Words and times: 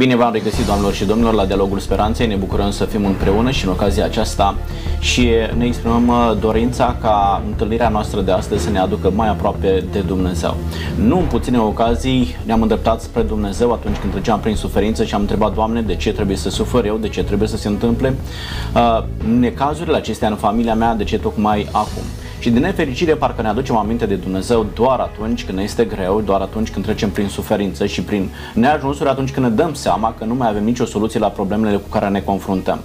Bine 0.00 0.16
v-am 0.16 0.32
regăsit, 0.32 0.66
doamnelor 0.66 0.94
și 0.94 1.04
domnilor, 1.04 1.34
la 1.34 1.44
Dialogul 1.44 1.78
Speranței. 1.78 2.26
Ne 2.26 2.34
bucurăm 2.34 2.70
să 2.70 2.84
fim 2.84 3.04
împreună 3.04 3.50
și 3.50 3.64
în 3.64 3.70
ocazia 3.70 4.04
aceasta 4.04 4.56
și 4.98 5.28
ne 5.56 5.66
exprimăm 5.66 6.08
uh, 6.08 6.36
dorința 6.40 6.96
ca 7.00 7.42
întâlnirea 7.46 7.88
noastră 7.88 8.20
de 8.20 8.30
astăzi 8.30 8.64
să 8.64 8.70
ne 8.70 8.78
aducă 8.78 9.10
mai 9.14 9.28
aproape 9.28 9.84
de 9.92 9.98
Dumnezeu. 9.98 10.56
Nu 10.94 11.18
în 11.18 11.24
puține 11.24 11.58
ocazii 11.58 12.36
ne-am 12.46 12.62
îndreptat 12.62 13.00
spre 13.00 13.22
Dumnezeu 13.22 13.72
atunci 13.72 13.96
când 13.96 14.12
treceam 14.12 14.40
prin 14.40 14.56
suferință 14.56 15.04
și 15.04 15.14
am 15.14 15.20
întrebat, 15.20 15.54
Doamne, 15.54 15.82
de 15.82 15.96
ce 15.96 16.12
trebuie 16.12 16.36
să 16.36 16.50
sufăr 16.50 16.84
eu, 16.84 16.96
de 16.96 17.08
ce 17.08 17.24
trebuie 17.24 17.48
să 17.48 17.56
se 17.56 17.68
întâmple 17.68 18.14
uh, 18.74 19.04
necazurile 19.38 19.96
acestea 19.96 20.28
în 20.28 20.36
familia 20.36 20.74
mea, 20.74 20.94
de 20.94 21.04
ce 21.04 21.18
tocmai 21.18 21.66
acum. 21.72 22.02
Și 22.40 22.50
din 22.50 22.60
nefericire 22.60 23.14
parcă 23.14 23.42
ne 23.42 23.48
aducem 23.48 23.76
aminte 23.76 24.06
de 24.06 24.14
Dumnezeu 24.14 24.66
doar 24.74 24.98
atunci 24.98 25.44
când 25.44 25.58
ne 25.58 25.64
este 25.64 25.84
greu, 25.84 26.20
doar 26.20 26.40
atunci 26.40 26.70
când 26.70 26.84
trecem 26.84 27.10
prin 27.10 27.28
suferință 27.28 27.86
și 27.86 28.02
prin 28.02 28.28
neajunsuri, 28.54 29.08
atunci 29.08 29.30
când 29.30 29.46
ne 29.46 29.52
dăm 29.52 29.74
seama 29.74 30.14
că 30.18 30.24
nu 30.24 30.34
mai 30.34 30.48
avem 30.48 30.64
nicio 30.64 30.84
soluție 30.84 31.20
la 31.20 31.28
problemele 31.28 31.76
cu 31.76 31.88
care 31.88 32.08
ne 32.08 32.20
confruntăm. 32.20 32.80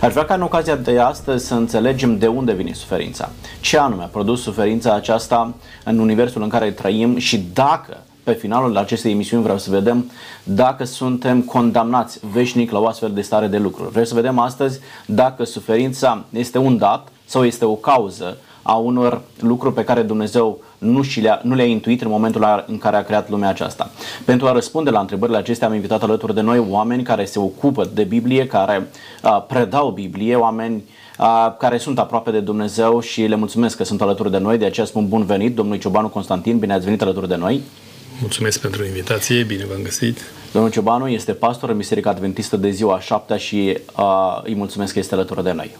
Aș 0.00 0.12
vrea 0.12 0.24
ca 0.24 0.34
în 0.34 0.42
ocazia 0.42 0.76
de 0.76 0.98
astăzi 0.98 1.46
să 1.46 1.54
înțelegem 1.54 2.18
de 2.18 2.26
unde 2.26 2.52
vine 2.52 2.72
suferința. 2.72 3.30
Ce 3.60 3.78
anume 3.78 4.02
a 4.02 4.06
produs 4.06 4.42
suferința 4.42 4.94
aceasta 4.94 5.54
în 5.84 5.98
universul 5.98 6.42
în 6.42 6.48
care 6.48 6.70
trăim 6.70 7.16
și 7.18 7.44
dacă 7.52 7.96
pe 8.22 8.32
finalul 8.32 8.76
acestei 8.76 9.12
emisiuni 9.12 9.42
vreau 9.42 9.58
să 9.58 9.70
vedem 9.70 10.10
dacă 10.42 10.84
suntem 10.84 11.40
condamnați 11.40 12.20
veșnic 12.32 12.70
la 12.70 12.78
o 12.78 12.86
astfel 12.86 13.10
de 13.10 13.20
stare 13.20 13.46
de 13.46 13.58
lucruri. 13.58 13.90
Vreau 13.90 14.04
să 14.04 14.14
vedem 14.14 14.38
astăzi 14.38 14.80
dacă 15.06 15.44
suferința 15.44 16.24
este 16.30 16.58
un 16.58 16.78
dat 16.78 17.08
sau 17.24 17.44
este 17.44 17.64
o 17.64 17.74
cauză 17.74 18.36
a 18.68 18.74
unor 18.74 19.20
lucruri 19.40 19.74
pe 19.74 19.84
care 19.84 20.02
Dumnezeu 20.02 20.58
nu, 20.78 21.02
și 21.02 21.20
le-a, 21.20 21.40
nu 21.42 21.54
le-a 21.54 21.64
intuit 21.64 22.02
în 22.02 22.08
momentul 22.08 22.64
în 22.66 22.78
care 22.78 22.96
a 22.96 23.04
creat 23.04 23.30
lumea 23.30 23.48
aceasta. 23.48 23.90
Pentru 24.24 24.46
a 24.46 24.52
răspunde 24.52 24.90
la 24.90 25.00
întrebările 25.00 25.36
acestea 25.36 25.68
am 25.68 25.74
invitat 25.74 26.02
alături 26.02 26.34
de 26.34 26.40
noi 26.40 26.66
oameni 26.68 27.02
care 27.02 27.24
se 27.24 27.38
ocupă 27.38 27.90
de 27.94 28.04
Biblie, 28.04 28.46
care 28.46 28.88
uh, 29.22 29.44
predau 29.48 29.90
Biblie, 29.90 30.34
oameni 30.34 30.84
uh, 31.18 31.54
care 31.58 31.78
sunt 31.78 31.98
aproape 31.98 32.30
de 32.30 32.40
Dumnezeu 32.40 33.00
și 33.00 33.22
le 33.22 33.36
mulțumesc 33.36 33.76
că 33.76 33.84
sunt 33.84 34.02
alături 34.02 34.30
de 34.30 34.38
noi, 34.38 34.58
de 34.58 34.64
aceea 34.64 34.86
spun 34.86 35.08
bun 35.08 35.24
venit, 35.24 35.54
domnul 35.54 35.78
Ciobanu 35.78 36.08
Constantin, 36.08 36.58
bine 36.58 36.72
ați 36.72 36.84
venit 36.84 37.02
alături 37.02 37.28
de 37.28 37.36
noi. 37.36 37.60
Mulțumesc 38.20 38.60
pentru 38.60 38.84
invitație, 38.84 39.42
bine 39.42 39.64
v-am 39.70 39.82
găsit. 39.82 40.18
Domnul 40.52 40.70
Ciobanu 40.70 41.08
este 41.08 41.32
pastor 41.32 41.70
în 41.70 41.76
Biserica 41.76 42.10
Adventistă 42.10 42.56
de 42.56 42.70
ziua 42.70 42.94
a 42.94 43.00
șaptea 43.00 43.36
și 43.36 43.78
uh, 43.98 44.40
îi 44.44 44.54
mulțumesc 44.54 44.92
că 44.92 44.98
este 44.98 45.14
alături 45.14 45.44
de 45.44 45.52
noi. 45.52 45.70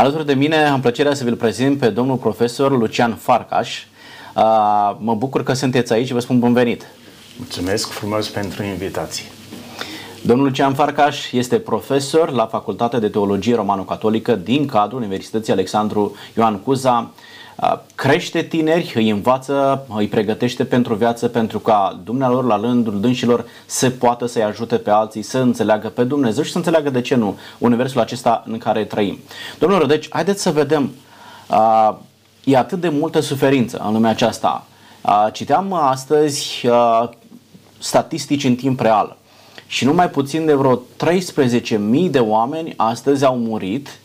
Alături 0.00 0.26
de 0.26 0.34
mine 0.34 0.56
am 0.56 0.80
plăcerea 0.80 1.14
să 1.14 1.24
vi-l 1.24 1.36
prezint 1.36 1.78
pe 1.78 1.88
domnul 1.88 2.16
profesor 2.16 2.78
Lucian 2.78 3.14
Farcaș. 3.14 3.84
Mă 4.98 5.14
bucur 5.14 5.42
că 5.42 5.52
sunteți 5.52 5.92
aici 5.92 6.06
și 6.06 6.12
vă 6.12 6.20
spun 6.20 6.38
bun 6.38 6.52
venit. 6.52 6.86
Mulțumesc 7.38 7.88
frumos 7.88 8.28
pentru 8.28 8.62
invitație. 8.62 9.24
Domnul 10.22 10.46
Lucian 10.46 10.74
Farcaș 10.74 11.32
este 11.32 11.58
profesor 11.58 12.30
la 12.30 12.46
Facultatea 12.46 12.98
de 12.98 13.08
Teologie 13.08 13.54
Romano-Catolică 13.54 14.34
din 14.34 14.66
cadrul 14.66 14.98
Universității 14.98 15.52
Alexandru 15.52 16.14
Ioan 16.36 16.58
Cuza 16.58 17.10
crește 17.94 18.42
tineri, 18.42 18.92
îi 18.94 19.10
învață, 19.10 19.86
îi 19.96 20.08
pregătește 20.08 20.64
pentru 20.64 20.94
viață 20.94 21.28
pentru 21.28 21.58
ca 21.58 22.00
dumnealor 22.04 22.44
la 22.44 22.56
rândul 22.56 23.00
dânșilor 23.00 23.44
să 23.66 23.90
poată 23.90 24.26
să-i 24.26 24.42
ajute 24.42 24.76
pe 24.76 24.90
alții 24.90 25.22
să 25.22 25.38
înțeleagă 25.38 25.88
pe 25.88 26.04
Dumnezeu 26.04 26.42
și 26.42 26.50
să 26.50 26.56
înțeleagă 26.56 26.90
de 26.90 27.00
ce 27.00 27.14
nu 27.14 27.38
universul 27.58 28.00
acesta 28.00 28.44
în 28.46 28.58
care 28.58 28.84
trăim. 28.84 29.18
Domnilor, 29.58 29.86
deci 29.86 30.06
haideți 30.10 30.42
să 30.42 30.50
vedem, 30.50 30.90
uh, 31.50 31.94
e 32.44 32.56
atât 32.56 32.80
de 32.80 32.88
multă 32.88 33.20
suferință 33.20 33.82
în 33.86 33.92
lumea 33.92 34.10
aceasta. 34.10 34.66
Uh, 35.04 35.26
citeam 35.32 35.72
astăzi 35.72 36.66
uh, 36.66 37.08
statistici 37.78 38.44
în 38.44 38.54
timp 38.54 38.80
real 38.80 39.16
și 39.66 39.84
numai 39.84 40.10
puțin 40.10 40.46
de 40.46 40.54
vreo 40.54 40.76
13.000 40.76 42.10
de 42.10 42.18
oameni 42.18 42.74
astăzi 42.76 43.24
au 43.24 43.36
murit 43.36 43.98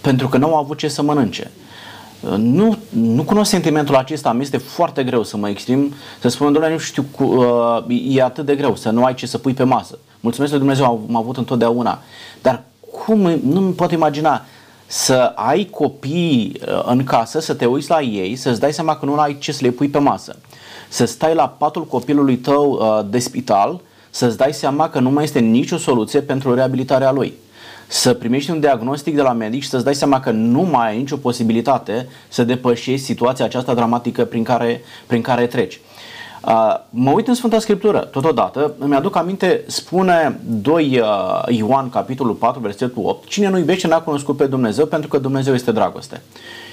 pentru 0.00 0.28
că 0.28 0.36
nu 0.36 0.46
au 0.46 0.56
avut 0.56 0.78
ce 0.78 0.88
să 0.88 1.02
mănânce. 1.02 1.50
Nu, 2.36 2.76
nu 2.88 3.22
cunosc 3.22 3.50
sentimentul 3.50 3.96
acesta, 3.96 4.32
mi 4.32 4.42
este 4.42 4.56
foarte 4.56 5.04
greu 5.04 5.22
să 5.22 5.36
mă 5.36 5.48
exprim, 5.48 5.94
să 6.20 6.28
spun, 6.28 6.52
doamne, 6.52 6.72
nu 6.72 6.78
știu, 6.78 7.04
cu, 7.10 7.24
uh, 7.24 8.16
e 8.16 8.22
atât 8.22 8.46
de 8.46 8.56
greu 8.56 8.76
să 8.76 8.90
nu 8.90 9.04
ai 9.04 9.14
ce 9.14 9.26
să 9.26 9.38
pui 9.38 9.52
pe 9.52 9.62
masă. 9.62 9.98
Mulțumesc 10.20 10.52
lui 10.52 10.60
Dumnezeu, 10.60 10.84
am 11.08 11.16
avut 11.16 11.36
întotdeauna. 11.36 11.98
Dar 12.42 12.62
cum, 12.90 13.18
nu-mi 13.44 13.72
pot 13.72 13.90
imagina 13.90 14.44
să 14.86 15.32
ai 15.34 15.64
copii 15.64 16.60
uh, 16.66 16.82
în 16.84 17.04
casă, 17.04 17.40
să 17.40 17.54
te 17.54 17.64
uiți 17.64 17.90
la 17.90 18.00
ei, 18.00 18.36
să-ți 18.36 18.60
dai 18.60 18.72
seama 18.72 18.96
că 18.96 19.04
nu 19.04 19.18
ai 19.18 19.38
ce 19.38 19.52
să 19.52 19.58
le 19.62 19.70
pui 19.70 19.88
pe 19.88 19.98
masă. 19.98 20.38
Să 20.88 21.04
stai 21.04 21.34
la 21.34 21.48
patul 21.48 21.86
copilului 21.86 22.36
tău 22.36 22.70
uh, 22.70 23.10
de 23.10 23.18
spital, 23.18 23.80
să-ți 24.10 24.36
dai 24.36 24.52
seama 24.52 24.88
că 24.88 25.00
nu 25.00 25.10
mai 25.10 25.24
este 25.24 25.38
nicio 25.38 25.76
soluție 25.76 26.20
pentru 26.20 26.54
reabilitarea 26.54 27.12
lui 27.12 27.34
să 27.92 28.14
primești 28.14 28.50
un 28.50 28.60
diagnostic 28.60 29.14
de 29.14 29.22
la 29.22 29.32
medic 29.32 29.62
și 29.62 29.68
să-ți 29.68 29.84
dai 29.84 29.94
seama 29.94 30.20
că 30.20 30.30
nu 30.30 30.60
mai 30.60 30.88
ai 30.88 30.98
nicio 30.98 31.16
posibilitate 31.16 32.08
să 32.28 32.44
depășești 32.44 33.04
situația 33.04 33.44
aceasta 33.44 33.74
dramatică 33.74 34.24
prin 34.24 34.42
care, 34.42 34.80
prin 35.06 35.20
care 35.20 35.46
treci. 35.46 35.80
Uh, 36.46 36.74
mă 36.90 37.10
uit 37.10 37.28
în 37.28 37.34
Sfânta 37.34 37.58
Scriptură, 37.58 37.98
totodată, 37.98 38.74
îmi 38.78 38.94
aduc 38.94 39.16
aminte, 39.16 39.64
spune 39.66 40.40
2 40.44 41.00
uh, 41.00 41.56
Ioan, 41.56 41.90
capitolul 41.90 42.34
4, 42.34 42.60
versetul 42.60 43.02
8, 43.06 43.28
cine 43.28 43.48
nu 43.48 43.58
iubește 43.58 43.86
n-a 43.86 44.00
cunoscut 44.00 44.36
pe 44.36 44.46
Dumnezeu 44.46 44.86
pentru 44.86 45.08
că 45.08 45.18
Dumnezeu 45.18 45.54
este 45.54 45.72
dragoste. 45.72 46.22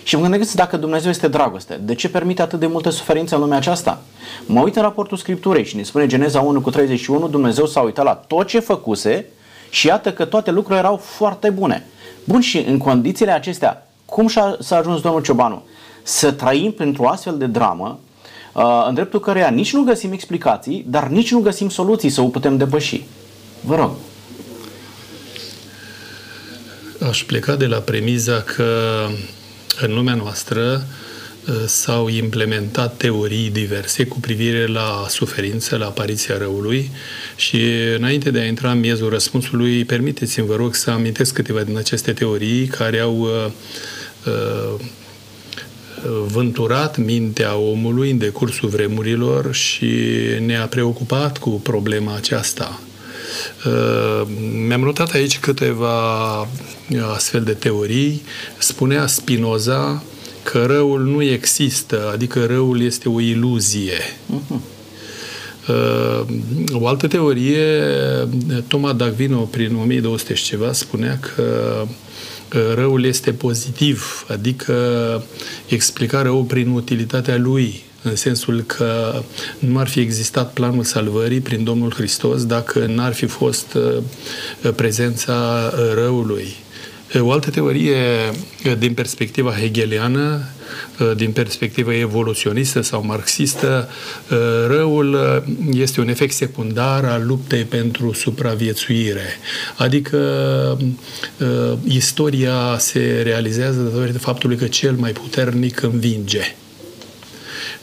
Și 0.04 0.16
mă 0.16 0.22
gândesc 0.22 0.54
dacă 0.54 0.78
Dumnezeu 0.78 1.10
este 1.10 1.28
dragoste, 1.28 1.80
de 1.84 1.96
ce 1.96 2.10
permite 2.10 2.42
atât 2.42 2.60
de 2.60 2.68
multă 2.68 2.90
suferință 2.90 3.36
în 3.36 3.42
lumea 3.42 3.58
aceasta? 3.58 4.02
Mă 4.46 4.62
uit 4.62 4.76
în 4.76 4.82
raportul 4.82 5.18
Scripturii 5.18 5.66
și 5.66 5.76
ne 5.76 5.84
spune 5.84 6.08
Geneza 6.08 6.40
1 6.40 6.62
cu 6.62 6.70
31, 6.70 7.28
Dumnezeu 7.28 7.66
s-a 7.66 7.82
uitat 7.82 8.06
la 8.06 8.14
tot 8.14 8.48
ce 8.48 8.60
făcuse 8.60 9.26
și 9.70 9.88
iată 9.88 10.14
că 10.14 10.26
toate 10.26 10.52
lucrurile 10.52 10.80
erau 10.80 10.98
foarte 10.98 11.50
bune. 11.50 11.86
Bun, 12.24 12.42
și 12.42 12.58
în 12.58 12.78
condițiile 12.78 13.32
acestea, 13.32 13.88
cum 14.06 14.28
s-a 14.28 14.58
ajuns 14.78 15.02
domnul 15.02 15.22
Ciobanu? 15.22 15.64
Să 16.04 16.32
trăim 16.32 16.72
pentru 16.72 17.04
o 17.04 17.08
astfel 17.08 17.38
de 17.38 17.46
dramă, 17.46 18.00
uh, 18.54 18.86
în 18.88 18.94
dreptul 18.94 19.20
căreia 19.20 19.50
nici 19.50 19.74
nu 19.74 19.82
găsim 19.82 20.12
explicații, 20.12 20.86
dar 20.88 21.08
nici 21.08 21.32
nu 21.32 21.40
găsim 21.40 21.70
soluții 21.70 22.10
să 22.10 22.22
o 22.22 22.28
putem 22.28 22.58
depăși. 22.58 23.04
Vă 23.62 23.76
rog. 23.76 23.92
Aș 27.10 27.24
pleca 27.24 27.56
de 27.56 27.66
la 27.66 27.78
premiza 27.78 28.42
că 28.42 29.06
în 29.82 29.94
lumea 29.94 30.14
noastră 30.14 30.84
s-au 31.66 32.08
implementat 32.08 32.98
teorii 32.98 33.50
diverse 33.50 34.06
cu 34.06 34.20
privire 34.20 34.68
la 34.68 35.06
suferință, 35.08 35.78
la 35.78 35.86
apariția 35.86 36.38
răului 36.38 36.92
și 37.36 37.62
înainte 37.96 38.32
de 38.32 38.40
a 38.40 38.46
intra 38.46 38.72
în 38.72 38.80
miezul 38.80 39.10
răspunsului, 39.10 39.86
permiteți-mi, 39.86 40.48
vă 40.48 40.56
rog, 40.56 40.76
să 40.76 40.92
amintesc 40.92 41.34
câteva 41.34 41.62
din 41.62 41.78
aceste 41.78 42.14
teorii 42.14 42.66
care 42.66 43.00
au 43.00 43.20
uh, 43.20 43.46
uh, 44.26 44.88
vânturat 46.28 46.98
mintea 46.98 47.56
omului 47.56 48.12
în 48.12 48.18
decursul 48.18 48.70
vremurilor 48.70 49.54
și 49.54 49.92
ne-a 50.46 50.68
preocupat 50.68 51.38
cu 51.38 51.50
problema 51.50 52.16
aceasta. 52.16 52.80
Uh, 53.66 54.28
mi-am 54.68 54.82
notat 54.82 55.12
aici 55.12 55.40
câteva 55.40 56.48
astfel 57.14 57.44
de 57.44 57.54
teorii. 57.54 58.22
Spunea 58.58 59.08
Spinoza 59.08 60.04
că 60.52 60.66
răul 60.66 61.02
nu 61.02 61.24
există, 61.24 62.10
adică 62.14 62.46
răul 62.46 62.82
este 62.82 63.10
o 63.10 63.20
iluzie. 63.20 64.00
Uh-huh. 64.36 64.60
O 66.72 66.88
altă 66.88 67.08
teorie, 67.08 67.84
Toma 68.68 68.96
D'Aquino, 68.96 69.50
prin 69.50 69.76
1200 69.76 70.34
și 70.34 70.44
ceva, 70.44 70.74
spunea 70.74 71.20
că 71.20 71.86
răul 72.76 73.06
este 73.06 73.32
pozitiv, 73.32 74.26
adică 74.28 74.74
explica 75.68 76.22
răul 76.22 76.44
prin 76.44 76.70
utilitatea 76.70 77.38
lui, 77.38 77.84
în 78.04 78.16
sensul 78.16 78.62
că 78.62 79.22
nu 79.60 79.80
ar 79.80 79.88
fi 79.88 80.00
existat 80.00 80.54
planul 80.54 80.84
salvării 80.84 81.40
prin 81.40 81.64
Domnul 81.64 81.94
Hristos 81.94 82.46
dacă 82.46 82.86
n-ar 82.86 83.14
fi 83.14 83.26
fost 83.26 83.74
uh, 83.74 84.72
prezența 84.76 85.70
răului. 85.94 86.56
O 87.18 87.32
altă 87.32 87.50
teorie 87.50 87.96
din 88.78 88.94
perspectiva 88.94 89.52
hegeliană, 89.52 90.44
din 91.16 91.32
perspectiva 91.32 91.96
evoluționistă 91.96 92.82
sau 92.82 93.06
marxistă, 93.06 93.90
răul 94.68 95.44
este 95.72 96.00
un 96.00 96.08
efect 96.08 96.34
secundar 96.34 97.06
al 97.06 97.26
luptei 97.26 97.64
pentru 97.64 98.14
supraviețuire. 98.14 99.26
Adică 99.78 100.18
istoria 101.88 102.76
se 102.78 103.22
realizează 103.24 103.82
datorită 103.82 104.20
faptului 104.20 104.58
că 104.58 104.66
cel 104.66 104.94
mai 104.94 105.12
puternic 105.12 105.82
învinge. 105.82 106.56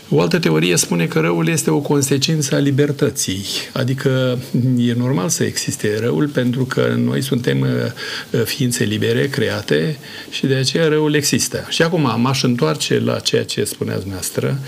O 0.08 0.20
altă 0.20 0.38
teorie 0.38 0.76
spune 0.76 1.06
că 1.06 1.20
răul 1.20 1.48
este 1.48 1.70
o 1.70 1.80
consecință 1.80 2.54
a 2.54 2.58
libertății, 2.58 3.44
adică 3.72 4.38
e 4.78 4.92
normal 4.92 5.28
să 5.28 5.44
existe 5.44 5.98
răul 6.00 6.28
pentru 6.28 6.64
că 6.64 6.94
noi 6.96 7.22
suntem 7.22 7.60
uh, 7.60 8.42
ființe 8.44 8.84
libere, 8.84 9.28
create 9.28 9.98
și 10.30 10.46
de 10.46 10.54
aceea 10.54 10.88
răul 10.88 11.14
există. 11.14 11.66
Și 11.68 11.82
acum 11.82 12.20
m-aș 12.20 12.42
întoarce 12.42 12.98
la 12.98 13.18
ceea 13.18 13.44
ce 13.44 13.64
spuneați 13.64 14.00
dumneavoastră 14.00 14.58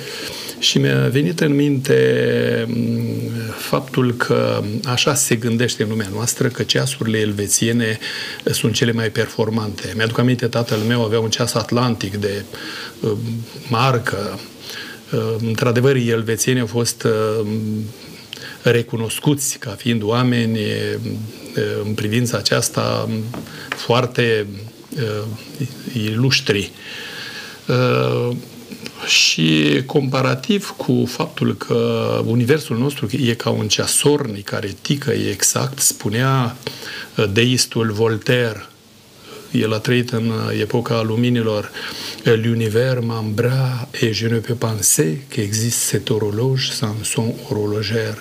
Și 0.58 0.78
mi-a 0.78 1.08
venit 1.08 1.40
în 1.40 1.54
minte 1.54 2.64
mm, 2.68 3.30
faptul 3.58 4.14
că 4.14 4.62
așa 4.84 5.14
se 5.14 5.34
gândește 5.34 5.82
în 5.82 5.88
lumea 5.88 6.08
noastră, 6.12 6.48
că 6.48 6.62
ceasurile 6.62 7.18
elvețiene 7.18 7.98
sunt 8.44 8.72
cele 8.74 8.92
mai 8.92 9.10
performante. 9.10 9.92
Mi-aduc 9.96 10.18
aminte, 10.18 10.46
tatăl 10.46 10.78
meu 10.78 11.04
avea 11.04 11.20
un 11.20 11.30
ceas 11.30 11.54
atlantic 11.54 12.16
de 12.16 12.44
uh, 13.00 13.12
marcă. 13.68 14.38
Uh, 15.12 15.34
într-adevăr, 15.40 15.96
elvețienii 15.96 16.60
au 16.60 16.66
fost 16.66 17.02
uh, 17.02 17.46
recunoscuți 18.62 19.58
ca 19.58 19.70
fiind 19.70 20.02
oameni 20.02 20.58
în 21.84 21.94
privința 21.94 22.36
aceasta 22.38 23.08
foarte 23.68 24.46
iluștri. 25.92 26.70
Și 29.06 29.82
comparativ 29.86 30.74
cu 30.76 31.04
faptul 31.06 31.56
că 31.56 32.22
universul 32.24 32.78
nostru 32.78 33.08
e 33.10 33.34
ca 33.34 33.50
un 33.50 33.68
ceasornic 33.68 34.44
care 34.44 34.76
tică 34.80 35.10
exact, 35.10 35.78
spunea 35.78 36.56
deistul 37.32 37.92
Voltaire, 37.92 38.66
el 39.50 39.72
a 39.72 39.78
trăit 39.78 40.10
în 40.10 40.32
epoca 40.60 41.02
luminilor, 41.02 41.70
l'univers 42.24 43.00
m'embra 43.00 43.88
et 44.00 44.12
je 44.12 44.28
ne 44.28 44.38
peux 44.38 44.58
penser 44.58 45.18
qu'existe 45.28 45.88
cet 45.88 46.10
horloge 46.10 46.70
sans 46.70 46.96
son 47.02 47.34
horloger 47.48 48.14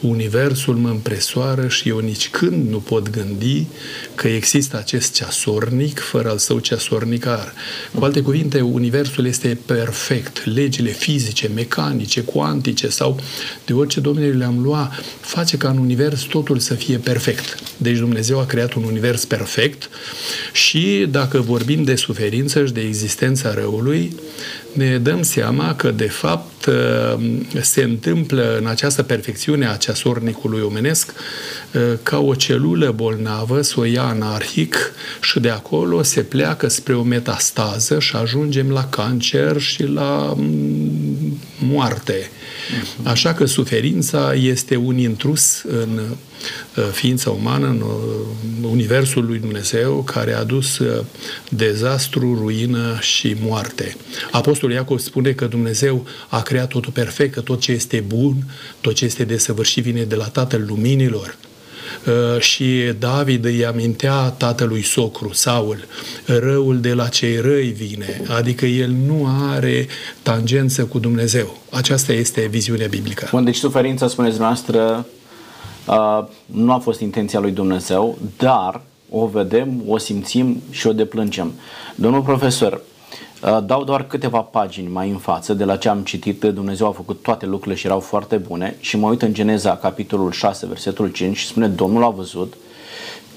universul 0.00 0.74
mă 0.74 0.88
împresoară 0.88 1.68
și 1.68 1.88
eu 1.88 1.98
nici 1.98 2.28
când 2.28 2.70
nu 2.70 2.78
pot 2.78 3.10
gândi 3.10 3.66
că 4.14 4.28
există 4.28 4.76
acest 4.76 5.14
ceasornic 5.14 5.98
fără 5.98 6.28
al 6.28 6.38
său 6.38 6.58
ceasornicar. 6.58 7.52
Cu 7.94 8.04
alte 8.04 8.22
cuvinte, 8.22 8.60
universul 8.60 9.26
este 9.26 9.58
perfect. 9.66 10.44
Legile 10.44 10.90
fizice, 10.90 11.50
mecanice, 11.54 12.20
cuantice 12.20 12.88
sau 12.88 13.20
de 13.66 13.72
orice 13.72 14.00
domnule 14.00 14.26
le-am 14.28 14.62
lua, 14.62 14.92
face 15.20 15.56
ca 15.56 15.68
în 15.68 15.78
univers 15.78 16.22
totul 16.22 16.58
să 16.58 16.74
fie 16.74 16.96
perfect. 16.96 17.58
Deci 17.76 17.98
Dumnezeu 17.98 18.40
a 18.40 18.46
creat 18.46 18.72
un 18.72 18.82
univers 18.82 19.24
perfect 19.24 19.88
și 20.52 21.06
dacă 21.10 21.40
vorbim 21.40 21.84
de 21.84 21.94
suferință 21.94 22.66
și 22.66 22.72
de 22.72 22.80
existența 22.80 23.54
răului, 23.54 24.16
ne 24.72 24.98
dăm 24.98 25.22
seama 25.22 25.74
că, 25.74 25.90
de 25.90 26.08
fapt, 26.08 26.57
uh, 26.57 26.57
se 27.60 27.82
întâmplă 27.82 28.56
în 28.58 28.66
această 28.66 29.02
perfecțiune 29.02 29.68
a 29.68 29.76
ceasornicului 29.76 30.60
omenesc 30.60 31.12
uh, 31.72 31.82
ca 32.02 32.18
o 32.18 32.34
celulă 32.34 32.90
bolnavă 32.90 33.62
să 33.62 33.80
o 33.80 33.84
ia 33.84 34.02
anarhic 34.02 34.76
și 35.20 35.40
de 35.40 35.50
acolo 35.50 36.02
se 36.02 36.20
pleacă 36.20 36.68
spre 36.68 36.94
o 36.94 37.02
metastază 37.02 37.98
și 37.98 38.16
ajungem 38.16 38.70
la 38.70 38.84
cancer 38.84 39.60
și 39.60 39.82
la 39.82 40.34
mm, 40.36 41.38
moarte. 41.58 42.30
Așa 43.02 43.34
că 43.34 43.44
suferința 43.44 44.34
este 44.34 44.76
un 44.76 44.98
intrus 44.98 45.62
în 45.62 46.00
uh, 46.10 46.16
ființa 46.92 47.30
umană, 47.30 47.66
în 47.66 47.80
uh, 47.80 48.70
universul 48.70 49.26
lui 49.26 49.38
Dumnezeu, 49.38 50.02
care 50.02 50.32
a 50.32 50.44
dus 50.44 50.78
uh, 50.78 51.04
dezastru, 51.48 52.34
ruină 52.40 52.98
și 53.00 53.36
moarte. 53.40 53.96
Apostolul 54.30 54.74
Iacov 54.74 54.98
spune 54.98 55.30
că 55.32 55.46
Dumnezeu 55.46 56.06
a 56.28 56.42
creat 56.42 56.68
totul 56.68 56.92
perfect, 56.92 57.34
că 57.34 57.40
tot 57.40 57.60
ce 57.60 57.72
este 57.72 58.04
bun, 58.06 58.34
tot 58.80 58.94
ce 58.94 59.04
este 59.04 59.24
desăvârșit 59.24 59.82
vine 59.82 60.02
de 60.02 60.14
la 60.14 60.24
Tatăl 60.24 60.64
Luminilor. 60.68 61.36
Uh, 62.06 62.40
și 62.40 62.92
David 62.98 63.44
îi 63.44 63.66
amintea 63.66 64.28
tatălui 64.28 64.82
socru, 64.82 65.32
Saul, 65.32 65.84
răul 66.24 66.80
de 66.80 66.92
la 66.92 67.08
cei 67.08 67.40
răi 67.40 67.68
vine, 67.68 68.22
adică 68.28 68.66
el 68.66 68.90
nu 69.06 69.28
are 69.52 69.86
tangență 70.22 70.84
cu 70.84 70.98
Dumnezeu. 70.98 71.58
Aceasta 71.70 72.12
este 72.12 72.46
viziunea 72.50 72.86
biblică. 72.86 73.28
Bun, 73.30 73.44
deci 73.44 73.56
suferința, 73.56 74.08
spuneți 74.08 74.38
noastră, 74.38 75.06
uh, 75.08 75.17
nu 76.46 76.72
a 76.72 76.78
fost 76.78 77.00
intenția 77.00 77.40
lui 77.40 77.50
Dumnezeu, 77.50 78.18
dar 78.36 78.80
o 79.10 79.26
vedem, 79.26 79.82
o 79.86 79.98
simțim 79.98 80.62
și 80.70 80.86
o 80.86 80.92
deplângem. 80.92 81.52
Domnul 81.94 82.22
profesor, 82.22 82.82
Uh, 83.42 83.58
dau 83.64 83.84
doar 83.84 84.06
câteva 84.06 84.40
pagini 84.40 84.88
mai 84.88 85.10
în 85.10 85.16
față 85.16 85.54
de 85.54 85.64
la 85.64 85.76
ce 85.76 85.88
am 85.88 86.00
citit. 86.00 86.44
Dumnezeu 86.44 86.86
a 86.86 86.92
făcut 86.92 87.22
toate 87.22 87.46
lucrurile 87.46 87.74
și 87.74 87.86
erau 87.86 88.00
foarte 88.00 88.36
bune 88.36 88.76
și 88.80 88.96
mă 88.96 89.08
uit 89.08 89.22
în 89.22 89.32
Geneza, 89.32 89.76
capitolul 89.76 90.30
6, 90.30 90.66
versetul 90.66 91.08
5 91.08 91.36
și 91.36 91.46
spune 91.46 91.68
Domnul 91.68 92.04
a 92.04 92.08
văzut 92.08 92.56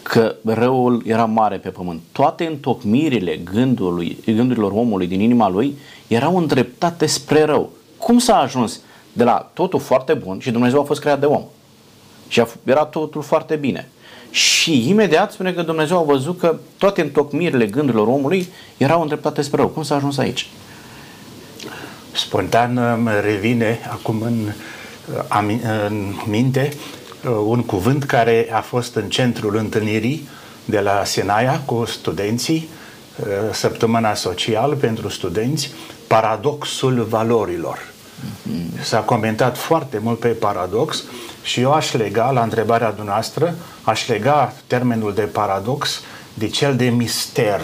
că 0.04 0.36
răul 0.46 1.04
era 1.06 1.26
mare 1.26 1.58
pe 1.58 1.70
pământ. 1.70 2.02
Toate 2.12 2.46
întocmirile 2.46 3.40
gândului, 3.54 4.18
gândurilor 4.26 4.72
omului 4.72 5.08
din 5.08 5.20
inima 5.20 5.50
lui 5.50 5.78
erau 6.08 6.38
îndreptate 6.38 7.06
spre 7.06 7.44
rău. 7.44 7.70
Cum 7.98 8.18
s-a 8.18 8.38
ajuns 8.38 8.80
de 9.14 9.24
la 9.24 9.52
totul 9.54 9.80
foarte 9.80 10.14
bun 10.14 10.40
și 10.40 10.52
Dumnezeu 10.52 10.80
a 10.82 10.84
fost 10.84 11.00
creat 11.00 11.20
de 11.20 11.26
om? 11.26 11.44
Și 12.32 12.44
era 12.64 12.86
totul 12.86 13.22
foarte 13.22 13.56
bine. 13.56 13.88
Și 14.30 14.90
imediat 14.90 15.32
spune 15.32 15.54
că 15.54 15.62
Dumnezeu 15.62 15.98
a 15.98 16.04
văzut 16.04 16.40
că 16.40 16.56
toate 16.78 17.02
întocmirile 17.02 17.66
gândurilor 17.66 18.08
omului 18.08 18.48
erau 18.78 19.02
îndreptate 19.02 19.42
spre 19.42 19.58
rău. 19.58 19.68
Cum 19.68 19.84
s-a 19.84 19.96
ajuns 19.96 20.18
aici? 20.18 20.48
Spontan 22.12 22.78
îmi 22.78 23.10
revine 23.24 23.80
acum 23.92 24.22
în, 24.22 24.52
în 25.88 26.14
minte 26.26 26.74
uh, 27.26 27.32
un 27.46 27.64
cuvânt 27.64 28.04
care 28.04 28.50
a 28.52 28.62
fost 28.62 28.96
în 28.96 29.10
centrul 29.10 29.56
întâlnirii 29.56 30.28
de 30.66 30.80
la 30.80 31.04
Senaia 31.06 31.62
cu 31.66 31.86
studenții, 31.86 32.70
uh, 33.20 33.28
săptămâna 33.54 34.14
social 34.14 34.76
pentru 34.76 35.10
studenți, 35.10 35.72
paradoxul 36.08 37.04
valorilor. 37.10 37.91
Mm-hmm. 38.22 38.84
S-a 38.84 39.00
comentat 39.00 39.58
foarte 39.58 40.00
mult 40.04 40.20
pe 40.20 40.28
paradox 40.28 41.04
și 41.44 41.60
eu 41.60 41.74
aș 41.74 41.92
lega, 41.92 42.32
la 42.32 42.44
întrebarea 42.44 42.92
dumneavoastră, 42.92 43.56
aș 43.84 44.08
lega 44.08 44.54
termenul 44.68 45.14
de 45.14 45.22
paradox 45.22 46.02
de 46.34 46.48
cel 46.48 46.76
de 46.76 46.90
mister. 46.90 47.62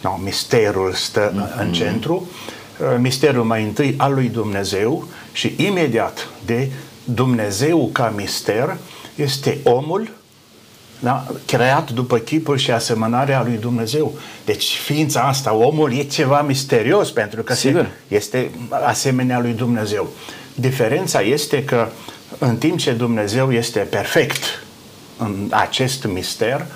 No, 0.00 0.16
misterul 0.22 0.92
stă 0.92 1.32
mm-hmm. 1.32 1.60
în 1.60 1.72
centru. 1.72 2.28
Uh, 2.80 2.96
misterul 2.98 3.44
mai 3.44 3.62
întâi 3.62 3.94
al 3.98 4.14
lui 4.14 4.28
Dumnezeu 4.28 5.08
și 5.32 5.54
imediat 5.56 6.28
de 6.44 6.70
Dumnezeu 7.04 7.90
ca 7.92 8.12
mister 8.16 8.76
este 9.14 9.58
omul 9.64 10.10
da? 11.02 11.26
creat 11.46 11.90
după 11.90 12.18
chipul 12.18 12.56
și 12.56 12.70
asemănarea 12.70 13.42
lui 13.42 13.56
Dumnezeu. 13.56 14.14
Deci 14.44 14.76
ființa 14.84 15.20
asta, 15.20 15.54
omul, 15.54 15.92
e 15.92 16.02
ceva 16.02 16.42
misterios 16.42 17.10
pentru 17.10 17.42
că 17.42 17.54
se, 17.54 17.86
este 18.08 18.50
asemenea 18.70 19.40
lui 19.40 19.52
Dumnezeu. 19.52 20.08
Diferența 20.54 21.20
este 21.20 21.64
că 21.64 21.88
în 22.38 22.56
timp 22.56 22.78
ce 22.78 22.92
Dumnezeu 22.92 23.52
este 23.52 23.78
perfect 23.78 24.64
în 25.18 25.48
acest 25.50 26.04
mister, 26.04 26.66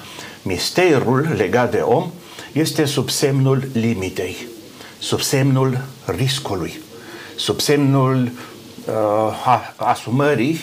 misterul 0.42 1.28
legat 1.36 1.70
de 1.70 1.80
om 1.80 2.10
este 2.52 2.84
sub 2.84 3.10
semnul 3.10 3.68
limitei, 3.72 4.36
sub 4.98 5.20
semnul 5.20 5.78
riscului, 6.04 6.80
sub 7.36 7.60
semnul 7.60 8.30
uh, 8.86 9.72
asumării 9.76 10.60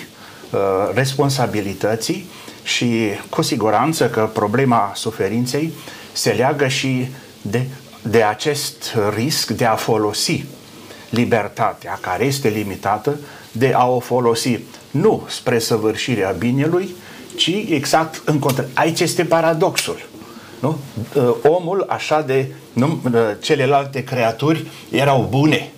uh, 0.51 0.59
responsabilității 0.93 2.25
și 2.63 3.09
cu 3.29 3.41
siguranță 3.41 4.09
că 4.09 4.29
problema 4.33 4.91
suferinței 4.95 5.73
se 6.11 6.31
leagă 6.31 6.67
și 6.67 7.07
de, 7.41 7.65
de 8.01 8.23
acest 8.23 8.97
risc 9.15 9.49
de 9.49 9.65
a 9.65 9.75
folosi 9.75 10.45
libertatea 11.09 11.97
care 12.01 12.25
este 12.25 12.47
limitată, 12.47 13.19
de 13.51 13.73
a 13.75 13.87
o 13.87 13.99
folosi 13.99 14.59
nu 14.91 15.23
spre 15.27 15.59
săvârșirea 15.59 16.31
binelui, 16.31 16.95
ci 17.35 17.51
exact 17.69 18.21
în 18.25 18.39
contra. 18.39 18.65
Aici 18.73 18.99
este 18.99 19.23
paradoxul. 19.23 20.07
Nu? 20.59 20.77
Uh, 21.15 21.35
omul, 21.43 21.85
așa 21.89 22.21
de 22.21 22.47
nu, 22.73 23.01
uh, 23.05 23.11
celelalte 23.41 24.03
creaturi 24.03 24.67
erau 24.89 25.27
bune, 25.29 25.71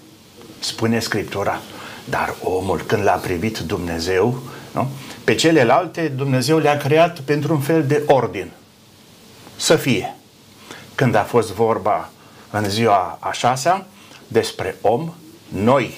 spune 0.59 0.99
Scriptura. 0.99 1.61
Dar 2.09 2.35
omul, 2.43 2.81
când 2.81 3.03
l-a 3.03 3.11
privit 3.11 3.57
Dumnezeu, 3.57 4.41
nu? 4.71 4.87
pe 5.23 5.35
celelalte 5.35 6.07
Dumnezeu 6.07 6.57
le-a 6.57 6.77
creat 6.77 7.19
pentru 7.19 7.53
un 7.53 7.59
fel 7.59 7.85
de 7.85 8.03
ordin. 8.07 8.51
Să 9.55 9.75
fie. 9.75 10.15
Când 10.95 11.15
a 11.15 11.23
fost 11.23 11.51
vorba 11.51 12.09
în 12.49 12.69
ziua 12.69 13.17
a 13.19 13.31
șasea 13.31 13.85
despre 14.27 14.75
om, 14.81 15.13
noi, 15.47 15.97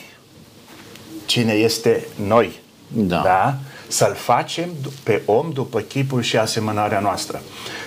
cine 1.26 1.54
este 1.54 2.08
noi, 2.26 2.60
da. 2.88 3.22
da? 3.22 3.56
Să-l 3.88 4.14
facem 4.16 4.70
pe 5.04 5.22
om 5.26 5.52
după 5.52 5.80
chipul 5.80 6.22
și 6.22 6.38
asemănarea 6.38 7.00
noastră. 7.00 7.42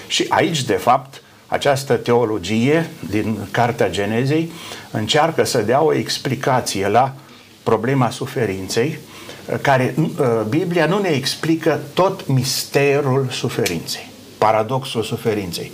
Și 0.06 0.26
aici, 0.28 0.62
de 0.62 0.74
fapt, 0.74 1.22
această 1.46 1.94
teologie 1.94 2.90
din 3.08 3.38
Cartea 3.50 3.90
Genezei 3.90 4.52
încearcă 4.90 5.44
să 5.44 5.62
dea 5.62 5.82
o 5.82 5.94
explicație 5.94 6.88
la 6.88 7.14
problema 7.62 8.10
suferinței, 8.10 8.98
care 9.60 9.94
uh, 9.98 10.26
Biblia 10.48 10.86
nu 10.86 10.98
ne 10.98 11.08
explică 11.08 11.80
tot 11.94 12.26
misterul 12.26 13.28
suferinței, 13.30 14.10
paradoxul 14.38 15.02
suferinței, 15.02 15.72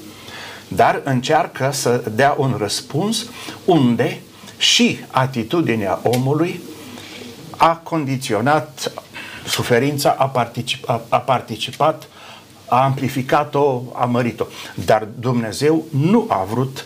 dar 0.69 1.00
încearcă 1.05 1.71
să 1.73 2.02
dea 2.14 2.35
un 2.38 2.55
răspuns 2.59 3.26
unde 3.64 4.21
și 4.57 4.99
atitudinea 5.11 6.00
omului 6.02 6.61
a 7.57 7.76
condiționat 7.76 8.93
suferința, 9.47 10.14
a, 10.19 10.28
particip, 10.28 10.88
a, 10.88 11.00
a 11.09 11.19
participat, 11.19 12.09
a 12.69 12.83
amplificat-o, 12.85 13.83
a 13.93 14.05
mărit-o. 14.05 14.45
Dar 14.85 15.09
Dumnezeu 15.19 15.85
nu 15.90 16.26
a 16.28 16.45
vrut 16.50 16.85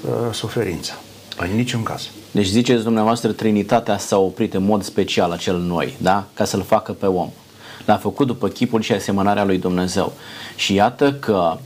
uh, 0.00 0.10
suferința. 0.32 0.94
În 1.36 1.54
niciun 1.54 1.82
caz. 1.82 2.08
Deci 2.30 2.46
ziceți 2.46 2.82
dumneavoastră, 2.82 3.32
Trinitatea 3.32 3.98
s-a 3.98 4.18
oprit 4.18 4.54
în 4.54 4.64
mod 4.64 4.82
special 4.82 5.30
acel 5.30 5.58
noi, 5.58 5.94
da? 6.00 6.24
Ca 6.34 6.44
să-l 6.44 6.62
facă 6.62 6.92
pe 6.92 7.06
om. 7.06 7.30
L-a 7.84 7.96
făcut 7.96 8.26
după 8.26 8.48
chipul 8.48 8.80
și 8.80 8.92
asemănarea 8.92 9.44
lui 9.44 9.58
Dumnezeu. 9.58 10.12
Și 10.56 10.74
iată 10.74 11.12
că 11.12 11.56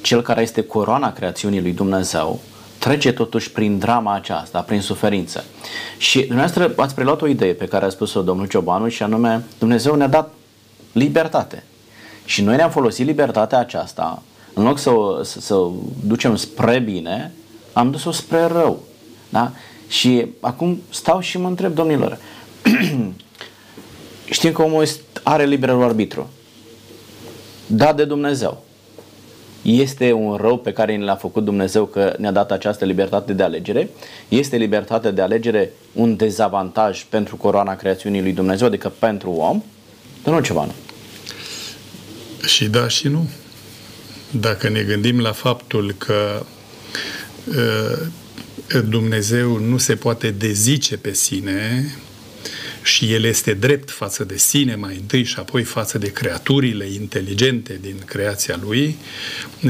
cel 0.00 0.22
care 0.22 0.42
este 0.42 0.62
coroana 0.62 1.12
creațiunii 1.12 1.60
lui 1.60 1.72
Dumnezeu 1.72 2.40
trece 2.78 3.12
totuși 3.12 3.50
prin 3.50 3.78
drama 3.78 4.14
aceasta, 4.14 4.60
prin 4.60 4.80
suferință. 4.80 5.44
Și 5.98 6.18
dumneavoastră 6.18 6.72
ați 6.76 6.94
preluat 6.94 7.22
o 7.22 7.26
idee 7.26 7.52
pe 7.52 7.66
care 7.66 7.84
a 7.84 7.88
spus-o 7.88 8.22
domnul 8.22 8.46
Ciobanu 8.46 8.88
și 8.88 9.02
anume 9.02 9.44
Dumnezeu 9.58 9.94
ne-a 9.94 10.08
dat 10.08 10.32
libertate. 10.92 11.64
Și 12.24 12.42
noi 12.42 12.56
ne-am 12.56 12.70
folosit 12.70 13.06
libertatea 13.06 13.58
aceasta, 13.58 14.22
în 14.54 14.64
loc 14.64 14.78
să 14.78 14.90
o, 14.90 15.22
să, 15.22 15.40
să 15.40 15.54
o 15.54 15.72
ducem 16.06 16.36
spre 16.36 16.78
bine, 16.78 17.32
am 17.72 17.90
dus-o 17.90 18.10
spre 18.10 18.46
rău. 18.46 18.82
Da? 19.28 19.52
Și 19.94 20.26
acum 20.40 20.82
stau 20.90 21.20
și 21.20 21.38
mă 21.38 21.48
întreb, 21.48 21.74
domnilor, 21.74 22.18
știm 24.30 24.52
că 24.52 24.62
omul 24.62 24.86
are 25.22 25.44
liberul 25.44 25.82
arbitru, 25.82 26.30
dat 27.66 27.96
de 27.96 28.04
Dumnezeu. 28.04 28.64
Este 29.62 30.12
un 30.12 30.36
rău 30.36 30.58
pe 30.58 30.72
care 30.72 30.96
ne 30.96 31.04
l-a 31.04 31.14
făcut 31.14 31.44
Dumnezeu 31.44 31.84
că 31.84 32.14
ne-a 32.18 32.30
dat 32.30 32.50
această 32.50 32.84
libertate 32.84 33.32
de 33.32 33.42
alegere? 33.42 33.88
Este 34.28 34.56
libertatea 34.56 35.10
de 35.10 35.20
alegere 35.20 35.72
un 35.92 36.16
dezavantaj 36.16 37.04
pentru 37.04 37.36
coroana 37.36 37.76
creațiunii 37.76 38.22
lui 38.22 38.32
Dumnezeu, 38.32 38.66
adică 38.66 38.92
pentru 38.98 39.30
om? 39.30 39.62
nu 40.24 40.40
ceva 40.40 40.64
nu. 40.64 40.74
Și 42.46 42.68
da 42.68 42.88
și 42.88 43.08
nu. 43.08 43.28
Dacă 44.30 44.68
ne 44.68 44.82
gândim 44.82 45.20
la 45.20 45.32
faptul 45.32 45.94
că 45.98 46.44
uh, 47.48 48.06
Dumnezeu 48.88 49.58
nu 49.58 49.78
se 49.78 49.94
poate 49.94 50.30
dezice 50.30 50.96
pe 50.96 51.12
sine 51.12 51.90
și 52.84 53.12
El 53.12 53.24
este 53.24 53.52
drept 53.52 53.90
față 53.90 54.24
de 54.24 54.36
sine 54.36 54.74
mai 54.74 54.96
întâi 55.00 55.22
și 55.22 55.34
apoi 55.38 55.62
față 55.62 55.98
de 55.98 56.12
creaturile 56.12 56.86
inteligente 56.86 57.78
din 57.80 57.96
creația 58.04 58.60
Lui, 58.64 58.96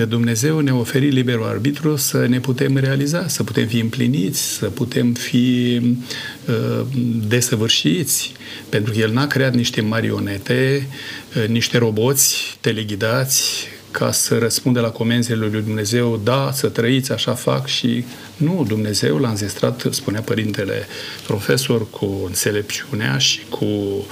Dumnezeu 0.09 0.61
ne-a 0.61 0.75
oferit 0.75 1.13
liberul 1.13 1.47
arbitru 1.47 1.97
să 1.97 2.27
ne 2.27 2.41
putem 2.41 2.77
realiza, 2.77 3.29
să 3.29 3.45
putem 3.45 3.67
fi 3.67 3.79
împliniți, 3.79 4.41
să 4.41 4.67
putem 4.67 5.13
fi 5.13 5.81
uh, 6.49 6.87
desăvârșiți, 7.29 8.33
pentru 8.69 8.93
că 8.93 8.99
El 8.99 9.13
n-a 9.13 9.27
creat 9.27 9.55
niște 9.55 9.81
marionete, 9.81 10.89
uh, 11.37 11.47
niște 11.49 11.79
roboți 11.79 12.57
teleghidați 12.61 13.69
ca 13.99 14.13
să 14.13 14.39
răspundă 14.39 14.81
la 14.81 14.91
comenzile 14.91 15.37
lui 15.37 15.63
Dumnezeu, 15.63 16.21
da, 16.25 16.51
să 16.53 16.69
trăiți, 16.69 17.13
așa 17.13 17.35
fac. 17.35 17.67
Și 17.67 18.05
nu, 18.37 18.65
Dumnezeu 18.69 19.19
l-a 19.19 19.29
înzestrat, 19.29 19.87
spunea 19.91 20.21
părintele 20.21 20.87
profesor, 21.27 21.91
cu 21.91 22.23
înțelepciunea 22.27 23.19
și 23.19 23.41
cu 23.49 23.65
uh, 23.65 24.05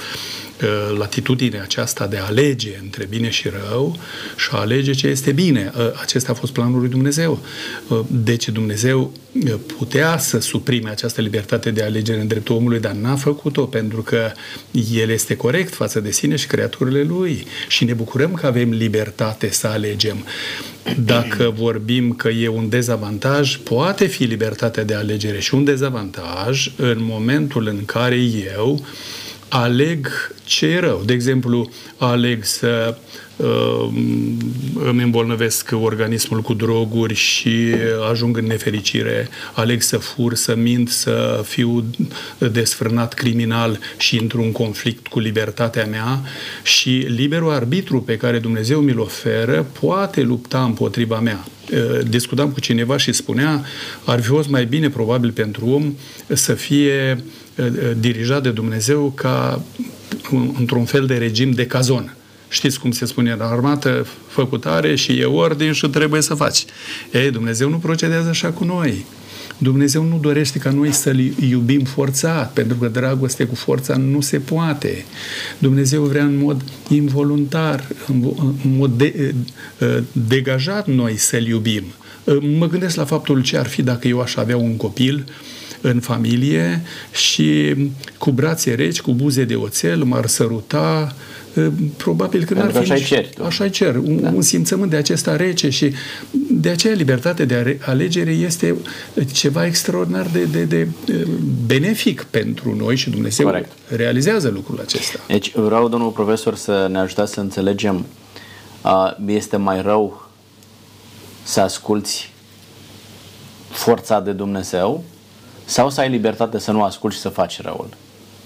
latitudinea 0.99 1.62
aceasta 1.62 2.07
de 2.07 2.16
a 2.16 2.25
alege 2.25 2.78
între 2.83 3.07
bine 3.09 3.31
și 3.31 3.49
rău 3.49 3.99
și 4.37 4.49
a 4.52 4.57
alege 4.57 4.92
ce 4.92 5.07
este 5.07 5.33
bine. 5.33 5.73
Uh, 5.76 6.00
acesta 6.00 6.33
a 6.33 6.35
fost 6.35 6.52
planul 6.52 6.81
lui 6.81 6.88
Dumnezeu. 6.88 7.38
Uh, 7.88 8.00
deci 8.07 8.49
Dumnezeu 8.49 9.12
putea 9.78 10.19
să 10.19 10.38
suprime 10.38 10.90
această 10.90 11.21
libertate 11.21 11.71
de 11.71 11.83
alegere 11.83 12.21
în 12.21 12.26
dreptul 12.26 12.54
omului, 12.54 12.81
dar 12.81 12.92
n-a 12.92 13.16
făcut-o 13.16 13.64
pentru 13.64 14.02
că 14.02 14.33
el 14.95 15.11
este 15.11 15.37
corect 15.37 15.75
față 15.75 16.00
de 16.00 16.11
sine 16.11 16.37
și 16.37 16.47
creaturile 16.47 17.02
lui 17.02 17.47
și 17.69 17.85
ne 17.85 17.92
bucurăm 17.92 18.33
că 18.33 18.47
avem 18.47 18.71
libertate 18.71 19.50
să 19.50 19.66
alegem. 19.66 20.25
Dacă 21.04 21.54
vorbim 21.57 22.12
că 22.12 22.28
e 22.28 22.49
un 22.49 22.69
dezavantaj, 22.69 23.57
poate 23.57 24.07
fi 24.07 24.25
libertatea 24.25 24.85
de 24.85 24.95
alegere 24.95 25.40
și 25.40 25.54
un 25.54 25.64
dezavantaj 25.64 26.71
în 26.76 26.97
momentul 27.00 27.66
în 27.66 27.85
care 27.85 28.16
eu 28.57 28.85
aleg 29.52 30.09
ce 30.44 30.66
e 30.66 30.78
rău. 30.78 31.02
De 31.04 31.12
exemplu, 31.12 31.71
aleg 31.97 32.44
să 32.44 32.97
uh, 33.37 33.88
îmi 34.85 35.02
îmbolnăvesc 35.02 35.71
organismul 35.73 36.40
cu 36.40 36.54
droguri 36.54 37.14
și 37.14 37.75
ajung 38.11 38.37
în 38.37 38.47
nefericire, 38.47 39.28
aleg 39.52 39.82
să 39.82 39.97
fur, 39.97 40.35
să 40.35 40.54
mint, 40.54 40.88
să 40.88 41.44
fiu 41.47 41.85
desfrânat 42.52 43.14
criminal 43.14 43.78
și 43.99 44.18
într-un 44.18 44.52
conflict 44.52 45.06
cu 45.06 45.18
libertatea 45.18 45.87
mea 45.87 46.21
și 46.62 46.90
liberul 46.90 47.52
arbitru 47.52 48.02
pe 48.02 48.16
care 48.16 48.38
Dumnezeu 48.38 48.80
mi-l 48.80 48.99
oferă 48.99 49.66
poate 49.80 50.23
lupta 50.23 50.62
împotriva 50.62 51.21
mea. 51.21 51.44
Uh, 51.73 51.99
discutam 52.09 52.50
cu 52.50 52.61
cineva 52.61 52.97
și 52.97 53.12
spunea 53.12 53.64
ar 54.04 54.21
fi 54.21 54.28
fost 54.28 54.49
mai 54.49 54.64
bine 54.64 54.90
probabil 54.90 55.30
pentru 55.30 55.66
om 55.66 55.94
să 56.28 56.54
fie 56.54 57.18
uh, 57.18 57.40
dirijat 57.99 58.42
de 58.42 58.50
Dumnezeu 58.50 59.12
ca 59.16 59.62
într-un 60.59 60.85
fel 60.85 61.06
de 61.06 61.16
regim 61.16 61.50
de 61.50 61.66
cazon. 61.66 62.16
Știți 62.49 62.80
cum 62.80 62.90
se 62.90 63.04
spune 63.04 63.30
în 63.30 63.40
armată, 63.40 64.06
făcutare 64.28 64.94
și 64.94 65.12
e 65.12 65.25
ordin 65.25 65.73
și 65.73 65.88
trebuie 65.88 66.21
să 66.21 66.35
faci. 66.35 66.64
Ei, 67.12 67.30
Dumnezeu 67.30 67.68
nu 67.68 67.76
procedează 67.76 68.28
așa 68.28 68.49
cu 68.49 68.64
noi. 68.64 69.04
Dumnezeu 69.59 70.04
nu 70.04 70.18
dorește 70.18 70.59
ca 70.59 70.71
noi 70.71 70.92
să-L 70.92 71.18
iubim 71.50 71.85
forțat, 71.85 72.52
pentru 72.52 72.76
că 72.76 72.88
dragoste 72.88 73.44
cu 73.44 73.54
forța 73.54 73.97
nu 73.97 74.21
se 74.21 74.38
poate. 74.38 75.04
Dumnezeu 75.59 76.02
vrea 76.02 76.25
în 76.25 76.37
mod 76.37 76.64
involuntar, 76.88 77.87
în 78.09 78.35
mod 78.76 78.90
de, 78.90 79.35
degajat 80.12 80.87
noi 80.87 81.16
să-L 81.16 81.47
iubim. 81.47 81.85
Mă 82.59 82.68
gândesc 82.68 82.97
la 82.97 83.04
faptul 83.04 83.42
ce 83.42 83.56
ar 83.56 83.66
fi 83.66 83.82
dacă 83.82 84.09
eu 84.09 84.21
aș 84.21 84.37
avea 84.37 84.56
un 84.56 84.76
copil 84.76 85.25
în 85.83 86.01
familie 86.01 86.83
și 87.12 87.75
cu 88.19 88.31
brațe 88.31 88.75
reci, 88.75 89.01
cu 89.01 89.12
buze 89.12 89.45
de 89.45 89.55
oțel, 89.55 90.05
m-ar 90.05 90.27
săruta, 90.27 91.15
probabil 91.97 92.45
că 92.45 92.55
n-ar 92.55 92.71
fi... 92.71 92.77
Așa-i 92.77 93.05
cer. 93.05 93.29
Așa 93.45 93.69
cer. 93.69 93.97
Un, 93.97 94.21
da. 94.21 94.29
un 94.29 94.43
simțământ 94.43 94.91
de 94.91 94.97
acesta 94.97 95.37
rece 95.37 95.71
și 95.71 95.93
de 96.51 96.69
aceea 96.69 96.95
libertatea 96.95 97.45
de 97.45 97.79
alegere 97.87 98.31
este 98.31 98.77
ceva 99.33 99.67
extraordinar 99.67 100.27
de, 100.33 100.45
de, 100.45 100.65
de 100.65 100.89
benefic 101.67 102.23
pentru 102.23 102.77
noi 102.77 102.97
și 102.97 103.11
Dumnezeu 103.11 103.47
Corect. 103.47 103.73
realizează 103.89 104.51
lucrul 104.55 104.81
acesta. 104.81 105.19
Deci 105.27 105.53
vreau, 105.55 105.89
domnul 105.89 106.11
profesor, 106.11 106.55
să 106.55 106.89
ne 106.91 106.99
ajutați 106.99 107.33
să 107.33 107.41
înțelegem 107.41 108.07
este 109.27 109.57
mai 109.57 109.83
rău 109.83 110.31
să 111.43 111.61
asculți 111.61 112.31
forța 113.71 114.21
de 114.21 114.33
Dumnezeu 114.33 115.05
sau 115.64 115.90
să 115.90 116.00
ai 116.00 116.09
libertate 116.09 116.59
să 116.59 116.71
nu 116.71 116.83
asculti 116.83 117.16
și 117.16 117.21
să 117.21 117.28
faci 117.28 117.62
răul? 117.62 117.88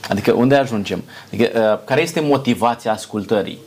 Adică 0.09 0.33
unde 0.33 0.55
ajungem? 0.55 1.03
Adică, 1.27 1.73
uh, 1.73 1.85
care 1.85 2.01
este 2.03 2.21
motivația 2.21 2.93
ascultării? 2.93 3.59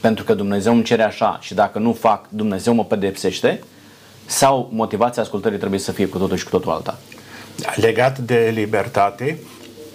Pentru 0.00 0.24
că 0.24 0.34
Dumnezeu 0.34 0.72
îmi 0.72 0.82
cere 0.82 1.02
așa 1.02 1.38
și 1.40 1.54
dacă 1.54 1.78
nu 1.78 1.92
fac, 1.92 2.26
Dumnezeu 2.28 2.74
mă 2.74 2.84
pedepsește? 2.84 3.62
Sau 4.26 4.68
motivația 4.72 5.22
ascultării 5.22 5.58
trebuie 5.58 5.80
să 5.80 5.92
fie 5.92 6.06
cu 6.06 6.18
totul 6.18 6.36
și 6.36 6.44
cu 6.44 6.50
totul 6.50 6.72
alta? 6.72 6.98
Legat 7.74 8.18
de 8.18 8.50
libertate, 8.54 9.38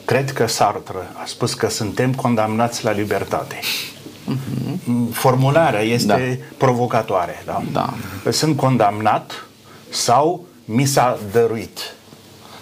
cred 0.05 0.31
că 0.31 0.47
Sartre 0.47 1.09
a 1.13 1.23
spus 1.25 1.53
că 1.53 1.69
suntem 1.69 2.13
condamnați 2.13 2.83
la 2.83 2.91
libertate. 2.91 3.59
Uh-huh. 3.59 5.11
Formularea 5.11 5.81
este 5.81 6.39
da. 6.39 6.55
provocatoare. 6.57 7.43
Da? 7.45 7.63
Da. 7.71 7.93
Sunt 8.31 8.57
condamnat 8.57 9.45
sau 9.89 10.45
mi 10.65 10.85
s-a 10.85 11.19
dăruit. 11.31 11.95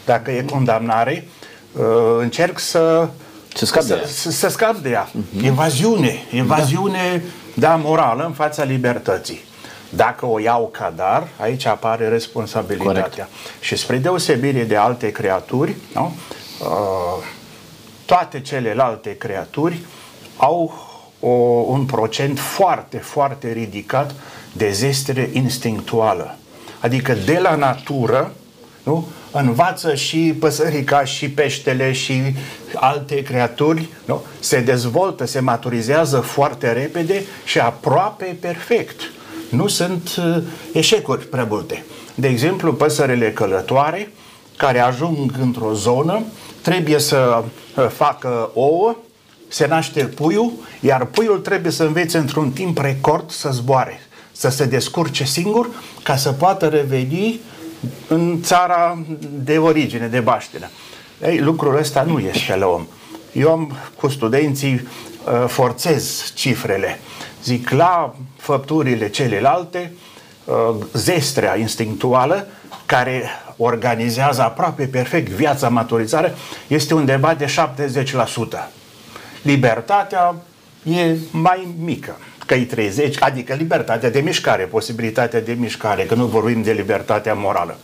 Dacă 0.05 0.31
e 0.31 0.41
condamnare, 0.41 1.27
uh, 1.71 1.83
încerc 2.19 2.59
să 2.59 3.07
să 3.53 3.65
scap 3.65 3.83
de 3.83 3.93
ea. 3.93 4.07
Să, 4.07 4.31
să 4.31 4.47
scap 4.47 4.75
de 4.75 4.89
ea. 4.89 5.07
Uh-huh. 5.07 5.45
Evaziune. 5.45 6.23
Evaziune, 6.31 7.23
da. 7.53 7.67
da, 7.67 7.75
morală 7.75 8.25
în 8.25 8.31
fața 8.31 8.63
libertății. 8.63 9.41
Dacă 9.89 10.25
o 10.25 10.39
iau 10.39 10.69
ca 10.71 10.93
dar, 10.95 11.27
aici 11.39 11.65
apare 11.65 12.07
responsabilitatea. 12.07 13.01
Corect. 13.01 13.29
Și 13.59 13.75
spre 13.75 13.97
deosebire 13.97 14.63
de 14.63 14.75
alte 14.75 15.11
creaturi, 15.11 15.75
nu? 15.93 16.15
Uh, 16.61 17.23
toate 18.05 18.41
celelalte 18.41 19.17
creaturi 19.17 19.79
au 20.37 20.73
o, 21.19 21.27
un 21.67 21.85
procent 21.85 22.39
foarte, 22.39 22.97
foarte 22.97 23.51
ridicat 23.51 24.15
de 24.53 24.71
zestere 24.71 25.29
instinctuală. 25.33 26.35
Adică 26.79 27.13
de 27.13 27.39
la 27.41 27.55
natură, 27.55 28.33
nu? 28.83 29.07
Învață 29.31 29.95
și 29.95 30.35
păsărica 30.39 31.05
și 31.05 31.29
peștele 31.29 31.91
și 31.91 32.21
alte 32.75 33.23
creaturi, 33.23 33.87
nu? 34.05 34.23
se 34.39 34.59
dezvoltă, 34.59 35.25
se 35.25 35.39
maturizează 35.39 36.19
foarte 36.19 36.71
repede 36.71 37.23
și 37.45 37.59
aproape 37.59 38.37
perfect. 38.39 39.01
Nu 39.49 39.67
sunt 39.67 40.15
uh, 40.17 40.43
eșecuri 40.73 41.27
prea 41.27 41.47
multe. 41.49 41.85
De 42.15 42.27
exemplu, 42.27 42.73
păsările 42.73 43.31
călătoare, 43.31 44.11
care 44.57 44.79
ajung 44.79 45.31
într-o 45.41 45.73
zonă 45.73 46.23
trebuie 46.61 46.99
să 46.99 47.43
uh, 47.77 47.87
facă 47.89 48.49
ouă, 48.53 48.95
se 49.47 49.67
naște 49.67 50.03
puiul, 50.03 50.51
iar 50.79 51.05
puiul 51.05 51.39
trebuie 51.39 51.71
să 51.71 51.83
învețe 51.83 52.17
într-un 52.17 52.51
timp 52.51 52.77
record 52.77 53.31
să 53.31 53.49
zboare, 53.51 53.99
să 54.31 54.49
se 54.49 54.65
descurce 54.65 55.23
singur 55.23 55.69
ca 56.03 56.15
să 56.15 56.31
poată 56.31 56.67
reveni 56.67 57.39
în 58.07 58.41
țara 58.41 58.97
de 59.43 59.57
origine, 59.57 60.07
de 60.07 60.19
baștină. 60.19 60.69
Ei, 61.23 61.39
lucrul 61.39 61.77
ăsta 61.77 62.01
nu 62.01 62.19
este 62.19 62.55
la 62.55 62.67
om. 62.67 62.85
Eu 63.31 63.51
am 63.51 63.77
cu 63.97 64.07
studenții 64.07 64.73
uh, 64.73 65.47
forțez 65.47 66.31
cifrele. 66.35 66.99
Zic, 67.43 67.69
la 67.69 68.15
făpturile 68.37 69.09
celelalte, 69.09 69.93
uh, 70.45 70.75
zestrea 70.93 71.57
instinctuală, 71.57 72.47
care 72.85 73.23
organizează 73.57 74.41
aproape 74.41 74.85
perfect 74.85 75.29
viața 75.29 75.69
maturizare, 75.69 76.35
este 76.67 76.93
undeva 76.93 77.33
de 77.33 77.45
70%. 77.45 78.69
Libertatea 79.41 80.35
e 80.83 81.15
mai 81.31 81.67
mică, 81.79 82.17
că 82.45 82.53
e 82.53 82.65
30, 82.65 83.21
adică 83.21 83.53
libertatea 83.53 84.09
de 84.09 84.19
mișcare, 84.19 84.63
posibilitatea 84.63 85.41
de 85.41 85.53
mișcare, 85.53 86.03
că 86.03 86.15
nu 86.15 86.25
vorbim 86.25 86.61
de 86.61 86.71
libertatea 86.71 87.33
morală. 87.33 87.77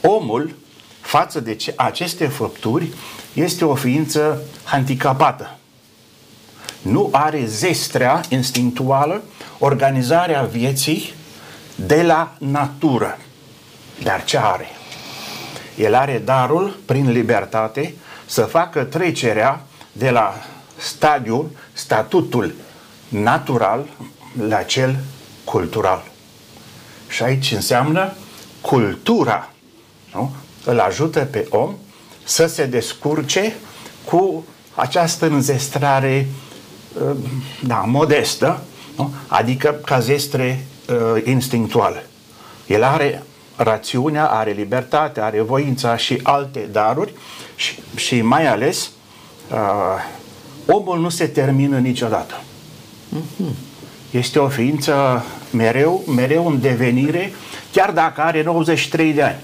Omul, 0.00 0.54
față 1.00 1.40
de 1.40 1.56
aceste 1.76 2.26
făpturi, 2.26 2.92
este 3.32 3.64
o 3.64 3.74
ființă 3.74 4.42
handicapată. 4.64 5.56
Nu 6.82 7.08
are 7.12 7.44
zestrea 7.44 8.20
instinctuală, 8.28 9.22
organizarea 9.58 10.42
vieții 10.42 11.14
de 11.74 12.02
la 12.02 12.34
natură. 12.38 13.18
Dar 14.02 14.24
ce 14.24 14.38
are? 14.38 14.68
El 15.76 15.94
are 15.94 16.22
darul, 16.24 16.76
prin 16.84 17.10
libertate, 17.10 17.94
să 18.26 18.42
facă 18.42 18.84
trecerea 18.84 19.60
de 19.92 20.10
la 20.10 20.34
stadiul, 20.76 21.50
statutul 21.72 22.54
natural 23.10 23.86
la 24.48 24.62
cel 24.62 24.98
cultural. 25.44 26.02
Și 27.08 27.22
aici 27.22 27.52
înseamnă 27.52 28.12
cultura. 28.60 29.50
Nu? 30.14 30.32
Îl 30.64 30.78
ajută 30.78 31.20
pe 31.20 31.46
om 31.50 31.74
să 32.24 32.46
se 32.46 32.66
descurce 32.66 33.54
cu 34.04 34.44
această 34.74 35.26
înzestrare 35.26 36.28
uh, 36.94 37.16
da, 37.62 37.76
modestă, 37.76 38.62
nu? 38.96 39.14
adică 39.26 39.80
ca 39.84 40.00
zestre 40.00 40.66
uh, 40.88 41.22
instinctuală. 41.24 42.02
El 42.66 42.82
are 42.82 43.22
rațiunea, 43.56 44.26
are 44.26 44.50
libertatea, 44.50 45.24
are 45.24 45.40
voința 45.40 45.96
și 45.96 46.20
alte 46.22 46.68
daruri 46.72 47.12
și, 47.54 47.78
și 47.94 48.22
mai 48.22 48.46
ales 48.46 48.90
uh, 49.50 49.56
omul 50.66 51.00
nu 51.00 51.08
se 51.08 51.26
termină 51.26 51.78
niciodată. 51.78 52.34
Mm-hmm. 53.16 53.54
Este 54.10 54.38
o 54.38 54.48
ființă 54.48 55.24
mereu, 55.50 56.02
mereu 56.06 56.46
în 56.46 56.60
devenire, 56.60 57.32
chiar 57.72 57.90
dacă 57.90 58.20
are 58.20 58.42
93 58.42 59.12
de 59.12 59.22
ani. 59.22 59.40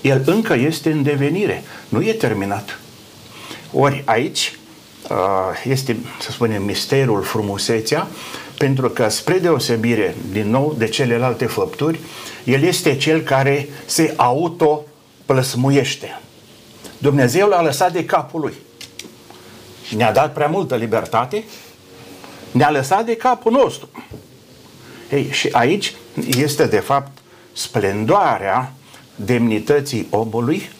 El 0.00 0.22
încă 0.26 0.54
este 0.54 0.90
în 0.90 1.02
devenire, 1.02 1.62
nu 1.88 2.02
e 2.02 2.12
terminat. 2.12 2.78
Ori 3.72 4.02
aici 4.04 4.58
uh, 5.10 5.16
este, 5.64 5.96
să 6.20 6.30
spunem, 6.30 6.62
misterul, 6.62 7.22
frumusețea, 7.22 8.06
pentru 8.58 8.88
că 8.88 9.08
spre 9.08 9.38
deosebire, 9.38 10.16
din 10.32 10.50
nou, 10.50 10.74
de 10.78 10.88
celelalte 10.88 11.46
făpturi, 11.46 12.00
el 12.44 12.62
este 12.62 12.96
cel 12.96 13.20
care 13.20 13.68
se 13.84 14.14
autoplăsmuiește. 14.16 16.20
Dumnezeu 16.98 17.48
l-a 17.48 17.62
lăsat 17.62 17.92
de 17.92 18.04
capul 18.04 18.40
lui. 18.40 18.54
Ne-a 19.96 20.12
dat 20.12 20.32
prea 20.32 20.46
multă 20.46 20.76
libertate, 20.76 21.44
ne-a 22.50 22.70
lăsat 22.70 23.04
de 23.04 23.16
capul 23.16 23.52
nostru. 23.52 23.88
Ei, 25.10 25.28
și 25.30 25.48
aici 25.52 25.94
este 26.38 26.66
de 26.66 26.78
fapt 26.78 27.18
splendoarea 27.52 28.72
demnității 29.16 30.06
omului 30.10 30.70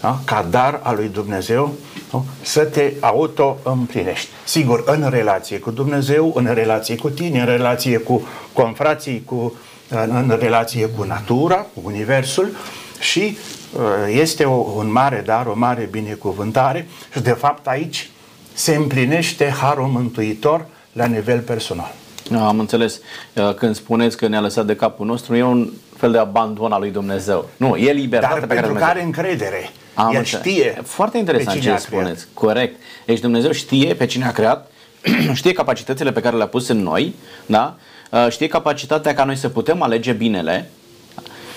da? 0.00 0.20
ca 0.24 0.46
dar 0.50 0.80
al 0.82 0.96
lui 0.96 1.08
Dumnezeu 1.08 1.74
nu? 2.12 2.26
să 2.42 2.64
te 2.64 2.92
auto-împlinești. 3.00 4.28
Sigur, 4.44 4.82
în 4.86 5.08
relație 5.10 5.58
cu 5.58 5.70
Dumnezeu, 5.70 6.32
în 6.34 6.54
relație 6.54 6.96
cu 6.96 7.08
tine, 7.08 7.40
în 7.40 7.46
relație 7.46 7.98
cu 7.98 8.26
confrații, 8.52 9.22
cu, 9.24 9.54
în 9.88 10.36
relație 10.40 10.88
cu 10.88 11.02
natura, 11.02 11.56
cu 11.56 11.80
Universul 11.82 12.56
și 13.00 13.38
uh, 13.72 13.80
este 14.20 14.44
o, 14.44 14.54
un 14.54 14.92
mare 14.92 15.22
dar, 15.26 15.46
o 15.46 15.54
mare 15.54 15.88
binecuvântare 15.90 16.88
și 17.12 17.20
de 17.20 17.30
fapt 17.30 17.66
aici 17.66 18.10
se 18.52 18.74
împlinește 18.74 19.48
harul 19.60 19.86
mântuitor 19.86 20.66
la 20.92 21.06
nivel 21.06 21.40
personal. 21.40 21.92
Am 22.38 22.58
înțeles. 22.58 23.00
Uh, 23.34 23.54
când 23.54 23.74
spuneți 23.74 24.16
că 24.16 24.26
ne-a 24.26 24.40
lăsat 24.40 24.66
de 24.66 24.76
capul 24.76 25.06
nostru, 25.06 25.36
e 25.36 25.42
un 25.42 25.70
fel 25.96 26.12
de 26.12 26.18
abandon 26.18 26.72
al 26.72 26.80
lui 26.80 26.90
Dumnezeu. 26.90 27.48
Nu, 27.56 27.76
e 27.76 27.92
libertatea 27.92 28.38
Dar 28.38 28.48
pe 28.48 28.54
care 28.54 28.66
pentru 28.66 28.84
care 28.84 29.02
încredere. 29.02 29.70
Am 29.94 30.12
El 30.12 30.18
înțeles. 30.18 30.40
știe 30.40 30.80
Foarte 30.84 31.18
interesant 31.18 31.60
ce 31.60 31.76
spuneți. 31.76 32.14
Creat. 32.14 32.28
Corect. 32.34 32.80
Deci 33.06 33.20
Dumnezeu 33.20 33.52
știe 33.52 33.94
pe 33.94 34.06
cine 34.06 34.24
a 34.24 34.32
creat, 34.32 34.70
știe 35.32 35.52
capacitățile 35.52 36.12
pe 36.12 36.20
care 36.20 36.36
le-a 36.36 36.46
pus 36.46 36.68
în 36.68 36.82
noi, 36.82 37.14
da? 37.46 37.76
Uh, 38.10 38.26
știe 38.30 38.46
capacitatea 38.46 39.14
ca 39.14 39.24
noi 39.24 39.36
să 39.36 39.48
putem 39.48 39.82
alege 39.82 40.12
binele 40.12 40.70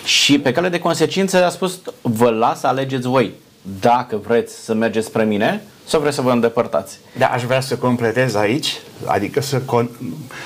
și 0.05 0.39
pe 0.39 0.51
cale 0.51 0.69
de 0.69 0.79
consecință 0.79 1.45
a 1.45 1.49
spus 1.49 1.79
vă 2.01 2.29
las 2.29 2.59
să 2.59 2.67
alegeți 2.67 3.07
voi 3.07 3.33
dacă 3.79 4.17
vreți 4.27 4.63
să 4.63 4.73
mergeți 4.73 5.07
spre 5.07 5.23
mine 5.23 5.61
sau 5.85 5.99
vreți 5.99 6.15
să 6.15 6.21
vă 6.21 6.31
îndepărtați. 6.31 6.97
Da, 7.17 7.27
aș 7.27 7.43
vrea 7.43 7.59
să 7.61 7.75
completez 7.77 8.35
aici, 8.35 8.77
adică 9.05 9.41
să, 9.41 9.61
con- 9.61 9.89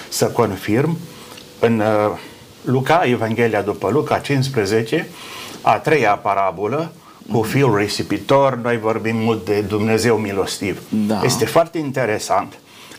să 0.10 0.26
confirm 0.26 0.98
în 1.60 1.80
uh, 1.80 2.18
Luca, 2.62 3.02
Evanghelia 3.06 3.62
după 3.62 3.90
Luca 3.90 4.18
15, 4.20 5.08
a 5.62 5.78
treia 5.78 6.12
parabolă, 6.16 6.92
cu 7.32 7.42
fiul 7.42 7.78
risipitor, 7.78 8.56
noi 8.56 8.80
vorbim 8.80 9.16
mult 9.16 9.46
de 9.46 9.62
Dumnezeu 9.62 10.16
milostiv. 10.16 10.82
Da. 10.90 11.22
Este 11.24 11.46
foarte 11.46 11.78
interesant 11.78 12.54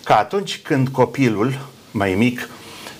că 0.05 0.13
atunci 0.13 0.61
când 0.63 0.89
copilul 0.89 1.59
mai 1.91 2.15
mic 2.15 2.49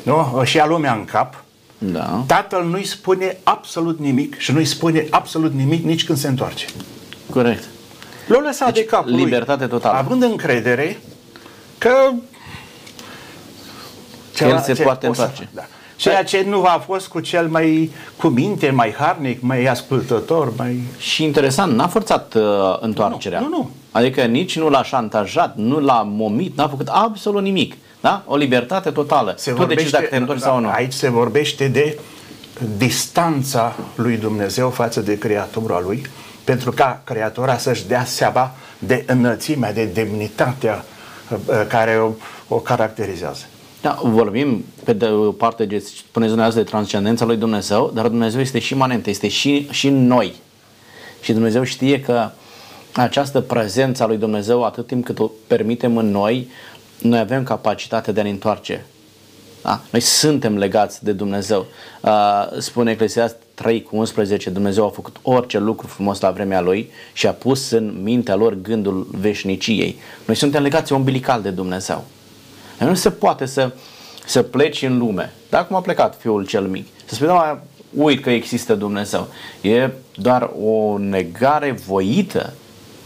nu, 0.03 0.39
își 0.41 0.57
ia 0.57 0.67
lumea 0.67 0.93
în 0.93 1.05
cap, 1.05 1.45
Da. 1.79 2.25
tatăl 2.27 2.65
nu-i 2.65 2.85
spune 2.85 3.37
absolut 3.43 3.99
nimic 3.99 4.39
și 4.39 4.53
nu-i 4.53 4.65
spune 4.65 5.07
absolut 5.11 5.53
nimic 5.53 5.85
nici 5.85 6.05
când 6.05 6.19
se 6.19 6.29
întoarce. 6.29 6.67
Corect. 7.31 7.65
L-a 8.29 8.41
lăsat 8.41 8.73
Deci, 8.73 8.83
de 8.83 8.89
capul 8.89 9.11
lui, 9.11 9.25
libertate 9.25 9.67
totală. 9.67 9.99
Având 9.99 10.23
încredere 10.23 11.01
că 11.79 11.95
El 14.41 14.59
se 14.59 14.83
poate 14.83 15.07
o 15.07 15.13
să- 15.13 15.21
întoarce. 15.23 15.49
Da. 15.55 15.63
Ceea 15.97 16.25
ce 16.25 16.45
nu 16.49 16.65
a 16.65 16.83
fost 16.87 17.09
cu 17.09 17.21
cel 17.21 17.49
mai 17.49 17.91
cu 18.17 18.27
minte, 18.27 18.71
mai 18.71 18.95
harnic, 18.99 19.43
mai 19.43 19.65
ascultător, 19.65 20.53
mai... 20.57 20.81
Și 20.99 21.25
interesant, 21.25 21.73
n-a 21.75 21.89
forțat 21.89 22.35
uh, 22.35 22.43
întoarcerea. 22.81 23.41
Nu, 23.41 23.49
nu, 23.49 23.57
nu. 23.57 23.71
Adică 23.93 24.23
nici 24.23 24.59
nu 24.59 24.69
l-a 24.69 24.83
șantajat, 24.83 25.57
nu 25.57 25.79
l-a 25.81 26.03
momit, 26.03 26.57
n-a 26.57 26.69
făcut 26.69 26.89
absolut 26.89 27.43
nimic. 27.43 27.75
Da? 28.01 28.23
O 28.27 28.37
libertate 28.37 28.91
totală. 28.91 29.35
Se 29.37 29.53
tu 29.53 29.65
decizi 29.65 29.91
dacă 29.91 30.07
te 30.07 30.17
întorci 30.17 30.41
sau 30.41 30.61
nu. 30.61 30.69
Aici 30.69 30.93
se 30.93 31.11
vorbește 31.11 31.69
de 31.69 31.99
distanța 32.77 33.77
lui 33.95 34.17
Dumnezeu 34.17 34.71
față 34.71 35.01
de 35.01 35.19
creatura 35.19 35.81
lui, 35.81 36.03
pentru 36.49 36.73
ca 36.73 37.01
creatura 37.05 37.59
să-și 37.59 37.87
dea 37.87 38.05
seama 38.05 38.55
de 38.79 39.05
înălțimea, 39.07 39.73
de 39.73 39.85
demnitatea 39.85 40.85
uh, 41.31 41.65
care 41.69 41.99
o, 41.99 42.13
o 42.49 42.57
caracterizează. 42.57 43.45
Da, 43.81 43.99
vorbim 44.03 44.65
pe 44.85 44.93
de 44.93 45.07
o 45.07 45.33
parte, 45.33 45.65
de, 45.65 45.79
spuneți 45.79 46.29
dumneavoastră, 46.29 46.63
de 46.63 46.69
transcendența 46.69 47.25
lui 47.25 47.37
Dumnezeu, 47.37 47.91
dar 47.95 48.09
Dumnezeu 48.09 48.41
este 48.41 48.59
și 48.59 48.73
imanent, 48.73 49.07
este 49.07 49.29
și, 49.29 49.69
și 49.71 49.87
în 49.87 50.07
noi. 50.07 50.35
Și 51.21 51.33
Dumnezeu 51.33 51.63
știe 51.63 52.01
că 52.01 52.31
această 52.93 53.41
prezență 53.41 54.03
a 54.03 54.07
lui 54.07 54.17
Dumnezeu, 54.17 54.65
atât 54.65 54.87
timp 54.87 55.05
cât 55.05 55.19
o 55.19 55.31
permitem 55.47 55.97
în 55.97 56.11
noi, 56.11 56.49
noi 57.03 57.19
avem 57.19 57.43
capacitatea 57.43 58.13
de 58.13 58.21
a 58.21 58.23
ne 58.23 58.31
întoarce. 58.31 58.87
Da? 59.63 59.81
Noi 59.91 60.01
suntem 60.01 60.59
legați 60.59 61.05
de 61.05 61.13
Dumnezeu. 61.13 61.67
Uh, 62.01 62.47
spune 62.59 62.91
Eclesiast 62.91 63.37
3 63.59 63.83
cu 63.83 63.97
11, 63.97 64.51
Dumnezeu 64.51 64.85
a 64.85 64.91
făcut 64.91 65.17
orice 65.23 65.59
lucru 65.59 65.87
frumos 65.87 66.21
la 66.21 66.31
vremea 66.31 66.61
Lui 66.61 66.91
și 67.13 67.27
a 67.27 67.33
pus 67.33 67.71
în 67.71 67.99
mintea 68.03 68.35
lor 68.35 68.55
gândul 68.55 69.07
veșniciei. 69.11 69.99
Noi 70.25 70.37
suntem 70.37 70.63
legați 70.63 70.93
umbilical 70.93 71.43
de 71.43 71.51
Dumnezeu. 71.51 72.05
Nu 72.79 72.95
se 72.95 73.11
poate 73.11 73.47
să, 73.47 73.71
să 74.27 74.43
pleci 74.43 74.83
în 74.83 74.99
lume. 74.99 75.33
Dar 75.49 75.67
cum 75.67 75.77
a 75.77 75.81
plecat 75.81 76.17
fiul 76.21 76.47
cel 76.47 76.67
mic? 76.67 76.87
Să 77.05 77.15
spui, 77.15 77.27
da, 77.27 77.61
uit 77.95 78.23
că 78.23 78.31
există 78.31 78.75
Dumnezeu. 78.75 79.29
E 79.61 79.91
doar 80.15 80.51
o 80.63 80.99
negare 80.99 81.73
voită 81.87 82.53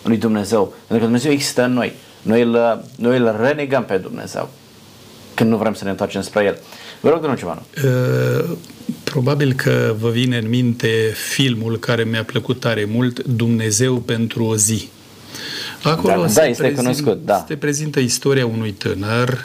lui 0.02 0.16
Dumnezeu. 0.16 0.64
Pentru 0.64 0.96
că 0.96 1.02
Dumnezeu 1.04 1.32
există 1.32 1.64
în 1.64 1.72
noi. 1.72 1.92
Noi 2.22 2.42
îl, 2.42 2.84
noi 2.96 3.18
îl 3.18 3.36
renegăm 3.40 3.84
pe 3.84 3.96
Dumnezeu 3.96 4.48
când 5.34 5.50
nu 5.50 5.56
vrem 5.56 5.74
să 5.74 5.84
ne 5.84 5.90
întoarcem 5.90 6.20
spre 6.20 6.44
El. 6.44 6.58
Vă 7.00 7.08
rog, 7.08 7.20
domnul 7.20 7.38
Cimanu. 7.38 7.62
Uh, 8.88 8.94
Probabil 9.12 9.52
că 9.52 9.94
vă 9.98 10.08
vine 10.10 10.36
în 10.36 10.48
minte 10.48 11.12
filmul 11.32 11.78
care 11.78 12.04
mi-a 12.04 12.24
plăcut 12.24 12.60
tare 12.60 12.84
mult, 12.84 13.22
Dumnezeu 13.24 13.96
pentru 13.96 14.44
o 14.44 14.56
zi. 14.56 14.88
Acolo 15.82 16.22
da, 16.22 16.28
se, 16.28 16.34
da, 16.34 16.46
este 16.46 16.62
prezint, 16.62 16.82
cunoscut, 16.82 17.24
da. 17.24 17.44
se 17.48 17.56
prezintă 17.56 18.00
istoria 18.00 18.46
unui 18.46 18.72
tânăr 18.72 19.44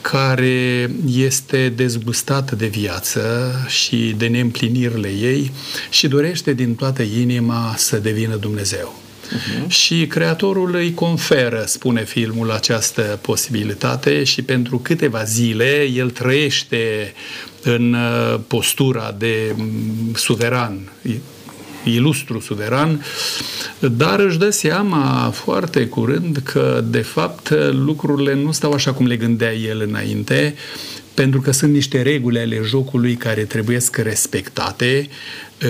care 0.00 0.90
este 1.10 1.72
dezgustat 1.76 2.52
de 2.52 2.66
viață 2.66 3.52
și 3.66 4.14
de 4.18 4.26
neîmplinirile 4.26 5.08
ei 5.08 5.52
și 5.90 6.08
dorește 6.08 6.52
din 6.52 6.74
toată 6.74 7.02
inima 7.02 7.74
să 7.76 7.96
devină 7.98 8.36
Dumnezeu. 8.36 9.05
Uh-huh. 9.26 9.66
Și 9.68 10.06
creatorul 10.06 10.74
îi 10.74 10.94
conferă, 10.94 11.64
spune 11.66 12.04
filmul, 12.04 12.50
această 12.50 13.18
posibilitate 13.20 14.24
și 14.24 14.42
pentru 14.42 14.78
câteva 14.78 15.24
zile 15.24 15.88
el 15.94 16.10
trăiește 16.10 17.12
în 17.62 17.92
uh, 17.92 18.40
postura 18.46 19.14
de 19.18 19.54
mm, 19.56 20.12
suveran, 20.14 20.92
ilustru 21.84 22.40
suveran, 22.40 23.04
dar 23.78 24.20
își 24.20 24.38
dă 24.38 24.50
seama 24.50 25.30
foarte 25.34 25.86
curând 25.86 26.36
că, 26.36 26.84
de 26.86 27.02
fapt, 27.02 27.50
lucrurile 27.72 28.34
nu 28.34 28.52
stau 28.52 28.72
așa 28.72 28.92
cum 28.92 29.06
le 29.06 29.16
gândea 29.16 29.54
el 29.54 29.84
înainte, 29.86 30.54
pentru 31.14 31.40
că 31.40 31.50
sunt 31.50 31.72
niște 31.72 32.02
reguli 32.02 32.38
ale 32.38 32.60
jocului 32.64 33.14
care 33.14 33.44
trebuie 33.44 33.80
să 33.80 33.90
respectate 34.02 35.08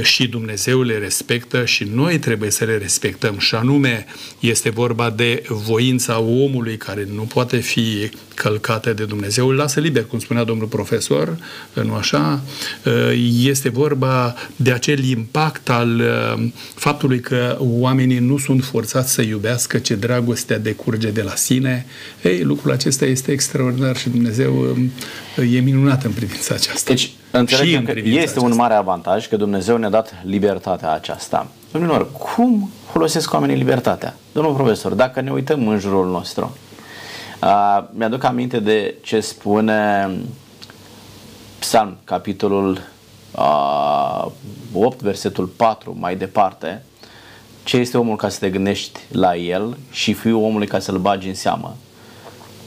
și 0.02 0.28
Dumnezeu 0.28 0.82
le 0.82 0.98
respectă 0.98 1.64
și 1.64 1.84
noi 1.94 2.18
trebuie 2.18 2.50
să 2.50 2.64
le 2.64 2.76
respectăm 2.76 3.38
și 3.38 3.54
anume 3.54 4.06
este 4.40 4.70
vorba 4.70 5.10
de 5.10 5.42
voința 5.48 6.20
omului 6.20 6.76
care 6.76 7.08
nu 7.14 7.22
poate 7.22 7.56
fi 7.56 8.10
călcată 8.34 8.92
de 8.92 9.04
Dumnezeu, 9.04 9.48
îl 9.48 9.54
lasă 9.54 9.80
liber, 9.80 10.04
cum 10.04 10.18
spunea 10.18 10.44
domnul 10.44 10.66
profesor, 10.66 11.38
nu 11.84 11.94
așa? 11.94 12.42
Este 13.42 13.68
vorba 13.68 14.34
de 14.56 14.72
acel 14.72 15.04
impact 15.04 15.68
al 15.68 16.02
faptului 16.74 17.20
că 17.20 17.56
oamenii 17.60 18.18
nu 18.18 18.38
sunt 18.38 18.64
forțați 18.64 19.12
să 19.12 19.22
iubească, 19.22 19.78
ce 19.78 19.94
dragostea 19.94 20.58
decurge 20.58 21.10
de 21.10 21.22
la 21.22 21.34
sine. 21.34 21.86
Ei, 22.22 22.42
lucrul 22.42 22.72
acesta 22.72 23.04
este 23.04 23.32
extraordinar 23.32 23.96
și 23.96 24.08
Dumnezeu 24.08 24.76
e 25.52 25.58
minunat 25.58 26.04
în 26.04 26.10
privința 26.10 26.54
aceasta. 26.54 26.92
Deci, 26.92 27.10
Înțelegem 27.38 27.84
că 27.84 27.92
este 27.96 28.18
aceasta. 28.18 28.40
un 28.40 28.54
mare 28.54 28.74
avantaj 28.74 29.28
că 29.28 29.36
Dumnezeu 29.36 29.76
ne-a 29.76 29.90
dat 29.90 30.14
libertatea 30.24 30.92
aceasta. 30.92 31.46
Domnilor, 31.72 32.12
cum 32.12 32.70
folosesc 32.90 33.32
oamenii 33.32 33.56
libertatea? 33.56 34.14
Domnul 34.32 34.54
profesor, 34.54 34.92
dacă 34.92 35.20
ne 35.20 35.30
uităm 35.30 35.68
în 35.68 35.78
jurul 35.78 36.10
nostru, 36.10 36.56
uh, 37.42 37.84
mi-aduc 37.90 38.24
aminte 38.24 38.60
de 38.60 38.94
ce 39.02 39.20
spune 39.20 40.10
Psalm, 41.58 41.96
capitolul 42.04 42.80
uh, 43.30 44.26
8, 44.72 45.00
versetul 45.00 45.46
4, 45.46 45.96
mai 45.98 46.16
departe, 46.16 46.82
ce 47.64 47.76
este 47.76 47.98
omul 47.98 48.16
ca 48.16 48.28
să 48.28 48.38
te 48.38 48.50
gândești 48.50 49.00
la 49.12 49.36
el 49.36 49.76
și 49.90 50.12
fiul 50.12 50.42
omului 50.42 50.66
ca 50.66 50.78
să-l 50.78 50.98
bagi 50.98 51.28
în 51.28 51.34
seamă 51.34 51.76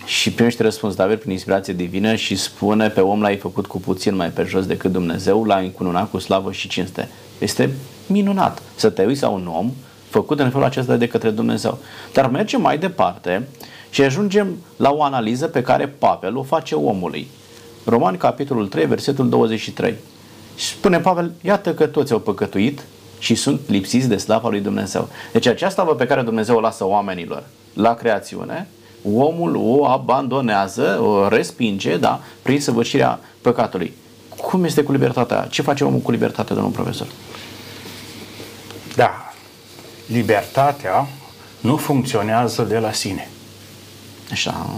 și 0.10 0.32
primește 0.32 0.64
răspuns 0.64 0.96
David 0.96 1.20
prin 1.20 1.32
inspirație 1.32 1.74
divină 1.74 2.16
și 2.16 2.36
spune 2.36 2.90
pe 2.90 3.02
om 3.02 3.22
l-ai 3.22 3.38
făcut 3.38 3.66
cu 3.68 3.80
puțin 3.80 4.16
mai 4.16 4.30
pe 4.30 4.44
jos 4.44 4.66
decât 4.66 4.92
Dumnezeu, 4.92 5.44
l-ai 5.44 5.66
încununat 5.66 6.10
cu 6.10 6.18
slavă 6.18 6.52
și 6.52 6.68
cinste. 6.68 7.10
Este 7.40 7.74
minunat 8.08 8.62
să 8.76 8.90
te 8.90 9.06
uiți 9.06 9.22
la 9.22 9.28
un 9.30 9.48
om 9.48 9.72
făcut 10.10 10.40
în 10.40 10.50
felul 10.50 10.66
acesta 10.66 10.96
de 10.96 11.08
către 11.08 11.30
Dumnezeu. 11.30 11.78
Dar 12.14 12.30
mergem 12.30 12.62
mai 12.62 12.78
departe 12.78 13.48
și 13.90 14.02
ajungem 14.02 14.58
la 14.76 14.92
o 14.92 15.04
analiză 15.04 15.48
pe 15.48 15.62
care 15.62 15.88
Pavel 15.88 16.38
o 16.38 16.44
face 16.44 16.76
omului. 16.76 17.28
Romani, 17.86 18.18
capitolul 18.18 18.68
3, 18.68 18.86
versetul 18.86 19.30
23. 19.30 19.96
Și 20.56 20.66
spune 20.66 21.00
Pavel, 21.00 21.32
iată 21.42 21.74
că 21.74 21.86
toți 21.86 22.12
au 22.12 22.20
păcătuit 22.20 22.86
și 23.20 23.36
sunt 23.36 23.60
lipsiți 23.68 24.08
de 24.08 24.18
slava 24.18 24.50
lui 24.50 24.60
Dumnezeu. 24.60 25.10
Deci 25.32 25.48
aceasta 25.48 25.84
pe 25.84 26.06
care 26.06 26.22
Dumnezeu 26.22 26.56
o 26.56 26.60
lasă 26.60 26.86
oamenilor 26.86 27.44
la 27.74 27.94
creațiune 27.94 28.68
omul 29.04 29.56
o 29.56 29.86
abandonează, 29.86 31.00
o 31.02 31.28
respinge, 31.28 31.98
da, 31.98 32.20
prin 32.42 32.62
săvârșirea 32.62 33.20
păcatului. 33.42 33.94
Cum 34.42 34.64
este 34.64 34.84
cu 34.84 34.92
libertatea? 34.92 35.48
Ce 35.50 35.62
face 35.62 35.84
omul 35.84 36.00
cu 36.00 36.12
libertatea, 36.12 36.56
domnul 36.56 36.74
profesor? 36.74 37.08
Da, 38.96 39.34
libertatea 40.08 41.08
nu 41.60 41.78
funcționează 41.78 42.64
de 42.64 42.78
la 42.78 42.92
sine. 42.92 43.30
Așa. 44.32 44.70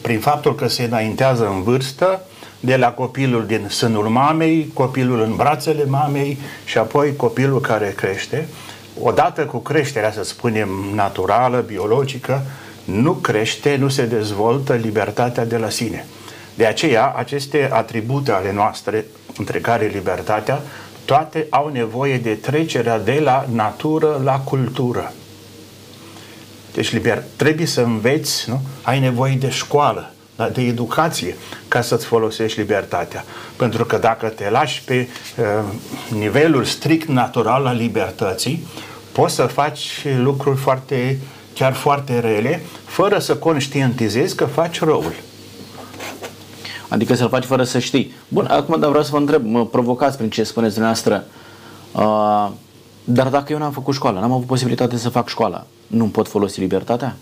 Prin 0.00 0.20
faptul 0.20 0.54
că 0.54 0.68
se 0.68 0.82
înaintează 0.82 1.46
în 1.46 1.62
vârstă, 1.62 2.20
de 2.60 2.76
la 2.76 2.92
copilul 2.92 3.46
din 3.46 3.66
sânul 3.68 4.08
mamei, 4.08 4.70
copilul 4.74 5.20
în 5.20 5.36
brațele 5.36 5.84
mamei 5.84 6.38
și 6.64 6.78
apoi 6.78 7.16
copilul 7.16 7.60
care 7.60 7.94
crește. 7.96 8.48
Odată 9.02 9.46
cu 9.46 9.58
creșterea, 9.58 10.12
să 10.12 10.24
spunem, 10.24 10.68
naturală, 10.94 11.60
biologică, 11.66 12.42
nu 12.84 13.12
crește, 13.12 13.76
nu 13.76 13.88
se 13.88 14.06
dezvoltă 14.06 14.74
libertatea 14.74 15.44
de 15.44 15.56
la 15.56 15.68
sine. 15.68 16.06
De 16.54 16.66
aceea, 16.66 17.12
aceste 17.16 17.68
atribute 17.72 18.32
ale 18.32 18.52
noastre, 18.52 19.04
între 19.38 19.58
care 19.58 19.86
libertatea, 19.86 20.60
toate 21.04 21.46
au 21.50 21.68
nevoie 21.68 22.18
de 22.18 22.34
trecerea 22.34 22.98
de 22.98 23.20
la 23.22 23.46
natură 23.52 24.20
la 24.24 24.38
cultură. 24.38 25.12
Deci 26.72 26.92
liber, 26.92 27.22
trebuie 27.36 27.66
să 27.66 27.80
înveți, 27.80 28.50
nu? 28.50 28.60
ai 28.82 29.00
nevoie 29.00 29.34
de 29.34 29.50
școală, 29.50 30.10
de 30.52 30.62
educație 30.62 31.36
ca 31.68 31.80
să-ți 31.80 32.06
folosești 32.06 32.58
libertatea. 32.58 33.24
Pentru 33.56 33.84
că 33.84 33.98
dacă 33.98 34.28
te 34.28 34.50
lași 34.50 34.82
pe 34.82 35.08
uh, 35.38 35.44
nivelul 36.18 36.64
strict 36.64 37.08
natural 37.08 37.66
al 37.66 37.76
libertății, 37.76 38.66
poți 39.12 39.34
să 39.34 39.42
faci 39.42 40.06
lucruri 40.18 40.58
foarte 40.58 41.18
chiar 41.54 41.72
foarte 41.72 42.18
rele, 42.18 42.62
fără 42.84 43.18
să 43.18 43.36
conștientizezi 43.36 44.36
că 44.36 44.44
faci 44.44 44.80
răul. 44.80 45.12
Adică 46.88 47.14
să-l 47.14 47.28
faci 47.28 47.44
fără 47.44 47.64
să 47.64 47.78
știi. 47.78 48.14
Bun, 48.28 48.46
acum 48.46 48.80
dar 48.80 48.88
vreau 48.88 49.04
să 49.04 49.10
vă 49.10 49.18
întreb, 49.18 49.46
mă 49.46 49.66
provocați 49.66 50.16
prin 50.16 50.30
ce 50.30 50.42
spuneți 50.42 50.72
dumneavoastră, 50.72 51.24
uh, 51.92 52.50
dar 53.04 53.28
dacă 53.28 53.52
eu 53.52 53.58
n-am 53.58 53.72
făcut 53.72 53.94
școală, 53.94 54.20
n-am 54.20 54.32
avut 54.32 54.46
posibilitate 54.46 54.96
să 54.96 55.08
fac 55.08 55.28
școală, 55.28 55.66
nu 55.86 56.04
pot 56.04 56.28
folosi 56.28 56.60
libertatea? 56.60 57.16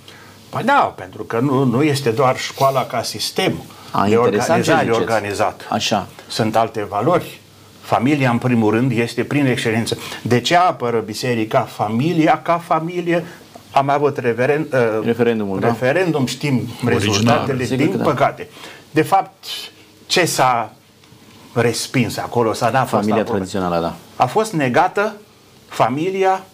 Păi 0.48 0.62
da, 0.62 0.94
pentru 0.96 1.22
că 1.22 1.38
nu, 1.38 1.64
nu 1.64 1.82
este 1.82 2.10
doar 2.10 2.38
școala 2.38 2.86
ca 2.86 3.02
sistem 3.02 3.52
A, 3.90 4.06
de 4.08 4.16
organizare 4.16 4.90
organizat. 4.90 5.66
Așa. 5.70 6.06
Sunt 6.28 6.56
alte 6.56 6.86
valori. 6.88 7.40
Familia, 7.80 8.30
în 8.30 8.38
primul 8.38 8.70
rând, 8.70 8.92
este 8.98 9.24
prin 9.24 9.46
excelență. 9.46 9.96
De 10.22 10.40
ce 10.40 10.56
apără 10.56 10.98
biserica 10.98 11.60
familia 11.60 12.42
ca 12.42 12.58
familie 12.58 13.24
am 13.72 13.88
avut 13.88 14.18
referen, 14.18 14.66
uh, 14.72 15.04
referendumul, 15.04 15.60
da? 15.60 15.66
referendum, 15.66 16.24
da? 16.24 16.30
știm 16.30 16.68
rezultatele, 16.84 17.64
din 17.64 17.96
da. 17.96 18.02
păcate. 18.02 18.48
De 18.90 19.02
fapt, 19.02 19.44
ce 20.06 20.24
s-a 20.24 20.72
respins 21.52 22.16
acolo, 22.16 22.52
s-a 22.52 22.70
dat 22.70 22.88
Familia 22.88 23.24
tradițională, 23.24 23.80
da. 23.80 23.94
A 24.16 24.26
fost 24.26 24.52
negată 24.52 25.14
familia 25.68 26.44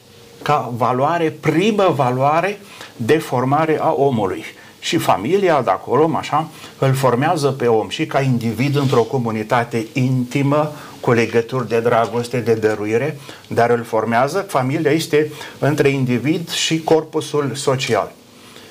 ca 0.42 0.72
valoare, 0.76 1.30
primă 1.30 1.92
valoare 1.96 2.58
de 2.96 3.18
formare 3.18 3.78
a 3.80 3.92
omului. 3.92 4.44
Și 4.80 4.96
familia 4.96 5.62
de 5.62 5.70
acolo, 5.70 6.10
așa, 6.16 6.48
îl 6.78 6.94
formează 6.94 7.48
pe 7.48 7.66
om 7.66 7.88
și 7.88 8.06
ca 8.06 8.20
individ 8.20 8.76
într-o 8.76 9.02
comunitate 9.02 9.86
intimă, 9.92 10.72
cu 11.00 11.12
legături 11.12 11.68
de 11.68 11.80
dragoste, 11.80 12.38
de 12.38 12.54
dăruire, 12.54 13.18
dar 13.46 13.70
îl 13.70 13.84
formează. 13.84 14.46
Familia 14.48 14.90
este 14.90 15.32
între 15.58 15.88
individ 15.88 16.50
și 16.50 16.80
corpusul 16.82 17.50
social 17.54 18.12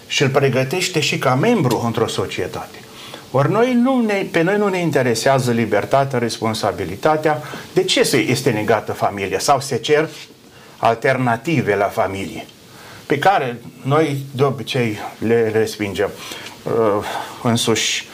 și 0.08 0.24
îl 0.24 0.30
pregătește 0.30 1.00
și 1.00 1.17
ca 1.17 1.36
membru 1.36 1.82
într-o 1.86 2.08
societate. 2.08 2.78
Ori 3.32 3.52
noi 3.52 3.74
nu 3.74 4.02
ne, 4.02 4.26
pe 4.32 4.41
noi 4.41 4.58
nu 4.58 4.67
ne 4.67 4.80
interesează 4.80 5.52
libertatea, 5.52 6.20
responsabilitatea. 6.20 7.41
De 7.74 7.84
ce 7.84 8.04
se 8.04 8.17
este 8.17 8.50
negată 8.50 8.91
familia? 8.91 9.39
Sau 9.39 9.60
se 9.60 9.78
cer 9.78 10.10
alternative 10.78 11.76
la 11.76 11.86
familie? 11.86 12.46
Pe 13.08 13.20
care 13.20 13.62
noi 13.82 14.17
de 14.32 14.43
obicei 14.43 14.98
le 15.20 15.50
respingem. 15.50 16.10
Uh, 16.63 16.74
însuși 17.43 18.08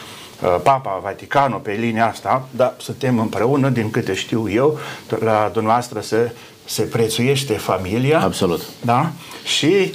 Uh, 0.44 0.60
Papa, 0.64 1.00
Vaticanul 1.04 1.60
pe 1.60 1.72
linia 1.72 2.08
asta, 2.08 2.48
dar 2.52 2.74
suntem 2.78 3.20
împreună, 3.20 3.70
din 3.70 3.92
câte 3.92 4.14
știu 4.14 4.50
eu, 4.50 4.80
la 5.20 5.50
dumneavoastră 5.54 6.00
se, 6.00 6.32
se 6.66 6.82
prețuiește 6.82 7.54
familia. 7.54 8.22
Absolut. 8.22 8.62
Da? 8.82 9.12
Și 9.44 9.94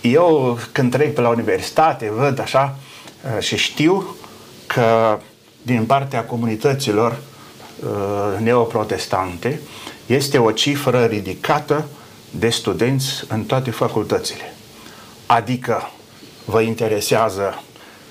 eu 0.00 0.58
când 0.72 0.90
trec 0.90 1.14
pe 1.14 1.20
la 1.20 1.28
universitate, 1.28 2.10
văd 2.16 2.40
așa 2.40 2.76
uh, 3.36 3.42
și 3.42 3.56
știu 3.56 4.16
că 4.66 5.18
din 5.62 5.84
partea 5.84 6.24
comunităților 6.24 7.18
uh, 7.82 8.38
neoprotestante 8.38 9.60
este 10.06 10.38
o 10.38 10.50
cifră 10.50 11.04
ridicată 11.04 11.84
de 12.30 12.48
studenți 12.48 13.24
în 13.28 13.44
toate 13.44 13.70
facultățile. 13.70 14.54
Adică 15.26 15.90
vă 16.44 16.60
interesează 16.60 17.62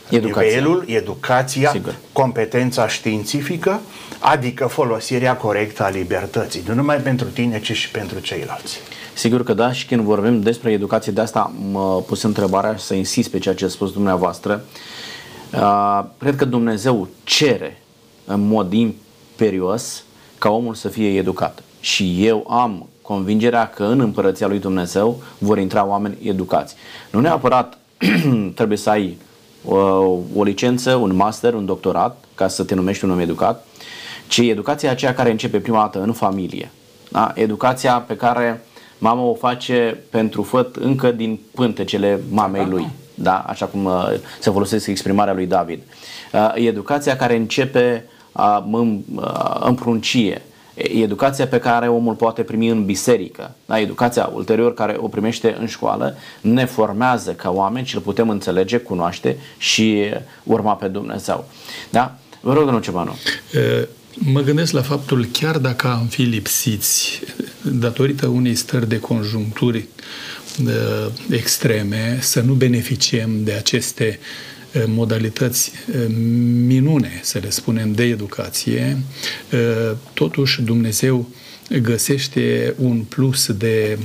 Educația. 0.10 0.48
Nivelul, 0.48 0.84
educația, 0.88 1.70
Sigur. 1.70 1.96
competența 2.12 2.88
științifică, 2.88 3.80
adică 4.20 4.68
folosirea 4.68 5.38
corectă 5.38 5.84
a 5.84 5.90
libertății, 5.90 6.64
nu 6.68 6.74
numai 6.74 6.98
pentru 6.98 7.28
tine, 7.28 7.60
ci 7.60 7.72
și 7.72 7.92
pentru 7.92 8.20
ceilalți. 8.20 8.80
Sigur 9.14 9.44
că 9.44 9.54
da, 9.54 9.72
și 9.72 9.86
când 9.86 10.02
vorbim 10.02 10.42
despre 10.42 10.72
educație, 10.72 11.12
de 11.12 11.22
asta 11.22 11.54
mă 11.72 12.02
pus 12.02 12.22
întrebarea 12.22 12.76
și 12.76 12.84
să 12.84 12.94
insist 12.94 13.30
pe 13.30 13.40
ceea 13.40 13.56
ce 13.56 13.66
a 13.66 13.68
spus 13.68 13.92
dumneavoastră. 13.92 14.64
Uh, 15.54 16.04
cred 16.18 16.36
că 16.36 16.46
Dumnezeu 16.46 17.08
cere 17.24 17.82
în 18.26 18.48
mod 18.48 18.74
imperios 18.74 20.04
ca 20.38 20.50
omul 20.50 20.74
să 20.74 20.88
fie 20.88 21.18
educat. 21.18 21.64
Și 21.80 22.26
eu 22.26 22.52
am 22.52 22.90
convingerea 23.10 23.70
că 23.70 23.84
în 23.84 24.00
împărăția 24.00 24.48
lui 24.48 24.60
Dumnezeu 24.60 25.22
vor 25.38 25.58
intra 25.58 25.86
oameni 25.86 26.18
educați. 26.24 26.76
Nu 27.12 27.20
neapărat 27.20 27.78
trebuie 28.56 28.78
să 28.78 28.90
ai 28.90 29.18
uh, 29.64 29.76
o 30.36 30.44
licență, 30.44 30.96
un 30.96 31.16
master, 31.16 31.54
un 31.54 31.66
doctorat 31.66 32.24
ca 32.36 32.48
să 32.48 32.64
te 32.64 32.76
numești 32.76 33.06
un 33.06 33.12
om 33.12 33.20
educat, 33.20 33.66
ci 34.28 34.38
educația 34.38 34.92
aceea 34.92 35.14
care 35.14 35.32
începe 35.32 35.60
prima 35.60 35.80
dată 35.80 36.02
în 36.02 36.14
familie. 36.14 36.72
Da? 37.12 37.32
Educația 37.36 37.94
pe 37.94 38.16
care 38.16 38.64
mama 38.98 39.22
o 39.22 39.34
face 39.34 39.98
pentru 40.10 40.44
făt 40.44 40.76
încă 40.76 41.12
din 41.12 41.40
pântecele 41.52 42.22
mamei 42.30 42.66
lui. 42.66 42.90
Da? 43.16 43.38
Așa 43.48 43.66
cum 43.66 43.86
uh, 43.86 44.06
se 44.40 44.52
folosesc 44.52 44.88
exprimarea 44.88 45.34
lui 45.34 45.46
David. 45.46 45.80
Uh, 46.34 46.52
educația 46.56 47.16
care 47.16 47.36
începe 47.36 48.06
uh, 48.32 48.60
în, 48.72 49.00
uh, 49.16 49.56
în 49.60 49.76
pruncie. 49.76 50.42
E 50.82 51.02
educația 51.02 51.48
pe 51.48 51.60
care 51.60 51.88
omul 51.88 52.14
poate 52.14 52.42
primi 52.42 52.68
în 52.68 52.86
biserică. 52.86 53.56
Da? 53.66 53.80
Educația 53.80 54.32
ulterior 54.34 54.74
care 54.74 54.96
o 55.00 55.08
primește 55.08 55.56
în 55.60 55.68
școală 55.68 56.18
ne 56.42 56.66
formează 56.66 57.32
ca 57.32 57.52
oameni 57.52 57.86
și 57.86 57.96
îl 57.96 58.02
putem 58.02 58.30
înțelege, 58.30 58.78
cunoaște 58.78 59.38
și 59.58 60.04
urma 60.44 60.74
pe 60.74 60.88
Dumnezeu. 60.88 61.50
Da? 61.90 62.18
Vă 62.42 62.54
rog, 62.54 62.64
domnul 62.64 62.82
Cebanu. 62.82 63.16
Uh, 63.56 63.88
Mă 64.14 64.42
gândesc 64.42 64.72
la 64.72 64.82
faptul, 64.82 65.26
chiar 65.32 65.58
dacă 65.58 65.88
am 65.88 66.06
fi 66.06 66.22
lipsiți 66.22 67.22
datorită 67.62 68.28
unei 68.28 68.56
stări 68.56 68.88
de 68.88 69.00
conjuncturi 69.00 69.88
uh, 70.66 71.12
extreme, 71.30 72.18
să 72.22 72.42
nu 72.42 72.54
beneficiem 72.54 73.44
de 73.44 73.52
aceste 73.52 74.20
uh, 74.22 74.50
modalități 74.86 75.72
uh, 75.88 76.06
minune, 76.66 77.20
să 77.22 77.40
le 77.42 77.50
spunem, 77.50 77.92
de 77.92 78.04
educație, 78.04 78.98
totuși 80.14 80.62
Dumnezeu 80.62 81.30
găsește 81.82 82.74
un 82.78 82.98
plus 83.10 83.52
de 83.52 84.00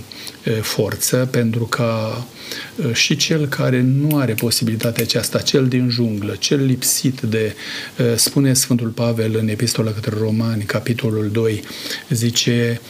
forță 0.61 1.29
pentru 1.31 1.65
ca 1.65 2.27
și 2.93 3.17
cel 3.17 3.47
care 3.47 3.81
nu 3.81 4.17
are 4.17 4.33
posibilitatea 4.35 5.03
aceasta, 5.03 5.39
cel 5.39 5.69
din 5.69 5.89
junglă, 5.89 6.35
cel 6.39 6.65
lipsit 6.65 7.21
de, 7.21 7.55
spune 8.17 8.53
Sfântul 8.53 8.89
Pavel 8.89 9.37
în 9.37 9.49
Epistola 9.49 9.91
către 9.91 10.15
Romani, 10.19 10.63
capitolul 10.63 11.31
2, 11.31 11.63
zice 12.09 12.81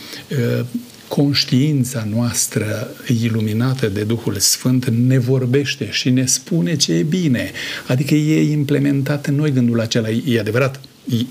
conștiința 1.15 2.07
noastră 2.11 2.89
iluminată 3.23 3.87
de 3.87 4.03
Duhul 4.03 4.37
Sfânt 4.39 4.89
ne 4.89 5.19
vorbește 5.19 5.89
și 5.91 6.11
ne 6.11 6.27
spune 6.27 6.77
ce 6.77 6.93
e 6.93 7.03
bine. 7.03 7.51
Adică 7.87 8.15
e 8.15 8.51
implementat 8.51 9.27
în 9.27 9.35
noi 9.35 9.53
gândul 9.53 9.81
acela. 9.81 10.09
E 10.09 10.41
adevărat, 10.41 10.81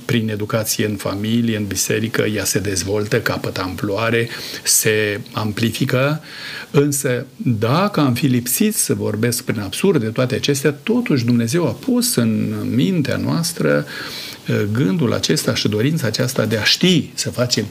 prin 0.06 0.30
educație 0.30 0.86
în 0.86 0.96
familie, 0.96 1.58
în 1.58 1.66
biserică, 1.66 2.22
ea 2.22 2.44
se 2.44 2.60
dezvoltă, 2.60 3.22
capătă 3.22 3.62
amploare, 3.62 4.30
se 4.64 5.20
amplifică, 5.32 6.22
însă 6.72 7.26
dacă 7.38 8.00
am 8.00 8.14
fi 8.14 8.26
lipsit 8.26 8.76
să 8.76 8.94
vorbesc 8.94 9.44
prin 9.44 9.60
absurd 9.60 10.02
de 10.02 10.08
toate 10.10 10.36
acestea, 10.36 10.72
totuși 10.72 11.26
Dumnezeu 11.26 11.68
a 11.68 11.72
pus 11.72 12.16
în 12.16 12.54
mintea 12.76 13.18
noastră 13.18 13.86
uh, 13.88 14.33
gândul 14.72 15.14
acesta 15.14 15.56
și 15.56 15.68
dorința 15.68 16.08
aceasta 16.08 16.46
de 16.46 16.58
a 16.58 16.64
ști 16.64 17.10
să 17.14 17.30
facem 17.30 17.66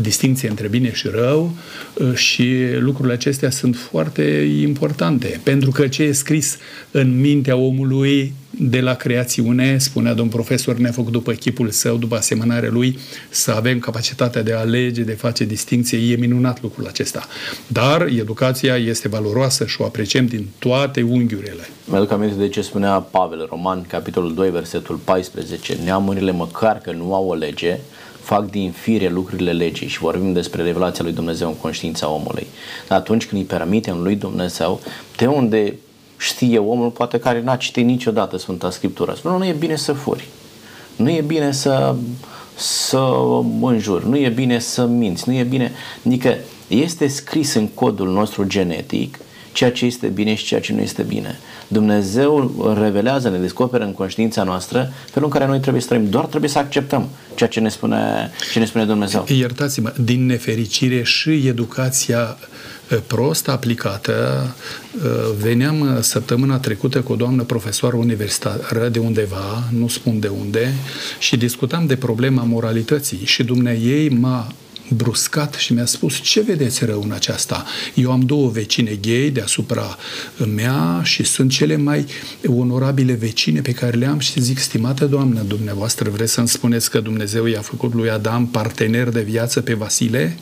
distinție 0.00 0.48
între 0.48 0.68
bine 0.68 0.92
și 0.92 1.08
rău 1.08 1.56
uh, 1.94 2.14
și 2.14 2.54
lucrurile 2.78 3.14
acestea 3.14 3.50
sunt 3.50 3.76
foarte 3.76 4.22
importante, 4.60 5.40
pentru 5.42 5.70
că 5.70 5.88
ce 5.88 6.02
e 6.02 6.12
scris 6.12 6.58
în 6.90 7.20
mintea 7.20 7.56
omului 7.56 8.34
de 8.58 8.80
la 8.80 8.94
creațiune, 8.94 9.78
spunea 9.78 10.14
domn 10.14 10.28
profesor, 10.28 10.76
ne-a 10.76 10.92
făcut 10.92 11.12
după 11.12 11.32
chipul 11.32 11.70
său, 11.70 11.96
după 11.96 12.16
asemănarea 12.16 12.70
lui, 12.70 12.98
să 13.28 13.50
avem 13.50 13.78
capacitatea 13.78 14.42
de 14.42 14.52
a 14.52 14.58
alege, 14.58 15.02
de 15.02 15.12
a 15.12 15.16
face 15.16 15.44
distinție. 15.44 15.98
E 15.98 16.16
minunat 16.16 16.62
lucrul 16.62 16.86
acesta. 16.86 17.26
Dar 17.66 18.06
educația 18.06 18.76
este 18.76 19.08
valoroasă 19.08 19.66
și 19.66 19.80
o 19.80 19.84
apreciem 19.84 20.26
din 20.26 20.48
toate 20.58 21.02
unghiurile. 21.02 21.68
Mi-aduc 21.84 22.10
aminte 22.10 22.34
de 22.38 22.48
ce 22.48 22.60
spunea 22.60 22.90
Pavel, 22.90 23.46
Roman, 23.50 23.82
capitolul 23.82 24.34
2, 24.34 24.50
versetul 24.50 24.96
14. 24.96 25.76
Neamurile, 25.84 26.30
măcar 26.30 26.78
că 26.78 26.92
nu 26.92 27.14
au 27.14 27.28
o 27.28 27.34
lege, 27.34 27.78
fac 28.20 28.50
din 28.50 28.70
fire 28.70 29.08
lucrurile 29.08 29.52
legii 29.52 29.88
și 29.88 29.98
vorbim 29.98 30.32
despre 30.32 30.62
revelația 30.62 31.04
lui 31.04 31.12
Dumnezeu 31.12 31.48
în 31.48 31.56
conștiința 31.56 32.08
omului. 32.10 32.46
Dar 32.88 32.98
atunci 32.98 33.26
când 33.26 33.40
îi 33.40 33.46
permitem 33.46 34.02
lui 34.02 34.14
Dumnezeu, 34.14 34.80
de 35.16 35.26
unde 35.26 35.74
știe 36.16 36.58
omul, 36.58 36.88
poate 36.88 37.18
care 37.18 37.42
n-a 37.42 37.56
citit 37.56 37.84
niciodată 37.84 38.38
Sfânta 38.38 38.70
Scriptură. 38.70 39.14
Spune, 39.16 39.36
nu 39.36 39.46
e 39.46 39.56
bine 39.58 39.76
să 39.76 39.92
furi, 39.92 40.28
nu 40.96 41.10
e 41.10 41.20
bine 41.20 41.52
să, 41.52 41.94
să 42.54 43.08
înjuri, 43.60 44.08
nu 44.08 44.16
e 44.16 44.28
bine 44.28 44.58
să 44.58 44.86
minți, 44.86 45.28
nu 45.28 45.34
e 45.34 45.42
bine... 45.42 45.72
Adică 46.06 46.36
este 46.68 47.06
scris 47.06 47.54
în 47.54 47.68
codul 47.68 48.08
nostru 48.08 48.44
genetic 48.44 49.18
ceea 49.56 49.72
ce 49.72 49.84
este 49.84 50.06
bine 50.06 50.34
și 50.34 50.44
ceea 50.44 50.60
ce 50.60 50.72
nu 50.72 50.80
este 50.80 51.02
bine. 51.02 51.38
Dumnezeu 51.68 52.52
revelează, 52.80 53.28
ne 53.28 53.38
descoperă 53.38 53.84
în 53.84 53.92
conștiința 53.92 54.42
noastră 54.42 54.92
felul 55.10 55.28
în 55.28 55.38
care 55.38 55.46
noi 55.50 55.60
trebuie 55.60 55.82
să 55.82 55.88
trăim. 55.88 56.10
Doar 56.10 56.24
trebuie 56.24 56.50
să 56.50 56.58
acceptăm 56.58 57.08
ceea 57.34 57.48
ce 57.48 57.60
ne 57.60 57.68
spune, 57.68 58.30
ce 58.52 58.58
ne 58.58 58.64
spune 58.64 58.84
Dumnezeu. 58.84 59.24
Iertați-mă, 59.28 59.92
din 60.00 60.26
nefericire 60.26 61.02
și 61.02 61.46
educația 61.46 62.36
prost 63.06 63.48
aplicată. 63.48 64.46
Veneam 65.40 65.98
săptămâna 66.00 66.58
trecută 66.58 67.00
cu 67.00 67.12
o 67.12 67.16
doamnă 67.16 67.42
profesoară 67.42 67.96
universitară 67.96 68.88
de 68.88 68.98
undeva, 68.98 69.68
nu 69.72 69.88
spun 69.88 70.20
de 70.20 70.28
unde, 70.28 70.74
și 71.18 71.36
discutam 71.36 71.86
de 71.86 71.96
problema 71.96 72.42
moralității 72.42 73.20
și 73.24 73.44
dumnea 73.44 73.74
ei 73.74 74.08
m-a 74.08 74.52
bruscat 74.94 75.54
și 75.54 75.72
mi-a 75.72 75.86
spus 75.86 76.20
ce 76.20 76.40
vedeți 76.40 76.84
rău 76.84 77.02
în 77.02 77.12
aceasta? 77.12 77.64
Eu 77.94 78.10
am 78.12 78.20
două 78.20 78.48
vecine 78.50 78.98
gay 79.00 79.30
deasupra 79.30 79.96
mea 80.54 81.00
și 81.02 81.24
sunt 81.24 81.50
cele 81.50 81.76
mai 81.76 82.06
onorabile 82.46 83.12
vecine 83.12 83.60
pe 83.60 83.72
care 83.72 83.96
le 83.96 84.06
am 84.06 84.18
și 84.18 84.40
zic, 84.40 84.58
stimată 84.58 85.04
doamnă, 85.04 85.42
dumneavoastră 85.42 86.10
vreți 86.10 86.32
să-mi 86.32 86.48
spuneți 86.48 86.90
că 86.90 87.00
Dumnezeu 87.00 87.46
i-a 87.46 87.60
făcut 87.60 87.94
lui 87.94 88.10
Adam 88.10 88.46
partener 88.46 89.08
de 89.08 89.22
viață 89.22 89.60
pe 89.60 89.74
Vasile? 89.74 90.36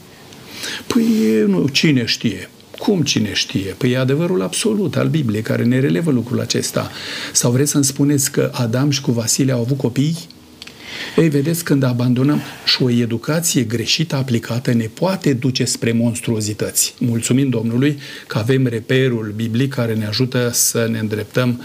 Păi 0.86 1.44
nu, 1.46 1.68
cine 1.68 2.04
știe? 2.04 2.48
Cum 2.78 3.02
cine 3.02 3.32
știe? 3.32 3.74
Păi 3.78 3.90
e 3.90 3.98
adevărul 3.98 4.42
absolut 4.42 4.96
al 4.96 5.08
Bibliei 5.08 5.42
care 5.42 5.64
ne 5.64 5.80
relevă 5.80 6.10
lucrul 6.10 6.40
acesta. 6.40 6.90
Sau 7.32 7.50
vreți 7.50 7.70
să-mi 7.70 7.84
spuneți 7.84 8.30
că 8.30 8.50
Adam 8.52 8.90
și 8.90 9.00
cu 9.00 9.10
Vasile 9.10 9.52
au 9.52 9.60
avut 9.60 9.78
copii? 9.78 10.16
Ei, 11.16 11.28
vedeți, 11.28 11.64
când 11.64 11.82
abandonăm 11.82 12.40
și 12.64 12.82
o 12.82 12.90
educație 12.90 13.62
greșită 13.62 14.16
aplicată 14.16 14.72
ne 14.72 14.90
poate 14.94 15.32
duce 15.32 15.64
spre 15.64 15.92
monstruozități. 15.92 16.94
Mulțumim 16.98 17.48
Domnului 17.48 17.98
că 18.26 18.38
avem 18.38 18.66
reperul 18.66 19.32
biblic 19.36 19.74
care 19.74 19.94
ne 19.94 20.06
ajută 20.06 20.50
să 20.52 20.88
ne 20.90 20.98
îndreptăm 20.98 21.62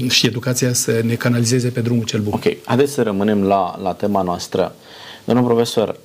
uh, 0.00 0.10
și 0.10 0.26
educația 0.26 0.72
să 0.72 1.00
ne 1.04 1.14
canalizeze 1.14 1.68
pe 1.68 1.80
drumul 1.80 2.04
cel 2.04 2.20
bun. 2.20 2.32
Ok, 2.32 2.44
haideți 2.64 2.92
să 2.92 3.02
rămânem 3.02 3.42
la, 3.42 3.78
la 3.82 3.92
tema 3.92 4.22
noastră. 4.22 4.74
Domnul 5.24 5.44
profesor, 5.44 6.00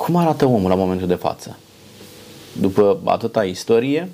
cum 0.00 0.16
arată 0.16 0.46
omul 0.46 0.68
la 0.68 0.74
momentul 0.74 1.06
de 1.06 1.14
față? 1.14 1.56
După 2.60 3.00
atâta 3.04 3.44
istorie, 3.44 4.08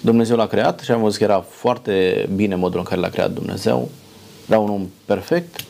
Dumnezeu 0.00 0.36
l-a 0.36 0.46
creat 0.46 0.80
și 0.80 0.90
am 0.90 1.00
văzut 1.00 1.18
că 1.18 1.24
era 1.24 1.40
foarte 1.48 2.28
bine 2.34 2.54
modul 2.54 2.78
în 2.78 2.84
care 2.84 3.00
l-a 3.00 3.08
creat 3.08 3.30
Dumnezeu. 3.30 3.88
Era 4.48 4.58
un 4.58 4.70
om 4.70 4.88
perfect, 5.04 5.64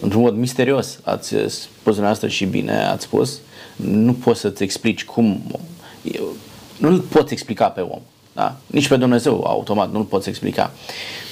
într-un 0.00 0.20
mod 0.20 0.36
misterios, 0.36 0.98
ați 1.02 1.28
spus 1.28 1.68
dumneavoastră 1.82 2.28
și 2.28 2.44
bine 2.44 2.84
ați 2.84 3.04
spus, 3.04 3.38
nu 3.76 4.12
poți 4.12 4.40
să-ți 4.40 4.62
explici 4.62 5.04
cum, 5.04 5.42
nu-l 6.78 6.98
poți 6.98 7.32
explica 7.32 7.68
pe 7.68 7.80
om, 7.80 8.00
da? 8.32 8.56
nici 8.66 8.88
pe 8.88 8.96
Dumnezeu 8.96 9.44
automat 9.46 9.92
nu-l 9.92 10.04
poți 10.04 10.28
explica. 10.28 10.72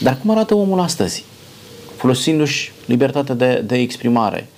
Dar 0.01 0.19
cum 0.21 0.31
arată 0.31 0.55
omul 0.55 0.81
astăzi? 0.81 1.25
Folosindu-și 1.97 2.71
libertatea 2.87 3.35
de, 3.35 3.63
de 3.67 3.77
exprimare, 3.77 4.49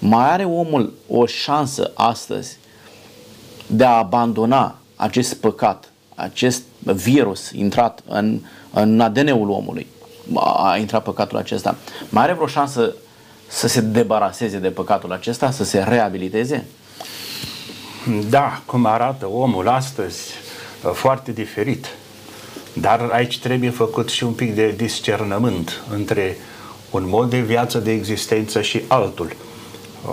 mai 0.00 0.30
are 0.30 0.44
omul 0.44 0.92
o 1.08 1.26
șansă 1.26 1.90
astăzi 1.94 2.58
de 3.66 3.84
a 3.84 3.90
abandona 3.90 4.74
acest 4.96 5.34
păcat, 5.34 5.88
acest 6.14 6.62
virus 6.84 7.50
intrat 7.50 8.02
în, 8.08 8.40
în 8.72 9.00
ADN-ul 9.00 9.50
omului, 9.50 9.86
a 10.34 10.76
intrat 10.76 11.02
păcatul 11.02 11.38
acesta, 11.38 11.76
mai 12.08 12.22
are 12.22 12.32
vreo 12.32 12.46
șansă 12.46 12.94
să 13.48 13.68
se 13.68 13.80
debaraseze 13.80 14.58
de 14.58 14.70
păcatul 14.70 15.12
acesta, 15.12 15.50
să 15.50 15.64
se 15.64 15.78
reabiliteze? 15.78 16.66
Da, 18.28 18.62
cum 18.66 18.86
arată 18.86 19.26
omul 19.26 19.68
astăzi, 19.68 20.30
foarte 20.92 21.32
diferit. 21.32 21.86
Dar 22.72 23.08
aici 23.12 23.38
trebuie 23.38 23.70
făcut 23.70 24.08
și 24.08 24.24
un 24.24 24.32
pic 24.32 24.54
de 24.54 24.70
discernământ 24.70 25.82
între 25.92 26.36
un 26.90 27.08
mod 27.08 27.30
de 27.30 27.40
viață, 27.40 27.78
de 27.78 27.92
existență 27.92 28.60
și 28.60 28.82
altul. 28.88 29.36
Uh, 30.06 30.12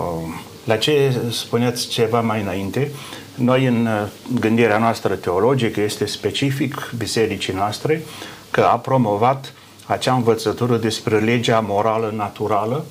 la 0.64 0.76
ce 0.76 1.20
spuneați 1.30 1.88
ceva 1.88 2.20
mai 2.20 2.40
înainte, 2.40 2.90
noi 3.34 3.66
în 3.66 3.86
uh, 3.86 4.08
gândirea 4.40 4.78
noastră 4.78 5.14
teologică 5.14 5.80
este 5.80 6.06
specific 6.06 6.92
bisericii 6.96 7.52
noastre 7.52 8.02
că 8.50 8.60
a 8.60 8.76
promovat 8.76 9.52
acea 9.86 10.14
învățătură 10.14 10.76
despre 10.76 11.18
legea 11.18 11.64
morală 11.66 12.12
naturală 12.16 12.84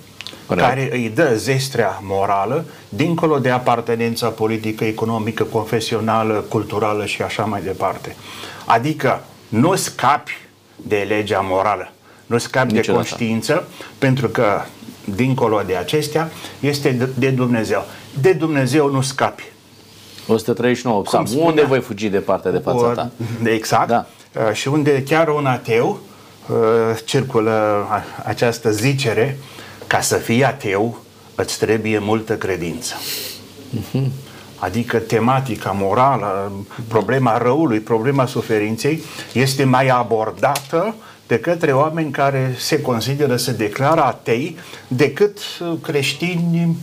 Corect. 0.45 0.67
care 0.67 0.89
îi 0.91 1.09
dă 1.15 1.33
zestrea 1.35 1.99
morală 2.03 2.65
dincolo 2.89 3.39
de 3.39 3.49
apartenența 3.49 4.27
politică, 4.27 4.83
economică, 4.83 5.43
confesională, 5.43 6.33
culturală 6.33 7.05
și 7.05 7.21
așa 7.21 7.45
mai 7.45 7.61
departe. 7.61 8.15
Adică 8.65 9.23
nu 9.47 9.75
scapi 9.75 10.37
de 10.75 11.05
legea 11.07 11.39
morală, 11.39 11.91
nu 12.25 12.37
scapi 12.37 12.73
Niciodată. 12.73 12.91
de 12.91 12.95
conștiință, 13.09 13.67
pentru 13.97 14.27
că 14.27 14.61
dincolo 15.15 15.61
de 15.65 15.75
acestea 15.75 16.31
este 16.59 17.09
de 17.13 17.29
Dumnezeu. 17.29 17.85
De 18.21 18.33
Dumnezeu 18.33 18.91
nu 18.91 19.01
scapi. 19.01 19.43
139 20.27 21.01
Cum 21.01 21.25
Unde 21.37 21.63
voi 21.63 21.79
fugi 21.79 22.09
departe 22.09 22.49
de 22.49 22.57
fața 22.57 22.87
ta? 22.87 23.11
Exact. 23.43 23.87
Da. 23.87 24.05
Uh, 24.47 24.53
și 24.53 24.67
unde 24.67 25.03
chiar 25.03 25.27
un 25.27 25.45
ateu 25.45 25.99
uh, 26.49 26.55
circulă 27.05 27.85
această 28.23 28.71
zicere 28.71 29.37
ca 29.87 30.01
să 30.01 30.15
fii 30.15 30.43
ateu 30.43 30.99
îți 31.35 31.57
trebuie 31.57 31.99
multă 31.99 32.37
credință. 32.37 32.95
Uh-huh. 32.95 34.07
Adică 34.59 34.97
tematica 34.97 35.71
morală, 35.71 36.51
problema 36.87 37.37
răului, 37.37 37.79
problema 37.79 38.25
suferinței 38.25 39.03
este 39.33 39.63
mai 39.63 39.87
abordată 39.87 40.95
de 41.27 41.39
către 41.39 41.71
oameni 41.71 42.11
care 42.11 42.55
se 42.57 42.81
consideră, 42.81 43.35
se 43.35 43.51
declară 43.51 44.03
atei, 44.03 44.57
decât 44.87 45.37
creștini 45.81 46.77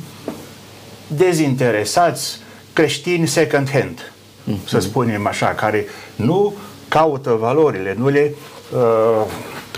dezinteresați, 1.06 2.38
creștini 2.72 3.26
second 3.26 3.70
hand, 3.70 4.12
mm-hmm. 4.50 4.68
să 4.68 4.78
spunem 4.78 5.26
așa, 5.26 5.46
care 5.46 5.86
nu 6.16 6.54
caută 6.88 7.30
valorile, 7.30 7.94
nu 7.98 8.08
le, 8.08 8.34
uh, 8.72 9.24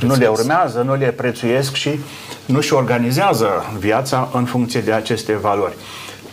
nu 0.01 0.15
le 0.15 0.27
urmează, 0.27 0.83
nu 0.83 0.95
le 0.95 1.11
prețuiesc 1.11 1.75
și 1.75 2.01
nu 2.47 2.61
și 2.61 2.73
organizează 2.73 3.75
viața 3.79 4.31
în 4.33 4.45
funcție 4.45 4.81
de 4.81 4.93
aceste 4.93 5.33
valori. 5.33 5.75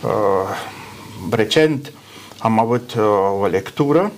Uh, 0.02 0.10
recent 1.30 1.92
am 2.38 2.60
avut 2.60 2.94
uh, 2.96 3.04
o 3.40 3.46
lectură, 3.46 4.12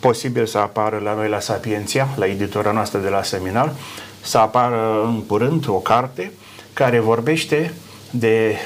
posibil 0.00 0.46
să 0.46 0.58
apară 0.58 1.00
la 1.04 1.14
noi 1.14 1.28
la 1.28 1.40
Sapienția, 1.40 2.08
la 2.16 2.26
editora 2.26 2.70
noastră 2.70 2.98
de 2.98 3.08
la 3.08 3.22
seminar, 3.22 3.72
să 4.20 4.38
apară 4.38 5.02
în 5.04 5.22
curând 5.26 5.68
o 5.68 5.78
carte 5.78 6.32
care 6.72 6.98
vorbește 6.98 7.72
de 8.10 8.56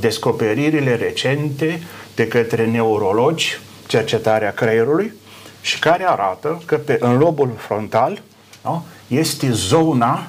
descoperirile 0.00 0.96
recente 0.96 1.82
de 2.14 2.28
către 2.28 2.66
neurologi, 2.66 3.60
cercetarea 3.86 4.52
creierului, 4.52 5.12
și 5.60 5.78
care 5.78 6.08
arată 6.08 6.62
că 6.64 6.76
pe, 6.76 6.96
în 7.00 7.18
lobul 7.18 7.50
frontal 7.56 8.22
nu, 8.62 8.84
este 9.06 9.50
zona 9.50 10.26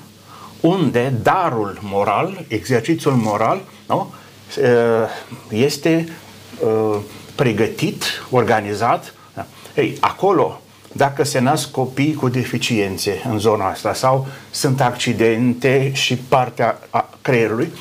unde 0.62 1.13
darul 1.21 1.80
moral, 1.82 2.45
exercițiul 2.47 3.13
moral, 3.13 3.62
nu, 3.88 4.13
este 5.49 6.08
pregătit, 7.36 8.04
organizat. 8.30 9.13
Da. 9.73 9.81
Ei, 9.81 9.97
acolo, 9.99 10.62
dacă 10.91 11.23
se 11.23 11.39
nasc 11.39 11.71
copii 11.71 12.13
cu 12.13 12.29
deficiențe 12.29 13.21
în 13.29 13.39
zona 13.39 13.65
asta 13.65 13.93
sau 13.93 14.27
sunt 14.51 14.81
accidente 14.81 15.91
și 15.93 16.15
partea 16.15 16.79
creierului, 17.21 17.71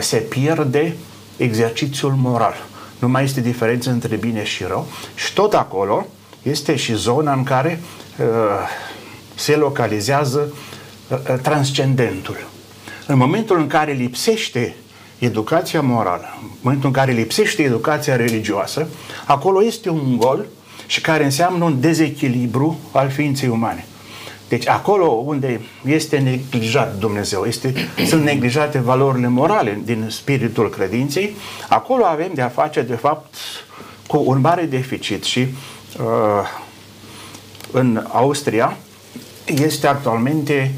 se 0.00 0.16
pierde 0.16 0.96
exercițiul 1.36 2.12
moral. 2.12 2.54
Nu 2.98 3.08
mai 3.08 3.24
este 3.24 3.40
diferență 3.40 3.90
între 3.90 4.16
bine 4.16 4.44
și 4.44 4.64
rău 4.64 4.86
și 5.14 5.32
tot 5.32 5.54
acolo 5.54 6.06
este 6.42 6.76
și 6.76 6.94
zona 6.94 7.32
în 7.32 7.42
care 7.42 7.80
uh, 8.18 8.26
se 9.34 9.56
localizează 9.56 10.52
uh, 11.08 11.38
transcendentul. 11.42 12.36
În 13.06 13.16
momentul 13.16 13.58
în 13.58 13.66
care 13.66 13.92
lipsește 13.92 14.74
educația 15.18 15.80
morală, 15.80 16.38
în 16.42 16.48
momentul 16.60 16.88
în 16.88 16.94
care 16.94 17.12
lipsește 17.12 17.62
educația 17.62 18.16
religioasă, 18.16 18.86
acolo 19.26 19.64
este 19.64 19.90
un 19.90 20.16
gol 20.16 20.46
și 20.88 21.00
care 21.00 21.24
înseamnă 21.24 21.64
un 21.64 21.80
dezechilibru 21.80 22.78
al 22.92 23.10
ființei 23.10 23.48
umane. 23.48 23.86
Deci 24.48 24.68
acolo 24.68 25.04
unde 25.04 25.60
este 25.84 26.18
neglijat 26.18 26.98
Dumnezeu, 26.98 27.44
este, 27.44 27.74
sunt 28.06 28.22
neglijate 28.22 28.78
valorile 28.78 29.28
morale 29.28 29.80
din 29.84 30.06
spiritul 30.10 30.70
credinței, 30.70 31.36
acolo 31.68 32.04
avem 32.04 32.30
de 32.34 32.40
a 32.40 32.48
face 32.48 32.82
de 32.82 32.94
fapt 32.94 33.34
cu 34.06 34.22
un 34.26 34.40
mare 34.40 34.62
deficit 34.62 35.24
și 35.24 35.40
uh, 35.40 36.06
în 37.72 38.06
Austria 38.12 38.76
este 39.44 39.86
actualmente 39.86 40.74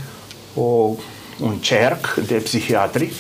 o, 0.55 0.94
un 1.40 1.57
cerc 1.61 2.14
de 2.14 2.35
psihiatri 2.35 3.12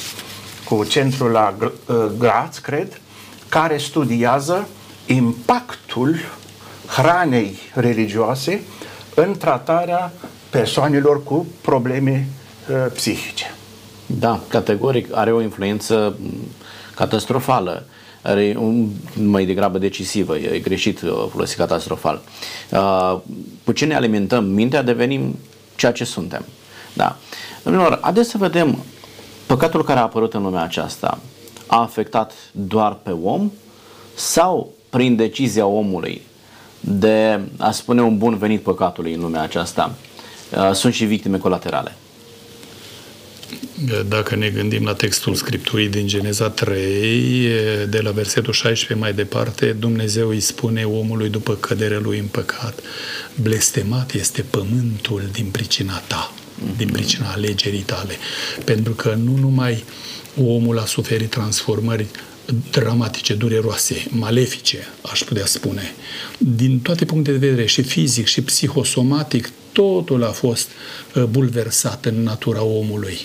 cu 0.64 0.84
centrul 0.84 1.30
la 1.30 1.54
uh, 1.60 1.96
Graz, 2.18 2.58
cred, 2.58 3.00
care 3.48 3.76
studiază 3.76 4.68
impactul 5.06 6.18
hranei 6.96 7.58
religioase 7.74 8.60
în 9.14 9.36
tratarea 9.36 10.12
persoanelor 10.50 11.22
cu 11.22 11.46
probleme 11.60 12.28
uh, 12.70 12.92
psihice. 12.94 13.54
Da, 14.06 14.40
categoric 14.48 15.16
are 15.16 15.32
o 15.32 15.40
influență 15.40 16.18
catastrofală. 16.94 17.86
Are 18.22 18.56
un, 18.58 18.88
mai 19.14 19.44
degrabă 19.44 19.78
decisivă, 19.78 20.36
e 20.36 20.58
greșit 20.58 21.00
uh, 21.00 21.26
folosit 21.30 21.56
catastrofal. 21.56 22.20
Uh, 22.70 23.18
cu 23.64 23.72
ce 23.72 23.84
ne 23.84 23.94
alimentăm 23.94 24.44
mintea 24.44 24.82
devenim 24.82 25.38
ceea 25.76 25.92
ce 25.92 26.04
suntem. 26.04 26.44
Da. 26.92 27.16
Domnilor, 27.62 27.98
haideți 28.02 28.30
să 28.30 28.38
vedem 28.38 28.78
păcatul 29.46 29.84
care 29.84 29.98
a 29.98 30.02
apărut 30.02 30.34
în 30.34 30.42
lumea 30.42 30.62
aceasta 30.62 31.18
a 31.66 31.80
afectat 31.80 32.32
doar 32.52 32.92
pe 33.02 33.10
om 33.10 33.50
sau 34.14 34.72
prin 34.90 35.16
decizia 35.16 35.66
omului 35.66 36.22
de 36.80 37.40
a 37.56 37.70
spune 37.70 38.02
un 38.02 38.18
bun 38.18 38.38
venit 38.38 38.62
păcatului 38.62 39.14
în 39.14 39.20
lumea 39.20 39.42
aceasta 39.42 39.94
Uh, 40.56 40.70
sunt 40.72 40.94
și 40.94 41.04
victime 41.04 41.38
colaterale. 41.38 41.94
Dacă 44.08 44.36
ne 44.36 44.48
gândim 44.48 44.84
la 44.84 44.94
textul 44.94 45.34
Scripturii 45.34 45.88
din 45.88 46.06
Geneza 46.06 46.48
3, 46.48 47.48
de 47.88 48.00
la 48.00 48.10
versetul 48.10 48.52
16 48.52 48.98
mai 49.04 49.12
departe, 49.12 49.66
Dumnezeu 49.66 50.28
îi 50.28 50.40
spune 50.40 50.84
omului 50.84 51.28
după 51.28 51.54
căderea 51.54 51.98
lui 51.98 52.18
în 52.18 52.26
păcat, 52.26 52.80
blestemat 53.34 54.12
este 54.12 54.42
pământul 54.50 55.22
din 55.32 55.46
pricina 55.46 56.02
ta, 56.06 56.32
mm-hmm. 56.32 56.76
din 56.76 56.88
pricina 56.88 57.30
alegerii 57.30 57.80
tale. 57.80 58.14
Pentru 58.64 58.92
că 58.92 59.14
nu 59.24 59.36
numai 59.36 59.84
omul 60.42 60.78
a 60.78 60.84
suferit 60.84 61.30
transformări 61.30 62.06
dramatice, 62.70 63.34
dureroase, 63.34 64.06
malefice, 64.08 64.78
aș 65.10 65.22
putea 65.22 65.46
spune. 65.46 65.94
Din 66.38 66.80
toate 66.80 67.04
punctele 67.04 67.36
de 67.36 67.46
vedere, 67.46 67.66
și 67.66 67.82
fizic, 67.82 68.26
și 68.26 68.42
psihosomatic, 68.42 69.50
totul 69.72 70.24
a 70.24 70.30
fost 70.30 70.68
uh, 71.14 71.24
bulversat 71.24 72.04
în 72.04 72.22
natura 72.22 72.62
omului. 72.62 73.18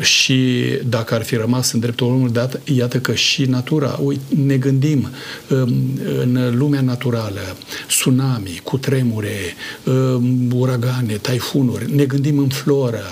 Și 0.00 0.62
dacă 0.88 1.14
ar 1.14 1.22
fi 1.22 1.36
rămas 1.36 1.72
în 1.72 1.80
dreptul 1.80 2.06
omului, 2.06 2.32
dat, 2.32 2.60
iată 2.64 2.98
că 2.98 3.14
și 3.14 3.44
natura, 3.44 3.98
uite, 4.02 4.22
ne 4.44 4.56
gândim 4.56 5.10
um, 5.50 5.98
în 6.18 6.56
lumea 6.58 6.80
naturală, 6.80 7.56
tsunami, 7.86 8.60
cutremure, 8.62 9.54
um, 9.84 10.52
uragane, 10.54 11.14
taifunuri, 11.14 11.94
ne 11.94 12.04
gândim 12.04 12.38
în 12.38 12.48
floră, 12.48 13.04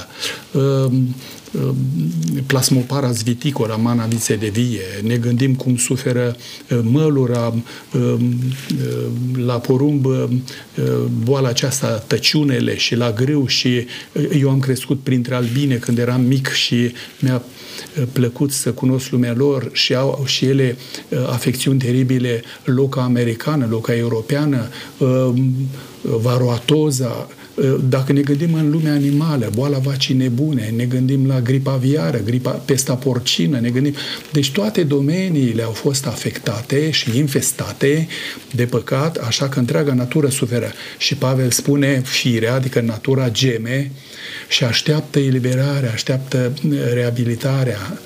um, 0.53 0.81
Um, 0.91 1.15
plasmoparas 2.47 3.23
viticola, 3.23 3.77
mana 3.77 4.05
viței 4.05 4.37
de 4.37 4.49
vie, 4.49 4.81
ne 5.03 5.17
gândim 5.17 5.55
cum 5.55 5.77
suferă 5.77 6.37
uh, 6.71 6.79
mălura, 6.83 7.47
um, 7.47 7.63
uh, 7.93 9.45
la 9.45 9.59
porumb 9.59 10.05
uh, 10.05 10.25
boala 11.25 11.49
aceasta, 11.49 12.05
tăciunele 12.07 12.77
și 12.77 12.95
la 12.95 13.13
grâu 13.13 13.47
și 13.47 13.87
eu 14.41 14.51
am 14.51 14.59
crescut 14.59 15.01
printre 15.01 15.35
albine 15.35 15.75
când 15.75 15.99
eram 15.99 16.21
mic 16.21 16.49
și 16.49 16.93
mi-a 17.21 17.43
plăcut 18.13 18.53
să 18.53 18.73
cunosc 18.73 19.11
lumea 19.11 19.35
lor 19.35 19.71
și 19.73 19.95
au 19.95 20.23
și 20.27 20.45
ele 20.45 20.77
afecțiuni 21.27 21.79
teribile 21.79 22.43
loca 22.65 23.03
americană, 23.03 23.67
loca 23.71 23.95
europeană, 23.95 24.69
um, 24.99 25.55
varoatoza, 26.03 27.29
dacă 27.89 28.13
ne 28.13 28.21
gândim 28.21 28.55
în 28.55 28.71
lumea 28.71 28.93
animală, 28.93 29.51
boala 29.55 29.79
vacii 29.79 30.15
nebune, 30.15 30.73
ne 30.77 30.85
gândim 30.85 31.27
la 31.27 31.41
gripa 31.41 31.73
aviară, 31.73 32.21
gripa 32.25 32.51
pesta 32.51 32.95
porcină, 32.95 33.59
ne 33.61 33.69
gândim... 33.69 33.95
Deci 34.33 34.51
toate 34.51 34.83
domeniile 34.83 35.63
au 35.63 35.71
fost 35.71 36.07
afectate 36.07 36.91
și 36.91 37.19
infestate 37.19 38.09
de 38.55 38.65
păcat, 38.65 39.17
așa 39.17 39.49
că 39.49 39.59
întreaga 39.59 39.95
natură 39.95 40.29
suferă. 40.29 40.73
Și 40.99 41.15
Pavel 41.15 41.51
spune, 41.51 42.03
firea, 42.05 42.55
adică 42.55 42.81
natura 42.81 43.31
geme, 43.31 43.91
și 44.49 44.65
așteaptă 44.65 45.19
eliberarea, 45.19 45.91
așteaptă 45.93 46.53
reabilitarea. 46.93 47.99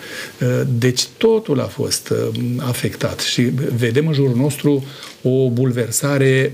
Deci 0.79 1.07
totul 1.17 1.61
a 1.61 1.67
fost 1.67 2.13
afectat 2.57 3.21
și 3.21 3.43
vedem 3.77 4.07
în 4.07 4.13
jurul 4.13 4.37
nostru 4.37 4.85
o 5.23 5.51
bulversare 5.51 6.53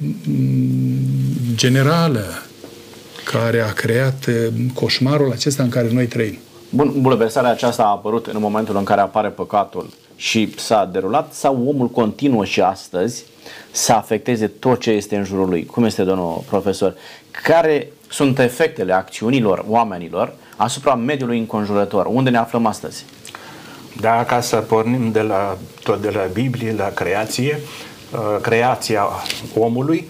generală 1.54 2.44
care 3.24 3.60
a 3.60 3.72
creat 3.72 4.26
eh, 4.26 4.34
coșmarul 4.74 5.30
acesta 5.30 5.62
în 5.62 5.68
care 5.68 5.88
noi 5.92 6.06
trăim. 6.06 6.38
Bun, 6.70 6.94
bulversarea 7.00 7.50
aceasta 7.50 7.82
a 7.82 7.90
apărut 7.90 8.26
în 8.26 8.40
momentul 8.40 8.76
în 8.76 8.84
care 8.84 9.00
apare 9.00 9.28
păcatul 9.28 9.88
și 10.16 10.54
s-a 10.56 10.88
derulat 10.92 11.32
sau 11.32 11.68
omul 11.68 11.88
continuă 11.88 12.44
și 12.44 12.60
astăzi 12.60 13.24
să 13.70 13.92
afecteze 13.92 14.46
tot 14.46 14.80
ce 14.80 14.90
este 14.90 15.16
în 15.16 15.24
jurul 15.24 15.48
lui? 15.48 15.66
Cum 15.66 15.84
este, 15.84 16.02
domnul 16.02 16.44
profesor? 16.48 16.94
Care 17.42 17.92
sunt 18.08 18.38
efectele 18.38 18.92
acțiunilor 18.92 19.64
oamenilor 19.68 20.32
asupra 20.56 20.94
mediului 20.94 21.38
înconjurător? 21.38 22.06
Unde 22.06 22.30
ne 22.30 22.38
aflăm 22.38 22.66
astăzi? 22.66 23.04
Da, 24.00 24.24
ca 24.24 24.40
să 24.40 24.56
pornim 24.56 25.12
de 25.12 25.20
la, 25.20 25.58
tot 25.82 26.02
de 26.02 26.10
la 26.10 26.24
Biblie, 26.32 26.74
la 26.74 26.88
creație, 26.88 27.60
uh, 28.12 28.40
creația 28.40 29.02
omului, 29.58 30.08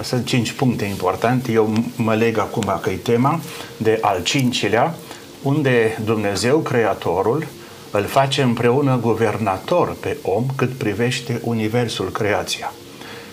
sunt 0.00 0.26
cinci 0.26 0.52
puncte 0.52 0.84
importante. 0.84 1.52
Eu 1.52 1.72
mă 1.96 2.14
leg 2.14 2.38
acum 2.38 2.78
că 2.82 2.90
e 2.90 2.96
tema 2.96 3.40
de 3.76 3.98
al 4.00 4.22
cincilea, 4.22 4.94
unde 5.42 5.98
Dumnezeu, 6.04 6.58
Creatorul, 6.58 7.46
îl 7.90 8.04
face 8.04 8.42
împreună 8.42 8.98
guvernator 9.00 9.96
pe 10.00 10.16
om 10.22 10.46
cât 10.56 10.72
privește 10.72 11.40
universul, 11.44 12.10
creația. 12.10 12.72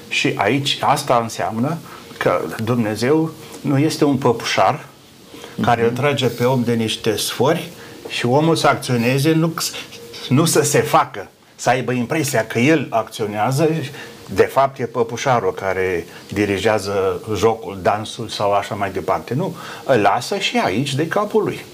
Și 0.08 0.34
aici 0.36 0.78
asta 0.82 1.20
înseamnă 1.22 1.78
că 2.18 2.42
Dumnezeu 2.64 3.32
nu 3.62 3.78
este 3.78 4.04
un 4.04 4.18
păpușar 4.18 4.86
care 5.62 5.84
îl 5.84 5.90
trage 5.90 6.28
pe 6.28 6.44
om 6.44 6.64
de 6.64 6.74
niște 6.74 7.16
sfori 7.16 7.70
și 8.08 8.26
omul 8.26 8.56
să 8.56 8.68
acționeze, 8.68 9.32
nu, 9.32 9.54
nu 10.30 10.46
să 10.46 10.62
se 10.62 10.80
facă, 10.80 11.30
să 11.56 11.70
aibă 11.70 11.92
impresia 11.92 12.48
că 12.48 12.60
el 12.60 12.88
acționează 12.90 13.70
de 14.34 14.44
fapt 14.44 14.80
e 14.80 14.86
păpușarul 14.86 15.54
care 15.54 16.06
dirigează 16.28 17.22
jocul, 17.36 17.80
dansul 17.82 18.28
sau 18.28 18.54
așa 18.54 18.76
mai 18.76 18.92
departe. 18.92 19.34
Nu, 19.34 19.56
îl 19.86 20.00
lasă 20.00 20.38
și 20.38 20.58
aici 20.58 20.96
de 20.96 21.08
capul 21.08 21.44
lui. 21.44 21.66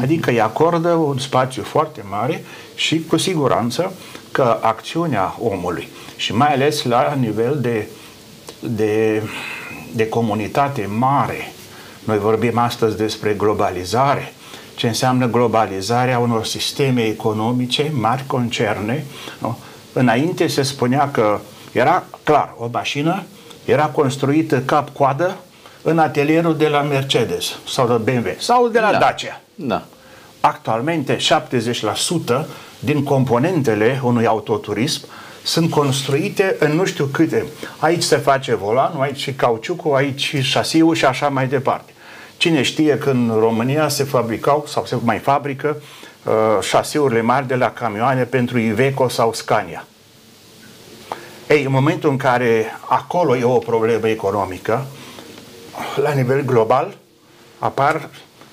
Adică 0.00 0.30
îi 0.30 0.40
acordă 0.40 0.88
un 0.88 1.18
spațiu 1.18 1.62
foarte 1.62 2.04
mare 2.08 2.44
și 2.74 3.04
cu 3.08 3.16
siguranță 3.16 3.92
că 4.32 4.58
acțiunea 4.60 5.36
omului 5.40 5.88
și 6.16 6.34
mai 6.34 6.52
ales 6.52 6.82
la 6.82 7.14
nivel 7.20 7.58
de, 7.60 7.86
de, 8.60 9.22
de 9.94 10.08
comunitate 10.08 10.88
mare, 10.98 11.52
noi 12.04 12.18
vorbim 12.18 12.58
astăzi 12.58 12.96
despre 12.96 13.32
globalizare, 13.32 14.32
ce 14.74 14.86
înseamnă 14.86 15.26
globalizarea 15.26 16.18
unor 16.18 16.44
sisteme 16.44 17.02
economice, 17.02 17.90
mari 17.94 18.24
concerne. 18.26 19.04
Nu? 19.38 19.58
Înainte 19.92 20.46
se 20.46 20.62
spunea 20.62 21.10
că 21.10 21.40
era 21.78 22.04
clar, 22.22 22.54
o 22.56 22.68
mașină 22.72 23.22
era 23.64 23.86
construită 23.86 24.60
cap-coadă 24.60 25.36
în 25.82 25.98
atelierul 25.98 26.56
de 26.56 26.68
la 26.68 26.82
Mercedes 26.82 27.58
sau 27.68 27.86
de 27.86 28.10
BMW 28.10 28.30
sau 28.38 28.68
de 28.68 28.80
la 28.80 28.92
da. 28.92 28.98
Dacia. 28.98 29.40
Da. 29.54 29.82
Actualmente 30.40 31.16
70% 31.16 32.46
din 32.78 33.02
componentele 33.02 34.00
unui 34.02 34.26
autoturism 34.26 35.06
sunt 35.42 35.70
construite 35.70 36.56
în 36.58 36.72
nu 36.72 36.84
știu 36.84 37.04
câte. 37.04 37.44
Aici 37.78 38.02
se 38.02 38.16
face 38.16 38.54
volanul, 38.54 39.02
aici 39.02 39.18
și 39.18 39.32
cauciucul, 39.32 39.94
aici 39.94 40.20
și 40.20 40.42
șasiul 40.42 40.94
și 40.94 41.04
așa 41.04 41.28
mai 41.28 41.46
departe. 41.46 41.92
Cine 42.36 42.62
știe 42.62 42.98
că 42.98 43.10
în 43.10 43.36
România 43.38 43.88
se 43.88 44.04
fabricau 44.04 44.64
sau 44.68 44.86
se 44.86 44.96
mai 45.02 45.18
fabrică 45.18 45.76
uh, 46.24 46.32
șasiurile 46.62 47.20
mari 47.20 47.46
de 47.46 47.54
la 47.54 47.70
camioane 47.70 48.22
pentru 48.22 48.58
Iveco 48.58 49.08
sau 49.08 49.32
Scania. 49.32 49.84
Ei, 51.48 51.64
în 51.64 51.70
momentul 51.70 52.10
în 52.10 52.16
care 52.16 52.66
acolo 52.88 53.36
e 53.36 53.44
o 53.44 53.58
problemă 53.58 54.08
economică, 54.08 54.86
la 55.96 56.12
nivel 56.12 56.44
global 56.44 56.96
apar 57.58 58.10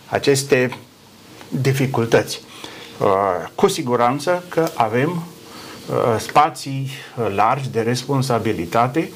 aceste 0.09 0.77
dificultăți. 1.49 2.41
Uh, 2.99 3.07
cu 3.55 3.67
siguranță 3.67 4.43
că 4.49 4.67
avem 4.75 5.09
uh, 5.09 6.19
spații 6.19 6.89
largi 7.33 7.69
de 7.69 7.81
responsabilitate 7.81 9.11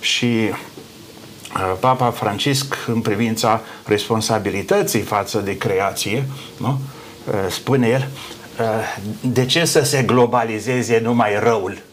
și 0.00 0.24
uh, 0.24 1.74
Papa 1.80 2.10
Francisc 2.10 2.74
în 2.86 3.00
privința 3.00 3.60
responsabilității 3.84 5.00
față 5.00 5.38
de 5.38 5.56
creație, 5.56 6.24
nu? 6.56 6.80
spune 7.50 7.88
el, 7.88 8.08
de 9.20 9.46
ce 9.46 9.64
să 9.64 9.82
se 9.82 10.02
globalizeze 10.02 11.00
numai 11.02 11.40
răul? 11.40 11.87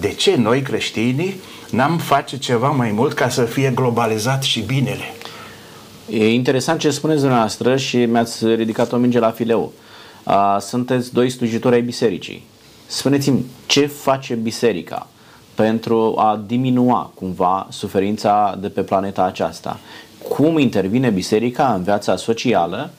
De 0.00 0.12
ce 0.12 0.36
noi 0.36 0.62
creștinii 0.62 1.40
n-am 1.70 1.98
face 1.98 2.38
ceva 2.38 2.68
mai 2.68 2.90
mult 2.90 3.12
ca 3.12 3.28
să 3.28 3.44
fie 3.44 3.72
globalizat 3.74 4.42
și 4.42 4.60
binele? 4.60 5.04
E 6.10 6.32
interesant 6.32 6.80
ce 6.80 6.90
spuneți 6.90 7.20
dumneavoastră 7.20 7.76
și 7.76 7.96
mi-ați 7.96 8.46
ridicat 8.46 8.92
o 8.92 8.96
minge 8.96 9.18
la 9.18 9.30
fileu. 9.30 9.72
Sunteți 10.60 11.12
doi 11.12 11.30
slujitori 11.30 11.74
ai 11.74 11.82
bisericii. 11.82 12.44
Spuneți-mi, 12.86 13.44
ce 13.66 13.86
face 13.86 14.34
biserica 14.34 15.06
pentru 15.54 16.14
a 16.18 16.42
diminua 16.46 17.12
cumva 17.14 17.66
suferința 17.70 18.58
de 18.60 18.68
pe 18.68 18.80
planeta 18.82 19.22
aceasta? 19.22 19.78
Cum 20.28 20.58
intervine 20.58 21.10
biserica 21.10 21.72
în 21.74 21.82
viața 21.82 22.16
socială 22.16 22.90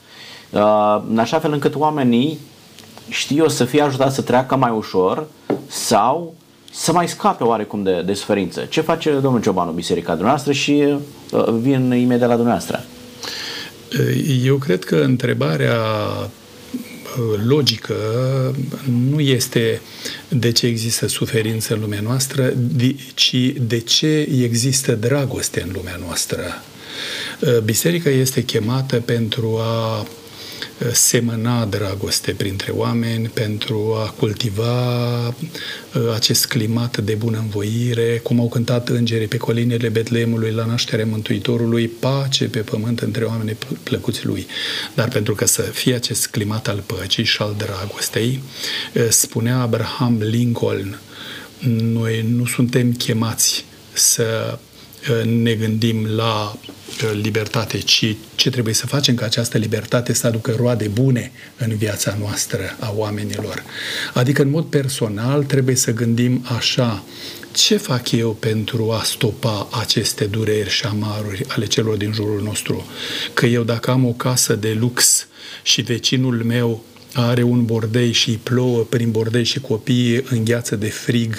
în 1.09 1.17
așa 1.19 1.39
fel 1.39 1.51
încât 1.51 1.75
oamenii 1.75 2.39
știu 3.09 3.37
eu 3.37 3.49
să 3.49 3.65
fie 3.65 3.81
ajutați 3.81 4.15
să 4.15 4.21
treacă 4.21 4.55
mai 4.55 4.71
ușor 4.71 5.27
sau 5.67 6.33
să 6.71 6.91
mai 6.91 7.07
scape 7.07 7.43
oarecum 7.43 7.83
de, 7.83 8.03
de 8.05 8.13
suferință. 8.13 8.65
Ce 8.69 8.81
face 8.81 9.11
domnul 9.11 9.41
Ciobanu, 9.41 9.71
biserica 9.71 10.11
dumneavoastră 10.11 10.51
și 10.51 10.97
uh, 11.31 11.45
vin 11.61 11.91
imediat 11.91 12.29
la 12.29 12.35
dumneavoastră? 12.35 12.85
Eu 14.43 14.55
cred 14.55 14.83
că 14.83 14.95
întrebarea 14.95 15.79
uh, 15.79 17.39
logică 17.47 17.95
nu 19.09 19.19
este 19.19 19.81
de 20.27 20.51
ce 20.51 20.65
există 20.65 21.07
suferință 21.07 21.73
în 21.73 21.79
lumea 21.79 22.01
noastră, 22.01 22.53
ci 23.13 23.35
de 23.61 23.79
ce 23.79 24.27
există 24.41 24.95
dragoste 24.95 25.61
în 25.61 25.69
lumea 25.73 25.99
noastră. 26.05 26.41
Uh, 27.39 27.59
biserica 27.59 28.09
este 28.09 28.43
chemată 28.43 28.95
pentru 28.95 29.57
a 29.61 30.05
semăna 30.93 31.65
dragoste 31.65 32.31
printre 32.31 32.71
oameni, 32.71 33.27
pentru 33.27 33.95
a 34.05 34.09
cultiva 34.09 35.27
uh, 35.27 35.33
acest 36.15 36.45
climat 36.45 36.97
de 36.97 37.13
bunăvoire, 37.13 38.19
cum 38.23 38.39
au 38.39 38.47
cântat 38.47 38.89
îngerii 38.89 39.27
pe 39.27 39.37
colinele 39.37 39.89
Betleemului 39.89 40.51
la 40.51 40.65
nașterea 40.65 41.05
Mântuitorului, 41.05 41.87
pace 41.87 42.45
pe 42.45 42.59
pământ 42.59 42.99
între 42.99 43.23
oamenii 43.23 43.57
plăcuți 43.83 44.25
lui. 44.25 44.47
Dar 44.95 45.07
pentru 45.07 45.35
că 45.35 45.45
să 45.45 45.61
fie 45.61 45.95
acest 45.95 46.27
climat 46.27 46.67
al 46.67 46.83
păcii 46.85 47.23
și 47.23 47.41
al 47.41 47.55
dragostei, 47.57 48.41
uh, 48.93 49.07
spunea 49.09 49.59
Abraham 49.59 50.17
Lincoln, 50.19 50.99
noi 51.81 52.25
nu 52.35 52.45
suntem 52.45 52.93
chemați 52.93 53.65
să 53.93 54.57
ne 55.25 55.53
gândim 55.53 56.05
la 56.05 56.55
uh, 56.55 57.19
libertate, 57.21 57.77
ci 57.77 58.15
ce 58.35 58.49
trebuie 58.49 58.73
să 58.73 58.87
facem 58.87 59.15
ca 59.15 59.25
această 59.25 59.57
libertate 59.57 60.13
să 60.13 60.27
aducă 60.27 60.55
roade 60.57 60.87
bune 60.87 61.31
în 61.57 61.75
viața 61.75 62.17
noastră 62.19 62.75
a 62.79 62.93
oamenilor. 62.95 63.63
Adică, 64.13 64.41
în 64.41 64.49
mod 64.49 64.65
personal, 64.65 65.43
trebuie 65.43 65.75
să 65.75 65.93
gândim 65.93 66.45
așa, 66.57 67.03
ce 67.51 67.77
fac 67.77 68.11
eu 68.11 68.31
pentru 68.33 68.91
a 68.91 69.01
stopa 69.03 69.67
aceste 69.71 70.25
dureri 70.25 70.69
și 70.69 70.85
amaruri 70.85 71.45
ale 71.47 71.65
celor 71.65 71.95
din 71.95 72.11
jurul 72.13 72.41
nostru? 72.41 72.85
Că 73.33 73.45
eu 73.45 73.63
dacă 73.63 73.91
am 73.91 74.05
o 74.05 74.11
casă 74.11 74.55
de 74.55 74.77
lux 74.79 75.27
și 75.63 75.81
vecinul 75.81 76.43
meu 76.43 76.83
are 77.13 77.43
un 77.43 77.65
bordei 77.65 78.11
și 78.11 78.29
îi 78.29 78.39
plouă 78.43 78.79
prin 78.89 79.11
bordei 79.11 79.43
și 79.43 79.59
copiii 79.59 80.23
îngheață 80.29 80.75
de 80.75 80.89
frig, 80.89 81.35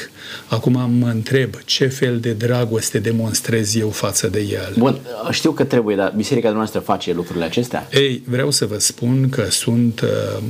acum 0.47 0.91
mă 0.99 1.09
întreb 1.09 1.55
ce 1.65 1.87
fel 1.87 2.21
de 2.21 2.33
dragoste 2.33 2.99
demonstrez 2.99 3.77
eu 3.77 3.89
față 3.89 4.29
de 4.29 4.41
el. 4.41 4.75
Bun, 4.79 4.99
știu 5.31 5.53
că 5.53 5.65
trebuie, 5.65 5.97
dar 5.97 6.13
biserica 6.17 6.51
noastră 6.51 6.81
face 6.81 7.13
lucrurile 7.13 7.45
acestea? 7.45 7.89
Ei, 7.93 8.23
vreau 8.27 8.51
să 8.51 8.67
vă 8.67 8.79
spun 8.79 9.29
că 9.29 9.47
sunt 9.51 10.01
uh, 10.01 10.09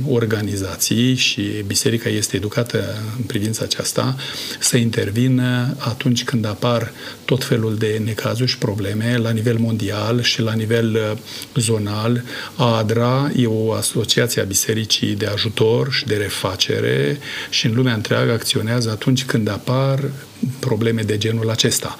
organizații 0.09 1.15
și 1.15 1.41
biserica 1.67 2.09
este 2.09 2.35
educată 2.35 2.83
în 3.17 3.23
privința 3.23 3.63
aceasta 3.63 4.15
să 4.59 4.77
intervină 4.77 5.75
atunci 5.77 6.23
când 6.23 6.45
apar 6.45 6.91
tot 7.25 7.43
felul 7.43 7.75
de 7.75 8.01
necazuri 8.05 8.49
și 8.49 8.57
probleme 8.57 9.17
la 9.17 9.29
nivel 9.29 9.57
mondial 9.57 10.21
și 10.21 10.41
la 10.41 10.53
nivel 10.53 10.95
uh, 10.95 11.17
zonal. 11.55 12.23
ADRA 12.55 13.31
e 13.35 13.45
o 13.45 13.73
asociație 13.73 14.41
a 14.41 14.45
bisericii 14.45 15.08
de 15.15 15.25
ajutor 15.25 15.91
și 15.91 16.05
de 16.05 16.15
refacere 16.15 17.17
și 17.49 17.65
în 17.65 17.73
lumea 17.75 17.93
întreagă 17.93 18.31
acționează 18.31 18.89
atunci 18.89 19.25
când 19.25 19.49
apar 19.49 19.99
probleme 20.59 21.01
de 21.01 21.17
genul 21.17 21.49
acesta. 21.49 21.97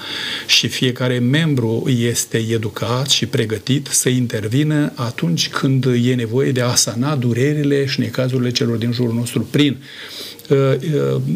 Și 0.47 0.67
fiecare 0.67 1.19
membru 1.19 1.83
este 1.87 2.37
educat 2.37 3.09
și 3.09 3.25
pregătit 3.25 3.87
să 3.91 4.09
intervină 4.09 4.91
atunci 4.95 5.49
când 5.49 5.85
e 6.03 6.15
nevoie 6.15 6.51
de 6.51 6.61
a 6.61 6.75
sana 6.75 7.15
durerile 7.15 7.85
și 7.85 7.99
necazurile 7.99 8.51
celor 8.51 8.77
din 8.77 8.91
jurul 8.91 9.13
nostru 9.13 9.47
prin 9.51 9.77
Uh, 9.77 9.77
uh, 9.77 10.28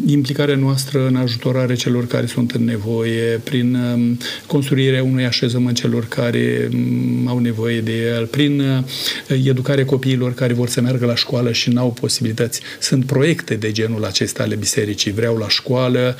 implicarea 0.06 0.56
noastră 0.56 1.06
în 1.06 1.16
ajutorare 1.16 1.74
celor 1.74 2.06
care 2.06 2.26
sunt 2.26 2.50
în 2.50 2.64
nevoie, 2.64 3.40
prin 3.44 3.74
um, 3.74 4.18
construirea 4.46 5.02
unui 5.02 5.24
așezământ 5.24 5.76
celor 5.76 6.06
care 6.08 6.68
um, 6.72 7.28
au 7.28 7.38
nevoie 7.38 7.80
de 7.80 7.92
el, 8.16 8.26
prin 8.26 8.60
uh, 8.60 9.46
educarea 9.46 9.84
copiilor 9.84 10.34
care 10.34 10.52
vor 10.52 10.68
să 10.68 10.80
meargă 10.80 11.06
la 11.06 11.14
școală 11.14 11.52
și 11.52 11.70
n-au 11.70 11.90
posibilități. 11.90 12.60
Sunt 12.80 13.04
proiecte 13.04 13.54
de 13.54 13.72
genul 13.72 14.04
acesta 14.04 14.42
ale 14.42 14.54
bisericii. 14.54 15.12
Vreau 15.12 15.36
la 15.36 15.48
școală, 15.48 16.16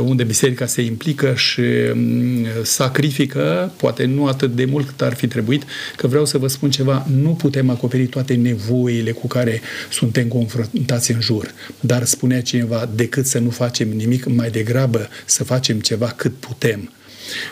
unde 0.00 0.22
biserica 0.24 0.66
se 0.66 0.82
implică 0.82 1.34
și 1.36 1.60
um, 1.60 2.46
sacrifică, 2.62 3.72
poate 3.76 4.04
nu 4.04 4.26
atât 4.26 4.54
de 4.54 4.64
mult 4.64 4.86
cât 4.86 5.00
ar 5.00 5.14
fi 5.14 5.26
trebuit, 5.26 5.62
că 5.96 6.06
vreau 6.06 6.24
să 6.24 6.38
vă 6.38 6.46
spun 6.46 6.70
ceva, 6.70 7.06
nu 7.20 7.28
putem 7.28 7.70
acoperi 7.70 8.06
toate 8.06 8.34
nevoile 8.34 9.10
cu 9.10 9.26
care 9.26 9.60
suntem 9.90 10.28
confruntați 10.28 11.12
în 11.12 11.20
jur, 11.20 11.54
dar 11.80 12.04
spun 12.04 12.23
spunea 12.24 12.42
cineva, 12.42 12.88
decât 12.94 13.26
să 13.26 13.38
nu 13.38 13.50
facem 13.50 13.88
nimic, 13.88 14.26
mai 14.26 14.50
degrabă 14.50 15.08
să 15.24 15.44
facem 15.44 15.80
ceva 15.80 16.06
cât 16.06 16.32
putem. 16.32 16.90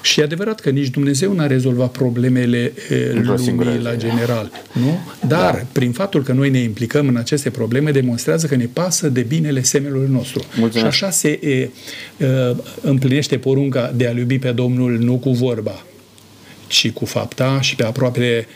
Și 0.03 0.21
e 0.21 0.23
adevărat 0.23 0.61
că 0.61 0.71
nici 0.71 0.89
Dumnezeu 0.89 1.33
n-a 1.33 1.47
rezolvat 1.47 1.91
problemele 1.91 2.73
lumii 3.13 3.81
la 3.83 3.97
general, 3.97 4.51
nu? 4.73 4.99
Dar 5.29 5.55
da. 5.55 5.67
prin 5.73 5.93
faptul 5.93 6.23
că 6.23 6.33
noi 6.33 6.51
ne 6.51 6.59
implicăm 6.59 7.09
în 7.09 7.17
aceste 7.17 7.51
probleme 7.51 7.91
demonstrează 7.91 8.47
că 8.47 8.55
ne 8.55 8.69
pasă 8.73 9.09
de 9.09 9.21
binele 9.21 9.63
semelor 9.63 10.07
nostru. 10.07 10.45
Mulțumesc. 10.59 10.97
Și 10.97 11.05
așa 11.05 11.11
se 11.11 11.29
e, 11.29 11.71
e, 12.27 12.57
împlinește 12.81 13.39
porunca 13.39 13.93
de 13.97 14.07
a 14.07 14.11
iubi 14.11 14.39
pe 14.39 14.53
Domnul 14.53 14.99
nu 14.99 15.19
cu 15.19 15.31
vorba, 15.31 15.85
ci 16.67 16.91
cu 16.91 17.05
fapta 17.05 17.61
și 17.61 17.77
pe 17.77 17.85
aproape 17.85 18.47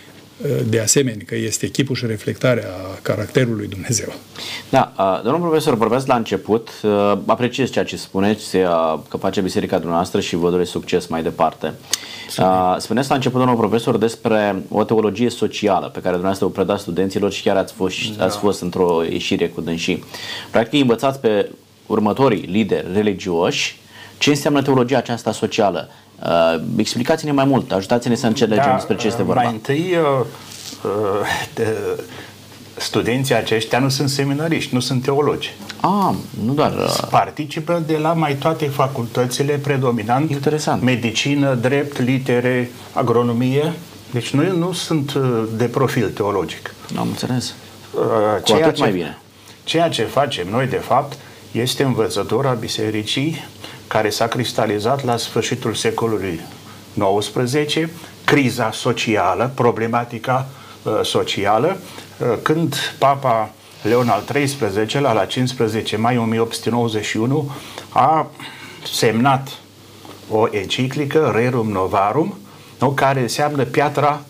de 0.69 0.81
asemenea, 0.81 1.25
că 1.27 1.35
este 1.35 1.69
chipul 1.69 1.95
și 1.95 2.07
reflectarea 2.07 2.71
caracterului 3.03 3.67
Dumnezeu. 3.67 4.13
Da, 4.71 4.93
domnul 5.25 5.41
profesor, 5.41 5.77
vorbeați 5.77 6.09
la 6.09 6.17
început, 6.17 6.69
apreciez 7.27 7.71
ceea 7.71 7.85
ce 7.85 7.97
spuneți, 7.97 8.57
că 9.09 9.17
face 9.17 9.41
biserica 9.41 9.77
dumneavoastră 9.77 10.21
și 10.21 10.37
vă 10.37 10.51
doresc 10.51 10.71
succes 10.71 11.07
mai 11.07 11.23
departe. 11.23 11.73
Spuneți 12.79 13.09
la 13.09 13.15
început, 13.15 13.39
domnul 13.39 13.57
profesor, 13.57 13.97
despre 13.97 14.63
o 14.69 14.85
teologie 14.85 15.31
socială 15.31 15.87
pe 15.87 16.01
care 16.01 16.11
dumneavoastră 16.11 16.47
o 16.47 16.51
predați 16.51 16.83
studenților 16.83 17.33
și 17.33 17.43
chiar 17.43 17.57
ați 17.57 17.73
fost, 17.73 18.17
da. 18.17 18.25
ați 18.25 18.39
fost 18.39 18.61
într-o 18.61 19.03
ieșire 19.11 19.49
cu 19.49 19.61
dânsii. 19.61 20.05
Practic, 20.51 20.81
învățați 20.81 21.21
pe 21.21 21.51
următorii 21.87 22.41
lideri 22.41 22.87
religioși 22.93 23.77
ce 24.19 24.31
înseamnă 24.31 24.63
teologia 24.63 24.97
aceasta 24.97 25.33
socială 25.33 25.89
Uh, 26.23 26.61
explicați-ne 26.77 27.33
mai 27.33 27.45
mult, 27.45 27.73
ajutați-ne 27.73 28.15
să 28.15 28.27
înțelegem 28.27 28.65
da, 28.65 28.75
despre 28.75 28.97
ce 28.97 29.07
este 29.07 29.23
vorba. 29.23 29.43
Mai 29.43 29.53
întâi, 29.53 29.95
uh, 30.21 30.27
uh, 30.85 31.27
de, 31.55 31.77
studenții 32.77 33.35
aceștia 33.35 33.79
nu 33.79 33.89
sunt 33.89 34.09
seminariști, 34.09 34.75
nu 34.75 34.81
sunt 34.81 35.03
teologi. 35.03 35.55
Ah, 35.81 36.15
nu 36.45 36.53
doar... 36.53 36.73
Uh... 36.73 37.07
Participă 37.11 37.83
de 37.87 37.97
la 37.97 38.13
mai 38.13 38.35
toate 38.35 38.67
facultățile, 38.67 39.55
predominant 39.55 40.31
Interesant. 40.31 40.83
medicină, 40.83 41.55
drept, 41.55 41.99
litere, 41.99 42.71
agronomie. 42.93 43.73
Deci 44.11 44.31
noi 44.31 44.53
nu 44.59 44.73
sunt 44.73 45.15
uh, 45.15 45.43
de 45.57 45.65
profil 45.65 46.11
teologic. 46.11 46.75
Am 46.99 47.07
înțeles. 47.09 47.55
Uh, 47.95 48.01
Cu 48.37 48.43
ceea 48.43 48.65
atât 48.65 48.75
ce, 48.75 48.83
mai 48.83 48.93
bine. 48.93 49.19
Ceea 49.65 49.89
ce 49.89 50.03
facem 50.03 50.47
noi, 50.51 50.67
de 50.67 50.77
fapt, 50.77 51.19
este 51.53 51.83
învățător 51.83 52.47
a 52.47 52.53
bisericii 52.53 53.45
care 53.97 54.11
s-a 54.11 54.27
cristalizat 54.27 55.05
la 55.05 55.17
sfârșitul 55.17 55.75
secolului 55.75 56.41
XIX, 57.21 57.91
criza 58.25 58.73
socială, 58.73 59.51
problematica 59.55 60.47
uh, 60.83 61.01
socială, 61.03 61.77
uh, 62.19 62.39
când 62.43 62.77
Papa 62.99 63.51
Leon 63.83 64.09
al 64.09 64.23
XIII-lea, 64.33 65.13
la 65.13 65.25
15 65.25 65.97
mai 65.97 66.19
1891, 66.19 67.51
a 67.89 68.27
semnat 68.93 69.49
o 70.31 70.47
enciclică, 70.51 71.33
Rerum 71.35 71.69
Novarum, 71.69 72.39
nu, 72.79 72.91
care 72.91 73.21
înseamnă 73.21 73.65
piatra 73.65 74.21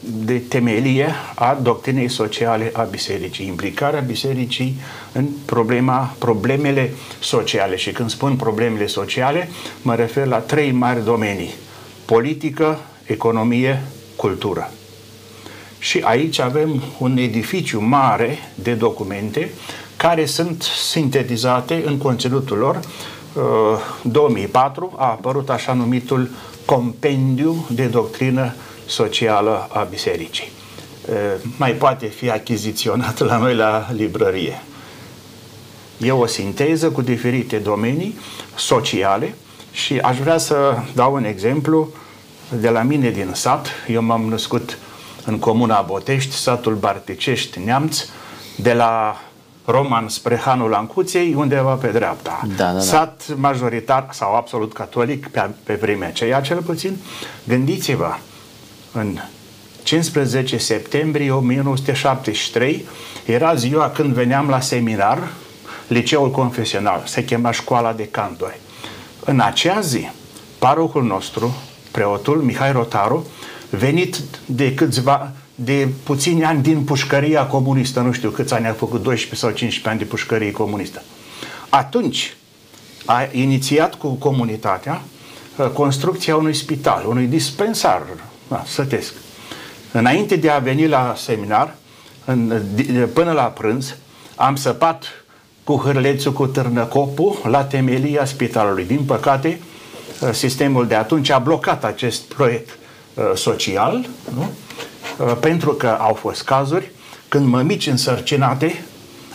de 0.00 0.38
temelie 0.38 1.14
a 1.34 1.58
doctrinei 1.62 2.08
sociale 2.08 2.70
a 2.74 2.82
bisericii, 2.82 3.46
implicarea 3.46 4.00
bisericii 4.00 4.80
în 5.12 5.26
problema, 5.44 6.14
problemele 6.18 6.92
sociale. 7.20 7.76
Și 7.76 7.92
când 7.92 8.10
spun 8.10 8.36
problemele 8.36 8.86
sociale, 8.86 9.48
mă 9.82 9.94
refer 9.94 10.26
la 10.26 10.38
trei 10.38 10.70
mari 10.70 11.04
domenii. 11.04 11.54
Politică, 12.04 12.78
economie, 13.06 13.82
cultură. 14.16 14.70
Și 15.78 16.00
aici 16.04 16.38
avem 16.38 16.82
un 16.98 17.16
edificiu 17.16 17.80
mare 17.80 18.38
de 18.54 18.72
documente 18.72 19.50
care 19.96 20.24
sunt 20.24 20.62
sintetizate 20.62 21.82
în 21.86 21.98
conținutul 21.98 22.56
lor. 22.56 22.80
2004 24.02 24.84
uh, 24.84 25.00
a 25.00 25.04
apărut 25.04 25.50
așa 25.50 25.72
numitul 25.72 26.30
Compendiu 26.64 27.66
de 27.70 27.84
Doctrină 27.84 28.54
socială 28.88 29.68
a 29.72 29.82
bisericii. 29.82 30.50
Mai 31.56 31.72
poate 31.72 32.06
fi 32.06 32.30
achiziționat 32.30 33.18
la 33.18 33.36
noi 33.36 33.54
la 33.54 33.86
librărie. 33.92 34.62
E 35.98 36.12
o 36.12 36.26
sinteză 36.26 36.90
cu 36.90 37.02
diferite 37.02 37.56
domenii 37.56 38.18
sociale 38.56 39.34
și 39.72 39.98
aș 39.98 40.18
vrea 40.18 40.38
să 40.38 40.78
dau 40.94 41.14
un 41.14 41.24
exemplu 41.24 41.88
de 42.60 42.68
la 42.68 42.82
mine 42.82 43.10
din 43.10 43.30
sat. 43.32 43.66
Eu 43.88 44.02
m-am 44.02 44.22
născut 44.22 44.78
în 45.24 45.38
comuna 45.38 45.80
Botești, 45.80 46.34
satul 46.34 46.74
Barticești, 46.74 47.58
Neamț, 47.64 48.04
de 48.56 48.72
la 48.72 49.20
Roman 49.64 50.08
spre 50.08 50.36
Hanul 50.36 50.74
Ancuței, 50.74 51.34
undeva 51.34 51.74
pe 51.74 51.86
dreapta. 51.86 52.40
Da, 52.56 52.64
da, 52.64 52.72
da. 52.72 52.80
Sat 52.80 53.22
majoritar 53.36 54.08
sau 54.12 54.34
absolut 54.34 54.72
catolic 54.72 55.28
pe, 55.28 55.50
pe 55.62 55.74
vremea 55.74 56.08
aceea, 56.08 56.40
cel 56.40 56.62
puțin. 56.62 56.96
Gândiți-vă, 57.44 58.14
în 58.92 59.18
15 59.82 60.56
septembrie 60.56 61.30
1973 61.30 62.84
era 63.24 63.54
ziua 63.54 63.90
când 63.90 64.14
veneam 64.14 64.48
la 64.48 64.60
seminar, 64.60 65.28
liceul 65.86 66.30
confesional, 66.30 67.02
se 67.06 67.24
chema 67.24 67.50
școala 67.50 67.92
de 67.92 68.06
cantori. 68.06 68.60
În 69.24 69.40
acea 69.40 69.80
zi, 69.80 70.10
parocul 70.58 71.04
nostru, 71.04 71.54
preotul 71.90 72.36
Mihai 72.42 72.72
Rotaru, 72.72 73.26
venit 73.70 74.20
de 74.46 74.74
câțiva, 74.74 75.32
de 75.54 75.88
puțini 76.02 76.44
ani 76.44 76.62
din 76.62 76.84
pușcăria 76.84 77.46
comunistă, 77.46 78.00
nu 78.00 78.12
știu 78.12 78.30
câți 78.30 78.54
ani 78.54 78.66
a 78.66 78.72
făcut, 78.72 79.02
12 79.02 79.34
sau 79.34 79.50
15 79.50 79.88
ani 79.88 79.98
de 79.98 80.04
pușcărie 80.04 80.50
comunistă. 80.50 81.02
Atunci 81.68 82.36
a 83.04 83.28
inițiat 83.32 83.94
cu 83.94 84.08
comunitatea 84.08 85.02
uh, 85.56 85.66
construcția 85.66 86.36
unui 86.36 86.54
spital, 86.54 87.04
unui 87.06 87.26
dispensar 87.26 88.02
da, 88.48 88.62
sătesc. 88.66 89.12
Înainte 89.92 90.36
de 90.36 90.50
a 90.50 90.58
veni 90.58 90.86
la 90.86 91.14
seminar, 91.16 91.74
în, 92.24 92.62
până 93.12 93.32
la 93.32 93.42
prânz, 93.42 93.96
am 94.36 94.56
săpat 94.56 95.04
cu 95.64 95.76
hârlețul 95.76 96.32
cu 96.32 96.46
târnăcopul 96.46 97.38
la 97.44 97.64
temelia 97.64 98.24
spitalului. 98.24 98.84
Din 98.84 99.04
păcate, 99.04 99.60
uh, 100.20 100.30
sistemul 100.32 100.86
de 100.86 100.94
atunci 100.94 101.30
a 101.30 101.38
blocat 101.38 101.84
acest 101.84 102.22
proiect 102.22 102.78
uh, 103.14 103.24
social, 103.34 104.08
nu? 104.34 104.50
Uh, 105.26 105.36
pentru 105.40 105.70
că 105.72 105.86
au 105.86 106.14
fost 106.14 106.42
cazuri 106.42 106.90
când 107.28 107.46
mămici 107.46 107.86
însărcinate 107.86 108.84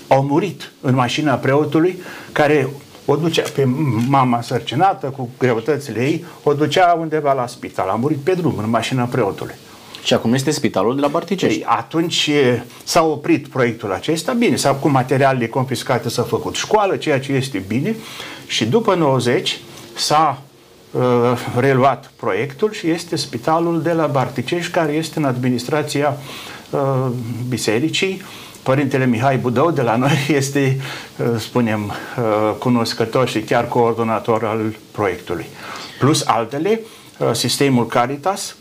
au 0.08 0.24
murit 0.24 0.72
în 0.82 0.96
mașina 0.96 1.34
preotului 1.36 2.02
care 2.32 2.70
o 3.06 3.16
ducea 3.16 3.44
pe 3.56 3.64
mama 4.08 4.42
sărcinată 4.42 5.08
cu 5.08 5.30
greutățile 5.38 6.02
ei, 6.04 6.26
o 6.44 6.54
ducea 6.54 6.98
undeva 7.00 7.34
la 7.34 7.48
spital. 7.48 7.90
A 7.90 7.96
murit 7.96 8.18
pe 8.18 8.34
drum, 8.34 8.56
în 8.58 8.70
mașina 8.70 9.04
preotului. 9.04 9.56
Și 10.04 10.14
acum 10.14 10.34
este 10.34 10.52
spitalul 10.52 10.96
de 10.96 11.02
la 11.02 11.08
Barticești. 11.08 11.58
Ei, 11.58 11.66
atunci 11.68 12.30
s-a 12.84 13.04
oprit 13.04 13.48
proiectul 13.48 13.92
acesta, 13.92 14.34
bine, 14.34 14.56
s-a, 14.56 14.72
cu 14.72 14.90
materialele 14.90 15.48
confiscate 15.48 16.10
s-a 16.10 16.24
făcut 16.24 16.56
școală, 16.56 16.96
ceea 16.96 17.20
ce 17.20 17.32
este 17.32 17.64
bine, 17.68 17.96
și 18.48 18.66
după 18.66 18.96
90 18.96 19.60
s-a 19.96 20.42
uh, 20.92 21.02
reluat 21.58 22.12
proiectul 22.16 22.72
și 22.72 22.90
este 22.90 23.16
spitalul 23.16 23.82
de 23.82 23.92
la 23.92 24.08
Barticești, 24.08 24.72
care 24.72 24.92
este 24.92 25.20
în 25.20 25.26
administrația 25.26 26.18
uh, 26.70 27.08
bisericii. 27.48 28.22
Părintele 28.64 29.06
Mihai 29.06 29.38
Budău 29.38 29.72
de 29.72 29.82
la 29.82 29.96
noi 29.96 30.26
este, 30.40 30.80
uh, 31.18 31.40
spunem, 31.40 31.84
uh, 31.84 32.56
cunoscător 32.58 33.28
și 33.28 33.40
chiar 33.40 33.68
coordonator 33.68 34.46
al 34.46 34.76
proiectului. 34.92 35.46
Plus 36.00 36.24
altele, 36.26 36.82
uh, 37.18 37.34
sistemul 37.34 37.88
Caritas 37.88 38.56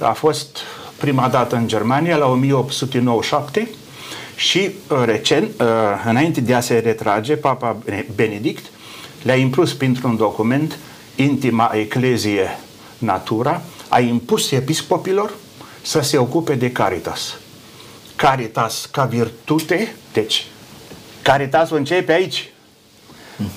a 0.00 0.12
fost 0.12 0.58
prima 0.96 1.28
dată 1.28 1.56
în 1.56 1.68
Germania 1.68 2.16
la 2.16 2.26
1897 2.26 3.68
și 4.36 4.70
recent, 5.04 5.50
înainte 6.06 6.40
de 6.40 6.54
a 6.54 6.60
se 6.60 6.78
retrage, 6.78 7.36
Papa 7.36 7.76
Benedict 8.14 8.64
le-a 9.22 9.34
impus 9.34 9.74
printr-un 9.74 10.16
document 10.16 10.78
intima 11.16 11.70
Eclezie 11.74 12.58
Natura, 12.98 13.62
a 13.88 14.00
impus 14.00 14.50
episcopilor 14.50 15.32
să 15.82 16.00
se 16.00 16.18
ocupe 16.18 16.54
de 16.54 16.72
Caritas. 16.72 17.34
Caritas 18.20 18.88
ca 18.92 19.04
virtute, 19.04 19.94
deci 20.12 20.46
Caritasul 21.22 21.76
începe 21.76 22.12
aici, 22.12 22.48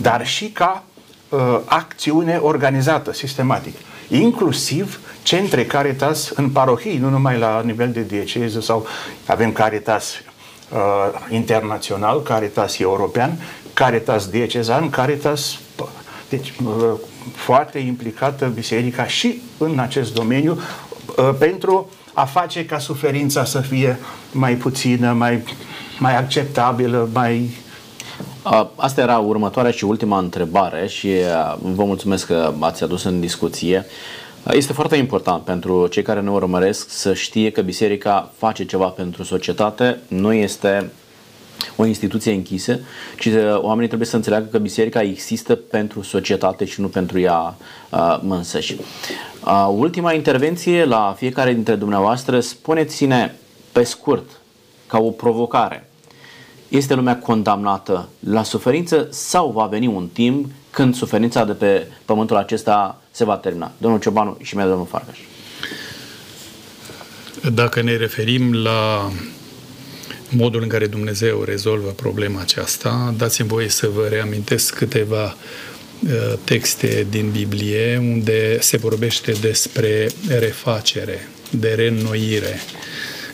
dar 0.01 0.27
și 0.27 0.49
ca 0.49 0.83
uh, 1.29 1.59
acțiune 1.65 2.37
organizată, 2.41 3.13
sistematică. 3.13 3.77
Inclusiv 4.07 4.99
centre 5.23 5.65
Caritas 5.65 6.29
în 6.29 6.49
parohii, 6.49 6.97
nu 6.97 7.09
numai 7.09 7.37
la 7.37 7.61
nivel 7.65 7.91
de 7.91 8.01
dieceză 8.01 8.61
sau 8.61 8.87
avem 9.25 9.51
Caritas 9.51 10.13
uh, 10.13 10.79
internațional, 11.29 12.21
Caritas 12.21 12.79
european, 12.79 13.37
Caritas 13.73 14.27
diecezan, 14.27 14.89
Caritas 14.89 15.59
deci 16.29 16.53
uh, 16.65 16.91
foarte 17.35 17.79
implicată 17.79 18.45
biserica 18.45 19.07
și 19.07 19.41
în 19.57 19.79
acest 19.79 20.13
domeniu 20.13 20.59
uh, 21.17 21.29
pentru 21.37 21.89
a 22.13 22.25
face 22.25 22.65
ca 22.65 22.79
suferința 22.79 23.45
să 23.45 23.59
fie 23.59 23.99
mai 24.31 24.53
puțină, 24.53 25.11
mai, 25.11 25.43
mai 25.99 26.17
acceptabilă, 26.17 27.09
mai 27.13 27.49
Asta 28.75 29.01
era 29.01 29.17
următoarea 29.17 29.71
și 29.71 29.83
ultima 29.83 30.17
întrebare 30.17 30.87
și 30.87 31.09
vă 31.61 31.83
mulțumesc 31.83 32.25
că 32.25 32.53
ați 32.59 32.83
adus 32.83 33.03
în 33.03 33.19
discuție. 33.19 33.85
Este 34.51 34.73
foarte 34.73 34.95
important 34.95 35.43
pentru 35.43 35.87
cei 35.87 36.03
care 36.03 36.21
ne 36.21 36.29
urmăresc 36.29 36.89
să 36.89 37.13
știe 37.13 37.51
că 37.51 37.61
biserica 37.61 38.31
face 38.37 38.65
ceva 38.65 38.87
pentru 38.87 39.23
societate, 39.23 39.99
nu 40.07 40.33
este 40.33 40.91
o 41.75 41.85
instituție 41.85 42.33
închisă, 42.33 42.79
ci 43.19 43.27
oamenii 43.55 43.87
trebuie 43.87 44.07
să 44.07 44.15
înțeleagă 44.15 44.47
că 44.51 44.57
biserica 44.57 45.01
există 45.01 45.55
pentru 45.55 46.01
societate 46.01 46.65
și 46.65 46.81
nu 46.81 46.87
pentru 46.87 47.19
ea 47.19 47.55
uh, 47.89 48.19
însăși. 48.29 48.75
Uh, 49.45 49.69
ultima 49.75 50.13
intervenție 50.13 50.85
la 50.85 51.15
fiecare 51.17 51.53
dintre 51.53 51.75
dumneavoastră, 51.75 52.39
spuneți-ne 52.39 53.31
pe 53.71 53.83
scurt, 53.83 54.41
ca 54.87 54.99
o 54.99 55.09
provocare, 55.09 55.89
este 56.67 56.93
lumea 56.93 57.17
condamnată 57.17 58.09
la 58.19 58.43
suferință 58.43 59.07
sau 59.11 59.51
va 59.51 59.65
veni 59.65 59.87
un 59.87 60.07
timp 60.07 60.51
când 60.69 60.95
suferința 60.95 61.45
de 61.45 61.51
pe 61.53 61.87
pământul 62.05 62.35
acesta 62.35 63.01
se 63.11 63.23
va 63.23 63.37
termina? 63.37 63.71
Domnul 63.77 63.99
Ciobanu 63.99 64.37
și 64.41 64.55
mie 64.55 64.65
domnul 64.65 64.85
Farcaș. 64.85 65.19
Dacă 67.53 67.81
ne 67.81 67.95
referim 67.95 68.53
la 68.53 69.11
modul 70.35 70.61
în 70.61 70.67
care 70.67 70.87
Dumnezeu 70.87 71.43
rezolvă 71.43 71.89
problema 71.89 72.41
aceasta, 72.41 73.13
dați-mi 73.17 73.47
voie 73.47 73.69
să 73.69 73.89
vă 73.93 74.07
reamintesc 74.09 74.75
câteva 74.75 75.23
uh, 76.03 76.33
texte 76.43 77.07
din 77.09 77.29
Biblie 77.29 77.97
unde 77.97 78.59
se 78.59 78.77
vorbește 78.77 79.31
despre 79.41 80.09
refacere, 80.27 81.29
de 81.49 81.73
reînnoire. 81.73 82.59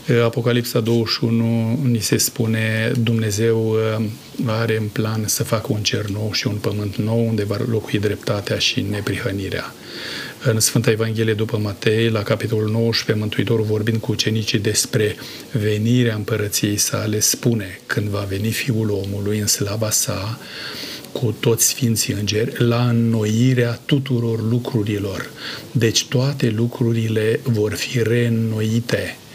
Uh, 0.10 0.24
Apocalipsa 0.24 0.80
21 0.80 1.80
ni 1.84 2.00
se 2.00 2.18
spune 2.18 2.92
Dumnezeu 3.00 3.70
uh, 3.70 4.06
are 4.46 4.78
în 4.78 4.88
plan 4.88 5.24
să 5.28 5.44
facă 5.44 5.68
un 5.70 5.82
cer 5.82 6.06
nou 6.06 6.30
și 6.34 6.48
un 6.48 6.56
pământ 6.56 6.96
nou 6.96 7.28
unde 7.28 7.44
va 7.44 7.58
locui 7.70 8.00
dreptatea 8.00 8.58
și 8.58 8.86
neprihănirea. 8.90 9.74
În 10.44 10.60
Sfânta 10.60 10.92
Evanghelie 10.92 11.34
după 11.34 11.58
Matei, 11.58 12.10
la 12.10 12.24
capitolul 12.24 12.70
19, 12.70 13.24
Mântuitorul 13.24 13.66
vorbind 13.66 13.98
cu 13.98 14.12
ucenicii 14.12 14.60
despre 14.60 15.16
venirea 15.52 16.16
împărăției 16.16 16.78
sale, 16.78 17.20
spune, 17.20 17.80
când 17.86 18.08
va 18.08 18.26
veni 18.30 18.52
Fiul 18.52 18.90
omului 18.90 19.40
în 19.40 19.48
slava 19.48 19.90
sa, 19.90 20.40
cu 21.12 21.36
toți 21.40 21.68
sfinții 21.68 22.14
îngeri 22.14 22.64
la 22.64 22.90
înnoirea 22.90 23.80
tuturor 23.86 24.50
lucrurilor. 24.50 25.30
Deci 25.72 26.06
toate 26.06 26.50
lucrurile 26.50 27.40
vor 27.44 27.74
fi 27.74 28.04
reînnoite 28.04 29.18
Uh, 29.20 29.26
uh, 29.26 29.29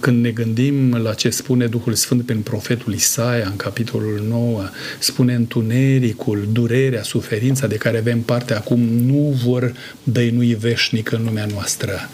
când 0.00 0.22
ne 0.22 0.30
gândim 0.30 0.94
la 0.94 1.14
ce 1.14 1.30
spune 1.30 1.66
Duhul 1.66 1.94
Sfânt 1.94 2.22
prin 2.22 2.40
profetul 2.40 2.92
Isaia 2.92 3.46
în 3.46 3.56
capitolul 3.56 4.24
9, 4.28 4.62
spune 4.98 5.34
întunericul, 5.34 6.48
durerea, 6.52 7.02
suferința 7.02 7.66
de 7.66 7.76
care 7.76 7.98
avem 7.98 8.20
parte 8.20 8.54
acum 8.54 8.80
nu 8.80 9.38
vor 9.44 9.72
dăinui 10.02 10.54
veșnic 10.54 11.10
în 11.10 11.24
lumea 11.24 11.46
noastră 11.52 12.08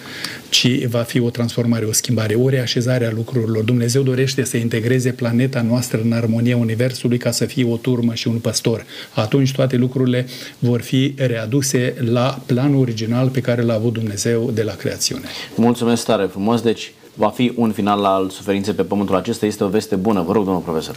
ci 0.52 0.86
va 0.86 1.02
fi 1.02 1.20
o 1.20 1.30
transformare, 1.30 1.84
o 1.84 1.92
schimbare, 1.92 2.34
o 2.34 2.48
reașezare 2.48 3.06
a 3.06 3.10
lucrurilor. 3.10 3.62
Dumnezeu 3.64 4.02
dorește 4.02 4.44
să 4.44 4.56
integreze 4.56 5.10
planeta 5.10 5.62
noastră 5.62 6.00
în 6.04 6.12
armonia 6.12 6.56
Universului 6.56 7.18
ca 7.18 7.30
să 7.30 7.44
fie 7.44 7.64
o 7.64 7.76
turmă 7.76 8.14
și 8.14 8.28
un 8.28 8.38
păstor. 8.38 8.84
Atunci 9.14 9.52
toate 9.52 9.76
lucrurile 9.76 10.26
vor 10.58 10.80
fi 10.80 11.14
readuse 11.16 11.94
la 11.98 12.42
planul 12.46 12.80
original 12.80 13.28
pe 13.28 13.40
care 13.40 13.62
l-a 13.62 13.74
avut 13.74 13.92
Dumnezeu 13.92 14.50
de 14.54 14.62
la 14.62 14.72
creațiune. 14.72 15.24
Mulțumesc 15.54 16.04
tare 16.04 16.21
frumos, 16.26 16.60
deci 16.60 16.92
va 17.14 17.28
fi 17.28 17.52
un 17.56 17.72
final 17.72 18.04
al 18.04 18.30
suferinței 18.30 18.74
pe 18.74 18.82
pământul 18.82 19.16
acesta. 19.16 19.46
Este 19.46 19.64
o 19.64 19.68
veste 19.68 19.96
bună. 19.96 20.22
Vă 20.22 20.32
rog, 20.32 20.44
domnul 20.44 20.62
profesor. 20.62 20.96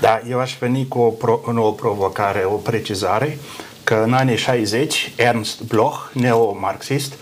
Da, 0.00 0.20
eu 0.28 0.38
aș 0.40 0.56
veni 0.58 0.88
cu 0.88 0.98
o, 0.98 1.08
pro, 1.08 1.40
o 1.56 1.70
provocare, 1.70 2.44
o 2.44 2.54
precizare, 2.54 3.38
că 3.84 4.02
în 4.06 4.12
anii 4.12 4.36
60 4.36 5.12
Ernst 5.16 5.62
Bloch, 5.62 6.10
neomarxist, 6.12 7.12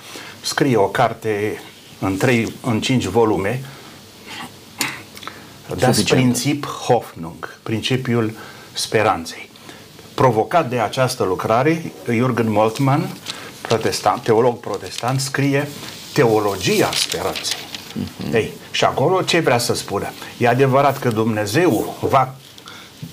scrie 0.41 0.77
o 0.77 0.87
carte 0.87 1.63
în, 1.99 2.17
trei, 2.17 2.53
în 2.61 2.81
cinci 2.81 3.05
volume, 3.05 3.63
Das 5.79 6.03
Prinzip 6.03 6.67
Hoffnung, 6.67 7.57
principiul 7.63 8.33
speranței. 8.73 9.51
Provocat 10.15 10.69
de 10.69 10.79
această 10.79 11.25
lucrare, 11.25 11.93
Jürgen 12.05 12.47
Moltmann, 12.47 13.09
protestant, 13.61 14.23
teolog 14.23 14.61
protestant, 14.61 15.21
scrie 15.21 15.69
Teologia 16.13 16.91
speranței. 16.95 17.59
Mm-hmm. 17.59 18.35
Ei, 18.35 18.53
și 18.71 18.85
acolo 18.85 19.23
ce 19.23 19.39
vrea 19.41 19.59
să 19.59 19.75
spună? 19.75 20.13
E 20.39 20.49
adevărat 20.49 20.99
că 20.99 21.09
Dumnezeu 21.09 21.97
va 22.01 22.35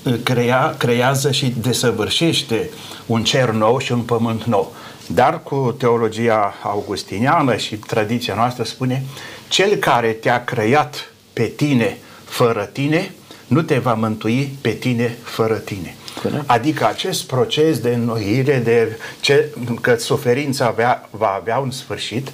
uh, 0.04 0.14
crea, 0.22 0.74
creează 0.78 1.30
și 1.30 1.54
desăvârșește 1.60 2.70
un 3.06 3.24
cer 3.24 3.50
nou 3.50 3.78
și 3.78 3.92
un 3.92 4.00
pământ 4.00 4.44
nou. 4.44 4.74
Dar 5.06 5.42
cu 5.42 5.74
teologia 5.78 6.54
augustiniană 6.62 7.56
și 7.56 7.76
tradiția 7.76 8.34
noastră 8.34 8.64
spune 8.64 9.04
cel 9.48 9.76
care 9.76 10.08
te-a 10.08 10.44
creat 10.44 11.12
pe 11.32 11.42
tine 11.42 11.98
fără 12.24 12.64
tine, 12.72 13.12
nu 13.46 13.62
te 13.62 13.78
va 13.78 13.94
mântui 13.94 14.56
pe 14.60 14.70
tine 14.70 15.16
fără 15.22 15.54
tine. 15.54 15.94
Corect. 16.22 16.42
Adică 16.46 16.86
acest 16.86 17.24
proces 17.24 17.78
de 17.78 17.88
înnoire, 17.88 18.58
de 18.64 18.98
ce, 19.20 19.48
că 19.80 19.96
suferința 19.96 20.66
avea, 20.66 21.08
va 21.10 21.38
avea 21.40 21.58
un 21.58 21.70
sfârșit, 21.70 22.32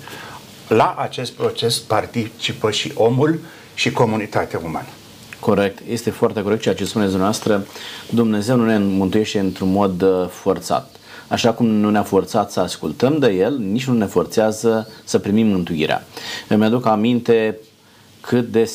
la 0.69 0.95
acest 0.99 1.33
proces 1.33 1.79
participă 1.79 2.71
și 2.71 2.93
omul 2.95 3.39
și 3.75 3.91
comunitatea 3.91 4.61
umană. 4.65 4.89
Corect, 5.41 5.79
este 5.89 6.11
foarte 6.11 6.43
corect 6.43 6.63
ceea 6.63 6.75
ce 6.75 6.85
spuneți 6.85 7.11
dumneavoastră. 7.11 7.67
Dumnezeu 8.11 8.57
nu 8.57 8.65
ne 8.65 8.79
mântuiește 8.79 9.39
într-un 9.39 9.73
mod 9.73 10.03
uh, 10.03 10.29
forțat. 10.29 10.97
Așa 11.29 11.53
cum 11.53 11.67
nu 11.67 11.91
ne-a 11.91 12.03
forțat 12.03 12.51
să 12.53 12.61
ascultăm 12.61 13.19
de 13.19 13.33
El, 13.33 13.59
nici 13.59 13.87
nu 13.87 13.95
ne 13.95 14.07
forțează 14.07 14.89
să 15.05 15.19
primim 15.19 15.47
mântuirea. 15.47 16.05
Îmi 16.49 16.65
aduc 16.65 16.87
aminte 16.87 17.59
cât 18.21 18.51
de 18.51 18.71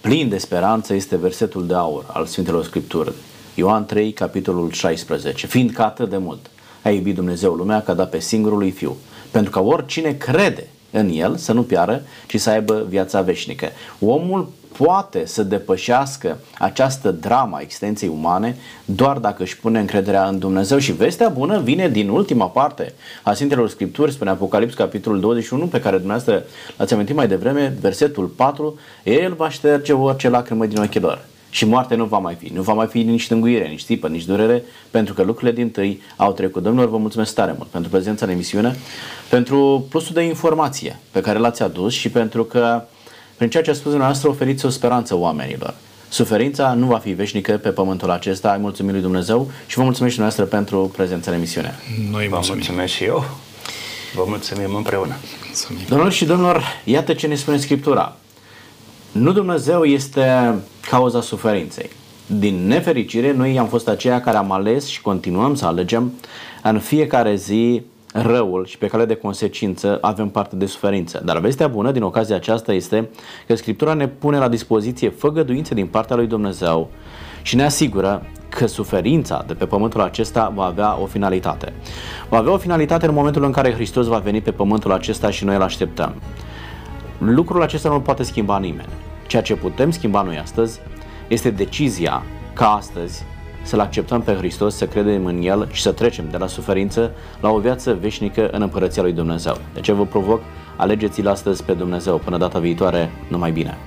plin 0.00 0.28
de 0.28 0.38
speranță 0.38 0.94
este 0.94 1.16
versetul 1.16 1.66
de 1.66 1.74
aur 1.74 2.04
al 2.12 2.26
Sfintelor 2.26 2.64
Scriptură. 2.64 3.12
Ioan 3.54 3.86
3, 3.86 4.12
capitolul 4.12 4.70
16. 4.70 5.46
Fiindcă 5.46 5.82
atât 5.82 6.10
de 6.10 6.16
mult 6.16 6.50
a 6.82 6.90
iubit 6.90 7.14
Dumnezeu 7.14 7.52
lumea 7.52 7.82
că 7.82 7.90
a 7.90 7.94
dat 7.94 8.10
pe 8.10 8.20
singurul 8.20 8.58
lui 8.58 8.70
Fiu, 8.70 8.96
pentru 9.30 9.50
că 9.50 9.60
oricine 9.62 10.12
crede 10.12 10.66
în 10.98 11.10
el, 11.12 11.36
să 11.36 11.52
nu 11.52 11.62
piară, 11.62 12.02
ci 12.26 12.40
să 12.40 12.50
aibă 12.50 12.86
viața 12.88 13.20
veșnică. 13.20 13.68
Omul 13.98 14.48
poate 14.76 15.26
să 15.26 15.42
depășească 15.42 16.38
această 16.58 17.10
drama 17.10 17.60
existenței 17.60 18.08
umane 18.08 18.56
doar 18.84 19.18
dacă 19.18 19.42
își 19.42 19.58
pune 19.58 19.78
încrederea 19.78 20.26
în 20.26 20.38
Dumnezeu. 20.38 20.78
Și 20.78 20.92
vestea 20.92 21.28
bună 21.28 21.60
vine 21.60 21.88
din 21.88 22.08
ultima 22.08 22.46
parte 22.46 22.92
a 23.22 23.32
Sfintelor 23.32 23.68
Scripturi, 23.68 24.12
spune 24.12 24.30
Apocalips, 24.30 24.74
capitolul 24.74 25.20
21, 25.20 25.66
pe 25.66 25.80
care 25.80 25.96
dumneavoastră 25.96 26.44
l-ați 26.76 26.92
amintit 26.92 27.14
mai 27.14 27.28
devreme, 27.28 27.76
versetul 27.80 28.26
4, 28.26 28.78
El 29.04 29.32
va 29.32 29.50
șterge 29.50 29.92
orice 29.92 30.28
lacrimă 30.28 30.66
din 30.66 30.78
ochii 30.78 31.00
lor 31.00 31.24
și 31.56 31.64
moarte 31.64 31.94
nu 31.94 32.04
va 32.04 32.18
mai 32.18 32.34
fi. 32.34 32.52
Nu 32.52 32.62
va 32.62 32.72
mai 32.72 32.86
fi 32.86 33.02
nici 33.02 33.26
tânguire, 33.26 33.66
nici 33.66 33.82
țipă, 33.82 34.08
nici 34.08 34.24
durere, 34.24 34.62
pentru 34.90 35.14
că 35.14 35.22
lucrurile 35.22 35.52
din 35.52 35.70
tâi 35.70 36.00
au 36.16 36.32
trecut. 36.32 36.62
Domnilor, 36.62 36.88
vă 36.88 36.96
mulțumesc 36.96 37.34
tare 37.34 37.54
mult 37.56 37.68
pentru 37.68 37.90
prezența 37.90 38.24
în 38.24 38.30
emisiune, 38.30 38.76
pentru 39.28 39.86
plusul 39.88 40.14
de 40.14 40.22
informație 40.22 41.00
pe 41.10 41.20
care 41.20 41.38
l-ați 41.38 41.62
adus 41.62 41.92
și 41.92 42.08
pentru 42.08 42.44
că 42.44 42.82
prin 43.36 43.50
ceea 43.50 43.62
ce 43.62 43.70
a 43.70 43.72
spus 43.72 43.88
dumneavoastră 43.88 44.28
oferiți 44.28 44.66
o 44.66 44.68
speranță 44.68 45.16
oamenilor. 45.16 45.74
Suferința 46.08 46.74
nu 46.74 46.86
va 46.86 46.98
fi 46.98 47.10
veșnică 47.10 47.52
pe 47.52 47.68
pământul 47.68 48.10
acesta. 48.10 48.50
Ai 48.50 48.58
mulțumit 48.58 48.92
lui 48.92 49.02
Dumnezeu 49.02 49.50
și 49.66 49.76
vă 49.76 49.82
mulțumesc 49.82 50.14
și 50.14 50.18
dumneavoastră 50.18 50.56
pentru 50.56 50.92
prezența 50.96 51.30
în 51.30 51.36
emisiune. 51.36 51.74
Noi 52.10 52.28
vă 52.28 52.40
mulțumesc 52.46 52.92
și 52.92 53.04
eu. 53.04 53.24
Vă 54.14 54.24
mulțumim 54.26 54.74
împreună. 54.74 55.14
Mulțumim. 55.44 55.82
Domnilor 55.88 56.12
și 56.12 56.24
domnilor, 56.24 56.62
iată 56.84 57.12
ce 57.14 57.26
ne 57.26 57.34
spune 57.34 57.56
Scriptura. 57.56 58.16
Nu 59.18 59.32
Dumnezeu 59.32 59.84
este 59.84 60.54
cauza 60.90 61.20
suferinței. 61.20 61.90
Din 62.26 62.66
nefericire, 62.66 63.32
noi 63.32 63.58
am 63.58 63.66
fost 63.66 63.88
aceia 63.88 64.20
care 64.20 64.36
am 64.36 64.52
ales 64.52 64.86
și 64.86 65.02
continuăm 65.02 65.54
să 65.54 65.66
alegem 65.66 66.12
în 66.62 66.78
fiecare 66.78 67.34
zi 67.34 67.82
răul 68.12 68.66
și 68.66 68.78
pe 68.78 68.86
cale 68.86 69.04
de 69.04 69.14
consecință 69.14 69.98
avem 70.00 70.28
parte 70.28 70.56
de 70.56 70.66
suferință. 70.66 71.22
Dar 71.24 71.38
vestea 71.38 71.68
bună 71.68 71.90
din 71.90 72.02
ocazia 72.02 72.36
aceasta 72.36 72.72
este 72.72 73.10
că 73.46 73.54
Scriptura 73.54 73.94
ne 73.94 74.08
pune 74.08 74.38
la 74.38 74.48
dispoziție 74.48 75.08
făgăduințe 75.08 75.74
din 75.74 75.86
partea 75.86 76.16
lui 76.16 76.26
Dumnezeu 76.26 76.90
și 77.42 77.56
ne 77.56 77.64
asigură 77.64 78.26
că 78.48 78.66
suferința 78.66 79.44
de 79.46 79.54
pe 79.54 79.66
pământul 79.66 80.00
acesta 80.00 80.52
va 80.54 80.64
avea 80.64 80.98
o 81.00 81.06
finalitate. 81.06 81.72
Va 82.28 82.36
avea 82.36 82.52
o 82.52 82.58
finalitate 82.58 83.06
în 83.06 83.14
momentul 83.14 83.44
în 83.44 83.52
care 83.52 83.72
Hristos 83.72 84.06
va 84.06 84.18
veni 84.18 84.40
pe 84.40 84.50
pământul 84.50 84.92
acesta 84.92 85.30
și 85.30 85.44
noi 85.44 85.54
îl 85.54 85.62
așteptăm. 85.62 86.14
Lucrul 87.18 87.62
acesta 87.62 87.88
nu 87.88 88.00
poate 88.00 88.22
schimba 88.22 88.58
nimeni. 88.58 88.88
Ceea 89.26 89.42
ce 89.42 89.54
putem 89.54 89.90
schimba 89.90 90.22
noi 90.22 90.38
astăzi 90.38 90.80
este 91.28 91.50
decizia 91.50 92.22
ca 92.52 92.74
astăzi 92.74 93.24
să-L 93.62 93.80
acceptăm 93.80 94.22
pe 94.22 94.34
Hristos, 94.34 94.76
să 94.76 94.86
credem 94.86 95.26
în 95.26 95.42
El 95.42 95.68
și 95.72 95.82
să 95.82 95.92
trecem 95.92 96.24
de 96.30 96.36
la 96.36 96.46
suferință 96.46 97.10
la 97.40 97.50
o 97.50 97.58
viață 97.58 97.96
veșnică 98.00 98.48
în 98.50 98.62
Împărăția 98.62 99.02
lui 99.02 99.12
Dumnezeu. 99.12 99.56
De 99.74 99.80
ce 99.80 99.92
vă 99.92 100.06
provoc? 100.06 100.40
Alegeți-L 100.76 101.28
astăzi 101.28 101.64
pe 101.64 101.72
Dumnezeu. 101.72 102.16
Până 102.16 102.36
data 102.36 102.58
viitoare, 102.58 103.10
numai 103.28 103.50
bine! 103.50 103.78